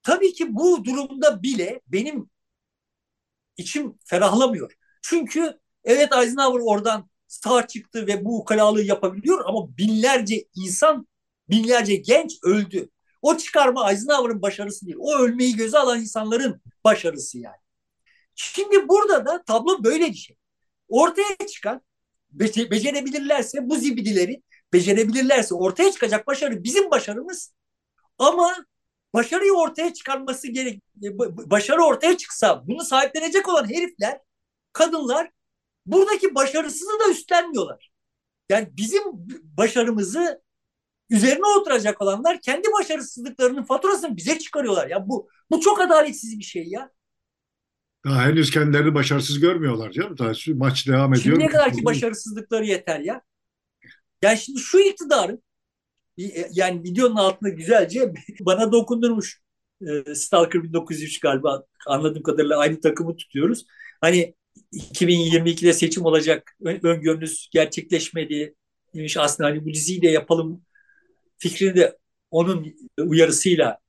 Tabii 0.03 0.33
ki 0.33 0.55
bu 0.55 0.85
durumda 0.85 1.43
bile 1.43 1.81
benim 1.87 2.29
içim 3.57 3.97
ferahlamıyor. 4.05 4.73
Çünkü 5.01 5.59
evet 5.83 6.13
Eisenhower 6.13 6.59
oradan 6.65 7.09
sağ 7.27 7.67
çıktı 7.67 8.07
ve 8.07 8.25
bu 8.25 8.39
ukalalığı 8.39 8.83
yapabiliyor 8.83 9.45
ama 9.45 9.77
binlerce 9.77 10.45
insan, 10.55 11.07
binlerce 11.49 11.95
genç 11.95 12.37
öldü. 12.43 12.89
O 13.21 13.37
çıkarma 13.37 13.91
Eisenhower'ın 13.91 14.41
başarısı 14.41 14.85
değil. 14.85 14.97
O 14.99 15.17
ölmeyi 15.17 15.55
göze 15.55 15.77
alan 15.77 16.01
insanların 16.01 16.61
başarısı 16.83 17.39
yani. 17.39 17.63
Şimdi 18.35 18.87
burada 18.87 19.25
da 19.25 19.43
tablo 19.43 19.83
böyle 19.83 20.07
bir 20.07 20.15
şey. 20.17 20.35
Ortaya 20.87 21.47
çıkan 21.47 21.81
bece 22.31 22.71
becerebilirlerse 22.71 23.69
bu 23.69 23.75
zibidileri 23.75 24.43
becerebilirlerse 24.73 25.55
ortaya 25.55 25.91
çıkacak 25.91 26.27
başarı 26.27 26.63
bizim 26.63 26.91
başarımız 26.91 27.53
ama 28.17 28.65
başarıyı 29.13 29.53
ortaya 29.53 29.93
çıkarması 29.93 30.47
gerek 30.47 30.83
başarı 31.49 31.83
ortaya 31.83 32.17
çıksa 32.17 32.67
bunu 32.67 32.83
sahiplenecek 32.83 33.49
olan 33.49 33.69
herifler 33.69 34.19
kadınlar 34.73 35.31
buradaki 35.85 36.35
başarısızı 36.35 36.99
da 36.99 37.11
üstlenmiyorlar. 37.11 37.91
Yani 38.49 38.67
bizim 38.71 39.03
başarımızı 39.43 40.41
üzerine 41.09 41.45
oturacak 41.59 42.01
olanlar 42.01 42.41
kendi 42.41 42.67
başarısızlıklarının 42.79 43.63
faturasını 43.63 44.17
bize 44.17 44.39
çıkarıyorlar. 44.39 44.87
Ya 44.87 45.07
bu 45.07 45.29
bu 45.51 45.59
çok 45.59 45.81
adaletsiz 45.81 46.39
bir 46.39 46.43
şey 46.43 46.67
ya. 46.67 46.89
Daha 48.05 48.25
henüz 48.25 48.51
kendilerini 48.51 48.93
başarısız 48.93 49.39
görmüyorlar 49.39 49.91
canım. 49.91 50.17
Daha 50.17 50.31
maç 50.47 50.87
devam 50.87 51.13
ediyor. 51.13 51.35
Şimdiye 51.35 51.49
kadar 51.49 51.73
ki 51.73 51.85
başarısızlıkları 51.85 52.65
yeter 52.65 52.99
ya. 52.99 53.21
Yani 54.21 54.37
şimdi 54.37 54.59
şu 54.59 54.79
iktidarın 54.79 55.43
yani 56.51 56.83
videonun 56.83 57.15
altında 57.15 57.49
güzelce 57.49 58.13
bana 58.39 58.71
dokundurmuş. 58.71 59.41
E, 59.81 60.15
Stalker 60.15 60.63
1903 60.63 61.19
galiba 61.19 61.63
anladığım 61.87 62.23
kadarıyla 62.23 62.57
aynı 62.57 62.81
takımı 62.81 63.15
tutuyoruz. 63.15 63.65
Hani 64.01 64.35
2022'de 64.73 65.73
seçim 65.73 66.05
olacak 66.05 66.55
öngörünüz 66.61 67.49
gerçekleşmedi 67.51 68.55
demiş 68.95 69.17
aslında 69.17 69.49
hani 69.49 69.65
bu 69.65 69.73
diziyi 69.73 70.01
de 70.01 70.07
yapalım 70.07 70.61
fikrini 71.37 71.75
de 71.75 71.97
onun 72.31 72.75
uyarısıyla 72.97 73.79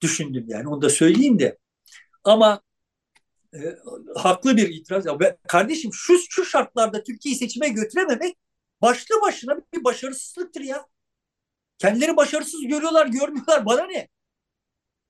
düşündüm 0.00 0.44
yani 0.48 0.68
onu 0.68 0.82
da 0.82 0.90
söyleyeyim 0.90 1.38
de 1.38 1.58
ama 2.24 2.62
e, 3.54 3.58
haklı 4.16 4.56
bir 4.56 4.68
itiraz. 4.68 5.06
Ya, 5.06 5.18
kardeşim 5.48 5.90
şu, 5.94 6.18
şu 6.30 6.44
şartlarda 6.44 7.02
Türkiye'yi 7.02 7.38
seçime 7.38 7.68
götürememek 7.68 8.36
başlı 8.82 9.20
başına 9.22 9.58
bir 9.74 9.84
başarısızlıktır 9.84 10.60
ya. 10.60 10.86
Kendileri 11.78 12.16
başarısız 12.16 12.62
görüyorlar, 12.62 13.06
görmüyorlar. 13.06 13.66
Bana 13.66 13.86
ne? 13.86 14.08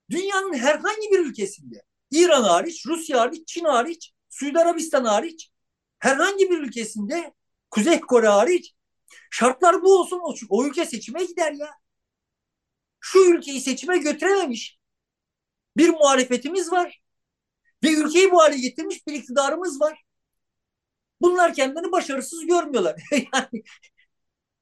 Dünyanın 0.09 0.53
herhangi 0.53 1.11
bir 1.11 1.19
ülkesinde 1.19 1.83
İran 2.11 2.43
hariç, 2.43 2.85
Rusya 2.87 3.19
hariç, 3.19 3.47
Çin 3.47 3.65
hariç, 3.65 4.13
Suudi 4.29 4.59
Arabistan 4.59 5.05
hariç 5.05 5.51
herhangi 5.99 6.49
bir 6.49 6.59
ülkesinde 6.59 7.33
Kuzey 7.69 7.99
Kore 7.99 8.27
hariç 8.27 8.73
şartlar 9.31 9.81
bu 9.81 9.99
olsun 9.99 10.19
o, 10.23 10.33
o 10.49 10.65
ülke 10.65 10.85
seçime 10.85 11.23
gider 11.23 11.51
ya. 11.51 11.69
Şu 12.99 13.19
ülkeyi 13.19 13.61
seçime 13.61 13.97
götürememiş 13.97 14.79
bir 15.77 15.89
muhalefetimiz 15.89 16.71
var. 16.71 17.01
Ve 17.83 17.93
ülkeyi 17.93 18.31
bu 18.31 18.41
hale 18.41 18.57
getirmiş 18.59 19.07
bir 19.07 19.13
iktidarımız 19.13 19.81
var. 19.81 20.03
Bunlar 21.21 21.53
kendilerini 21.53 21.91
başarısız 21.91 22.45
görmüyorlar. 22.45 23.01
yani 23.11 23.63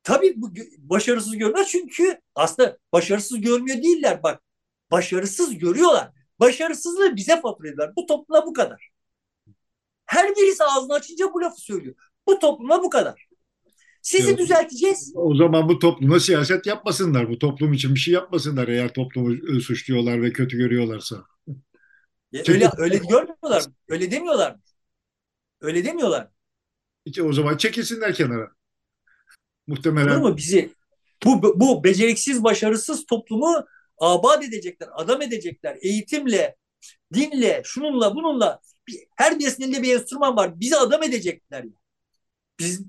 tabii 0.04 0.34
bu 0.36 0.52
başarısız 0.78 1.38
görmüyor 1.38 1.66
çünkü 1.66 2.22
aslında 2.36 2.78
başarısız 2.94 3.42
görmüyor 3.42 3.78
değiller 3.78 4.24
bak. 4.24 4.44
Başarısız 4.92 5.58
görüyorlar. 5.58 6.12
Başarısızlığı 6.40 7.16
bize 7.16 7.42
fatura 7.42 7.68
ediyorlar. 7.68 7.96
Bu 7.96 8.06
topluma 8.06 8.46
bu 8.46 8.54
kadar. 8.54 8.90
Her 10.06 10.36
birisi 10.36 10.64
ağzını 10.64 10.94
açınca 10.94 11.34
bu 11.34 11.42
lafı 11.42 11.62
söylüyor. 11.62 11.96
Bu 12.28 12.40
topluma 12.40 12.84
bu 12.84 12.90
kadar. 12.90 13.29
Sizi 14.02 14.28
evet. 14.28 14.40
düzelteceğiz. 14.40 15.14
O 15.16 15.36
zaman 15.36 15.70
bu 15.70 15.80
topluma 15.80 16.20
siyaset 16.20 16.66
yapmasınlar. 16.66 17.30
Bu 17.30 17.40
toplum 17.40 17.74
için 17.74 17.96
bir 17.96 18.00
şey 18.00 18.14
yapmasınlar 18.14 18.68
eğer 18.68 18.94
toplumu 18.94 19.62
suçluyorlar 19.62 20.22
ve 20.22 20.34
kötü 20.34 20.58
görüyorlarsa. 20.58 21.24
Öyle 22.48 22.70
öyle 22.78 22.98
görmüyorlar 22.98 23.62
mı? 23.62 23.74
Öyle 23.90 24.12
demiyorlar 24.12 24.52
mı? 24.52 24.62
Öyle 25.62 25.86
demiyorlar 25.86 26.22
mı? 26.22 26.32
o 27.24 27.34
zaman 27.34 27.58
çekilsinler 27.58 28.14
kenara. 28.14 28.52
Muhtemelen. 29.68 30.20
Olur 30.20 30.30
mu 30.30 30.38
bizi 30.38 30.74
Bu, 31.26 31.60
bu 31.60 31.84
beceriksiz, 31.84 32.44
başarısız 32.44 33.06
toplumu 33.06 33.66
abat 33.98 34.44
edecekler, 34.44 34.90
adam 34.94 35.22
edecekler. 35.22 35.78
Eğitimle, 35.82 36.56
dinle, 37.14 37.62
şununla, 37.66 38.16
bununla. 38.16 38.60
Her 39.16 39.40
birisinin 39.40 39.68
elinde 39.68 39.84
bir 39.84 39.94
enstrüman 39.94 40.36
var. 40.38 40.60
Bizi 40.60 40.76
adam 40.76 41.04
edecekler. 41.04 41.66
Biz, 42.60 42.84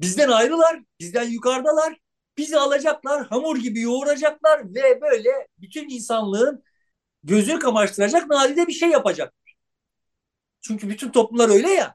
bizden 0.00 0.28
ayrılar, 0.28 0.80
bizden 1.00 1.28
yukarıdalar. 1.30 1.98
Bizi 2.38 2.58
alacaklar, 2.58 3.26
hamur 3.26 3.56
gibi 3.56 3.80
yoğuracaklar 3.80 4.74
ve 4.74 5.00
böyle 5.00 5.48
bütün 5.58 5.88
insanlığın 5.88 6.64
gözünü 7.24 7.58
kamaştıracak 7.58 8.30
nadide 8.30 8.66
bir 8.66 8.72
şey 8.72 8.88
yapacaklar. 8.90 9.54
Çünkü 10.60 10.88
bütün 10.88 11.10
toplumlar 11.10 11.48
öyle 11.48 11.70
ya. 11.70 11.94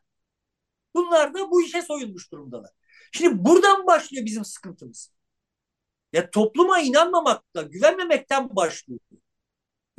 Bunlar 0.95 1.33
da 1.33 1.51
bu 1.51 1.61
işe 1.61 1.81
soyunmuş 1.81 2.31
durumdalar. 2.31 2.71
Şimdi 3.11 3.45
buradan 3.45 3.87
başlıyor 3.87 4.25
bizim 4.25 4.45
sıkıntımız. 4.45 5.11
Ya 6.13 6.29
topluma 6.31 6.79
inanmamakla, 6.79 7.61
güvenmemekten 7.61 8.55
başlıyor. 8.55 8.99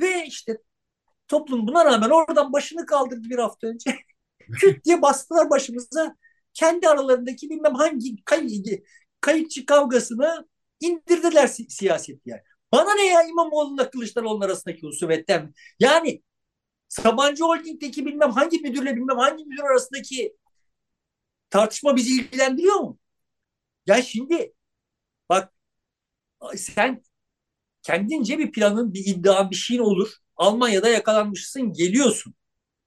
Ve 0.01 0.25
işte 0.25 0.57
toplum 1.27 1.67
buna 1.67 1.85
rağmen 1.85 2.09
oradan 2.09 2.53
başını 2.53 2.85
kaldırdı 2.85 3.29
bir 3.29 3.39
hafta 3.39 3.67
önce. 3.67 3.99
Küt 4.61 4.85
diye 4.85 5.01
bastılar 5.01 5.49
başımıza. 5.49 6.15
Kendi 6.57 6.89
aralarındaki 6.89 7.49
bilmem 7.49 7.73
hangi 7.75 8.23
kay 8.25 8.47
kayıkçı 9.21 9.65
kavgasını 9.65 10.47
indirdiler 10.79 11.47
si 11.47 11.65
siyaset 11.69 12.21
yani. 12.25 12.41
Bana 12.71 12.95
ne 12.95 13.05
ya 13.05 13.23
İmamoğlu'nla 13.23 13.89
Kılıçdaroğlu 13.89 14.45
arasındaki 14.45 14.81
husumetten? 14.87 15.53
Yani 15.79 16.23
Sabancı 16.89 17.43
Holding'deki 17.43 18.05
bilmem 18.05 18.31
hangi 18.31 18.59
müdürle 18.59 18.95
bilmem 18.95 19.17
hangi 19.17 19.45
müdür 19.45 19.63
arasındaki 19.63 20.37
tartışma 21.49 21.95
bizi 21.95 22.21
ilgilendiriyor 22.21 22.75
mu? 22.75 22.99
Ya 23.87 24.01
şimdi 24.01 24.53
bak 25.29 25.53
sen 26.55 27.03
kendince 27.83 28.39
bir 28.39 28.51
planın, 28.51 28.93
bir 28.93 29.05
iddian, 29.05 29.51
bir 29.51 29.55
şeyin 29.55 29.81
olur. 29.81 30.13
Almanya'da 30.35 30.89
yakalanmışsın, 30.89 31.73
geliyorsun. 31.73 32.35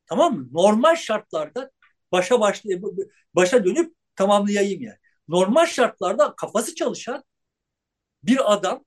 Tamam 0.07 0.39
mı? 0.39 0.49
Normal 0.53 0.97
şartlarda 0.97 1.71
başa 2.13 2.41
başla, 2.41 2.71
başa 3.35 3.65
dönüp 3.65 3.95
tamamlayayım 4.17 4.83
yani. 4.83 4.99
Normal 5.29 5.67
şartlarda 5.67 6.35
kafası 6.37 6.75
çalışan 6.75 7.25
bir 8.23 8.53
adam 8.55 8.85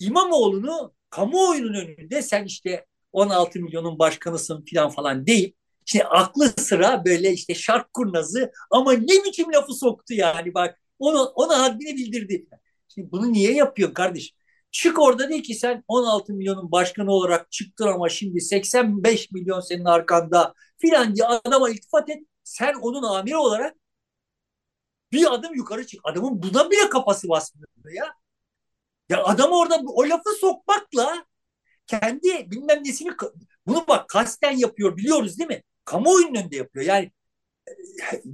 İmamoğlu'nu 0.00 0.94
kamuoyunun 1.10 1.74
önünde 1.74 2.22
sen 2.22 2.44
işte 2.44 2.86
16 3.12 3.60
milyonun 3.60 3.98
başkanısın 3.98 4.64
falan 4.74 4.90
falan 4.90 5.26
deyip 5.26 5.56
işte 5.86 6.04
aklı 6.04 6.48
sıra 6.58 7.04
böyle 7.04 7.32
işte 7.32 7.54
şark 7.54 7.92
kurnazı 7.94 8.52
ama 8.70 8.92
ne 8.92 9.24
biçim 9.24 9.52
lafı 9.52 9.74
soktu 9.74 10.14
yani 10.14 10.54
bak 10.54 10.80
onu 10.98 11.22
ona 11.24 11.62
haddini 11.62 11.96
bildirdi. 11.96 12.46
Şimdi 12.88 13.12
bunu 13.12 13.32
niye 13.32 13.52
yapıyorsun 13.54 13.94
kardeşim? 13.94 14.36
Çık 14.70 14.98
orada 14.98 15.28
de 15.30 15.42
ki 15.42 15.54
sen 15.54 15.84
16 15.88 16.32
milyonun 16.32 16.72
başkanı 16.72 17.10
olarak 17.12 17.52
çıktın 17.52 17.86
ama 17.86 18.08
şimdi 18.08 18.40
85 18.40 19.30
milyon 19.32 19.60
senin 19.60 19.84
arkanda 19.84 20.54
filan 20.78 21.14
diye 21.16 21.26
adama 21.26 21.70
iltifat 21.70 22.10
et. 22.10 22.22
Sen 22.48 22.74
onun 22.74 23.02
amiri 23.02 23.36
olarak 23.36 23.76
bir 25.12 25.34
adım 25.34 25.54
yukarı 25.54 25.86
çık. 25.86 26.00
Adamın 26.04 26.42
buna 26.42 26.70
bile 26.70 26.88
kafası 26.90 27.28
basmıyor 27.28 27.68
ya. 27.94 28.14
Ya 29.08 29.24
adam 29.24 29.52
orada 29.52 29.80
o 29.86 30.08
lafı 30.08 30.30
sokmakla 30.40 31.26
kendi 31.86 32.50
bilmem 32.52 32.84
nesini 32.84 33.10
bunu 33.66 33.84
bak 33.88 34.08
kasten 34.10 34.52
yapıyor 34.52 34.96
biliyoruz 34.96 35.38
değil 35.38 35.48
mi? 35.48 35.62
Kamuoyunun 35.84 36.34
önünde 36.34 36.56
yapıyor. 36.56 36.86
Yani 36.86 37.12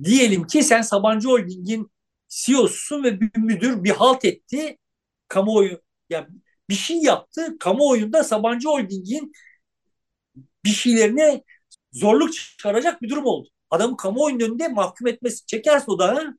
diyelim 0.05 0.47
ki 0.47 0.63
sen 0.63 0.83
Sabancı 0.83 1.29
Holding'in 1.29 1.91
CEO'susun 2.29 3.05
ve 3.05 3.21
bir 3.21 3.31
müdür 3.39 3.85
bir 3.85 3.91
halt 3.91 4.25
etti. 4.25 4.79
Kamuoyu 5.29 5.83
yani 6.11 6.27
bir 6.71 6.75
şey 6.75 6.97
yaptı. 6.97 7.59
Kamuoyunda 7.61 8.25
Sabancı 8.25 8.69
Holding'in 8.69 9.33
bir 10.65 10.71
şeylerine 10.71 11.43
zorluk 11.93 12.33
çıkaracak 12.35 13.03
bir 13.03 13.09
durum 13.11 13.27
oldu. 13.27 13.49
Adamı 13.71 13.97
kamuoyunun 13.97 14.41
önünde 14.41 14.69
mahkum 14.69 15.07
etmesi 15.07 15.47
çekerse 15.47 15.91
o 15.91 15.99
da 15.99 16.35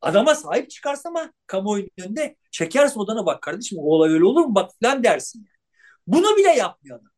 adama 0.00 0.34
sahip 0.34 0.70
çıkarsa 0.70 1.08
ama 1.08 1.32
kamuoyunun 1.46 1.90
önünde 1.98 2.36
çekerse 2.50 2.98
odana 2.98 3.26
bak 3.26 3.42
kardeşim 3.42 3.78
o 3.78 3.82
olay 3.82 4.12
öyle 4.12 4.24
olur 4.24 4.44
mu 4.44 4.54
bak 4.54 4.70
falan 4.82 5.04
dersin. 5.04 5.46
Bunu 6.06 6.36
bile 6.36 6.48
yapmıyor 6.48 6.98
adam. 6.98 7.10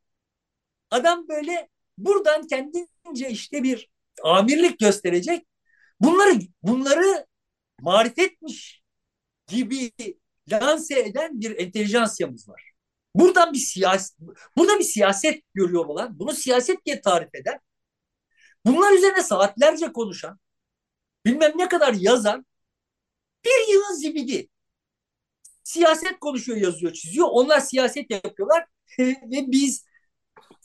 Adam 0.90 1.28
böyle 1.28 1.68
buradan 1.98 2.46
kendince 2.46 3.30
işte 3.30 3.62
bir 3.62 3.88
amirlik 4.24 4.78
gösterecek. 4.78 5.46
Bunları 6.00 6.38
bunları 6.62 7.26
marifetmiş 7.80 8.82
gibi 9.46 9.92
lanse 10.52 11.00
eden 11.00 11.40
bir 11.40 11.58
entelijansiyamız 11.58 12.48
var. 12.48 12.72
Buradan 13.14 13.52
bir 13.52 13.58
siyaset, 13.58 14.16
burada 14.56 14.78
bir 14.78 14.84
siyaset 14.84 15.42
görüyor 15.54 15.86
olan, 15.86 16.18
bunu 16.18 16.32
siyaset 16.32 16.86
diye 16.86 17.00
tarif 17.00 17.34
eden, 17.34 17.60
bunlar 18.66 18.92
üzerine 18.92 19.22
saatlerce 19.22 19.92
konuşan, 19.92 20.38
bilmem 21.26 21.52
ne 21.56 21.68
kadar 21.68 21.94
yazan 21.94 22.46
bir 23.44 23.72
yığın 23.72 23.94
zibidi. 23.94 24.48
Siyaset 25.62 26.20
konuşuyor, 26.20 26.58
yazıyor, 26.58 26.92
çiziyor. 26.92 27.28
Onlar 27.30 27.60
siyaset 27.60 28.10
yapıyorlar 28.10 28.66
ve 28.98 29.44
biz 29.46 29.84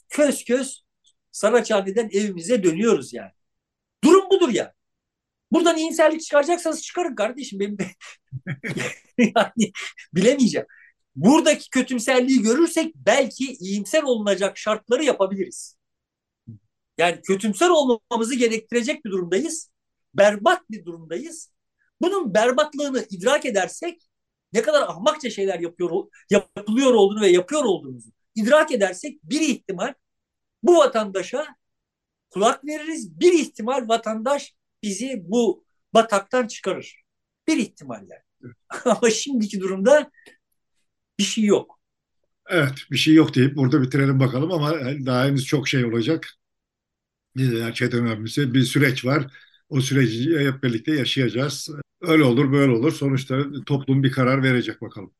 köz 0.08 0.44
köz 0.44 0.84
Saraçhane'den 1.32 2.08
evimize 2.12 2.62
dönüyoruz 2.62 3.12
yani. 3.12 3.32
Durum 4.04 4.30
budur 4.30 4.48
ya. 4.48 4.74
Buradan 5.52 5.76
iyimserlik 5.76 6.22
çıkaracaksanız 6.22 6.82
çıkarın 6.82 7.14
kardeşim. 7.14 7.60
Benim 7.60 7.76
yani 9.18 9.72
bilemeyeceğim. 10.14 10.66
Buradaki 11.16 11.70
kötümserliği 11.70 12.42
görürsek 12.42 12.94
belki 12.96 13.52
iyimser 13.52 14.02
olunacak 14.02 14.58
şartları 14.58 15.04
yapabiliriz. 15.04 15.76
Yani 16.98 17.20
kötümser 17.22 17.68
olmamızı 17.68 18.34
gerektirecek 18.34 19.04
bir 19.04 19.10
durumdayız. 19.10 19.70
Berbat 20.14 20.70
bir 20.70 20.84
durumdayız. 20.84 21.52
Bunun 22.00 22.34
berbatlığını 22.34 23.06
idrak 23.10 23.46
edersek 23.46 24.02
ne 24.52 24.62
kadar 24.62 24.82
ahmakça 24.82 25.30
şeyler 25.30 25.60
yapıyor 25.60 26.06
yapılıyor 26.30 26.94
olduğunu 26.94 27.20
ve 27.20 27.28
yapıyor 27.28 27.64
olduğumuzu 27.64 28.10
idrak 28.34 28.72
edersek 28.72 29.20
bir 29.24 29.40
ihtimal 29.40 29.94
bu 30.62 30.76
vatandaşa 30.76 31.56
kulak 32.30 32.64
veririz. 32.64 33.20
Bir 33.20 33.32
ihtimal 33.32 33.88
vatandaş 33.88 34.54
bizi 34.82 35.22
bu 35.24 35.64
bataktan 35.94 36.46
çıkarır. 36.46 37.02
Bir 37.48 37.56
ihtimal 37.56 38.00
yani. 38.08 38.52
Ama 38.84 39.10
şimdiki 39.10 39.60
durumda 39.60 40.10
bir 41.18 41.24
şey 41.24 41.44
yok. 41.44 41.80
Evet 42.48 42.74
bir 42.90 42.96
şey 42.96 43.14
yok 43.14 43.34
deyip 43.34 43.56
burada 43.56 43.82
bitirelim 43.82 44.20
bakalım 44.20 44.52
ama 44.52 44.72
daha 45.06 45.24
henüz 45.24 45.46
çok 45.46 45.68
şey 45.68 45.84
olacak. 45.84 46.28
Her 47.38 47.72
şeyden 47.72 48.06
önemlisi 48.06 48.54
bir 48.54 48.62
süreç 48.62 49.04
var. 49.04 49.26
O 49.68 49.80
süreci 49.80 50.38
hep 50.38 50.62
birlikte 50.62 50.92
yaşayacağız. 50.96 51.68
Öyle 52.00 52.22
olur 52.24 52.52
böyle 52.52 52.72
olur. 52.72 52.92
Sonuçta 52.92 53.44
toplum 53.66 54.02
bir 54.02 54.12
karar 54.12 54.42
verecek 54.42 54.80
bakalım. 54.82 55.12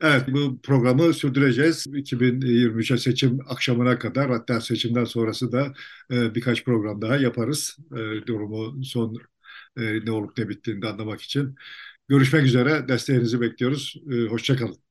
Evet 0.00 0.24
bu 0.28 0.60
programı 0.62 1.14
sürdüreceğiz. 1.14 1.86
2023'e 1.94 2.98
seçim 2.98 3.38
akşamına 3.48 3.98
kadar 3.98 4.30
hatta 4.30 4.60
seçimden 4.60 5.04
sonrası 5.04 5.52
da 5.52 5.74
e, 6.12 6.34
birkaç 6.34 6.64
program 6.64 7.02
daha 7.02 7.16
yaparız. 7.16 7.76
E, 7.92 8.26
durumu 8.26 8.84
son 8.84 9.16
e, 9.76 10.04
ne 10.06 10.10
olup 10.10 10.38
ne 10.38 10.48
bittiğini 10.48 10.86
anlamak 10.86 11.22
için. 11.22 11.54
Görüşmek 12.08 12.44
üzere. 12.44 12.88
Desteğinizi 12.88 13.40
bekliyoruz. 13.40 13.96
E, 14.12 14.26
Hoşçakalın. 14.28 14.83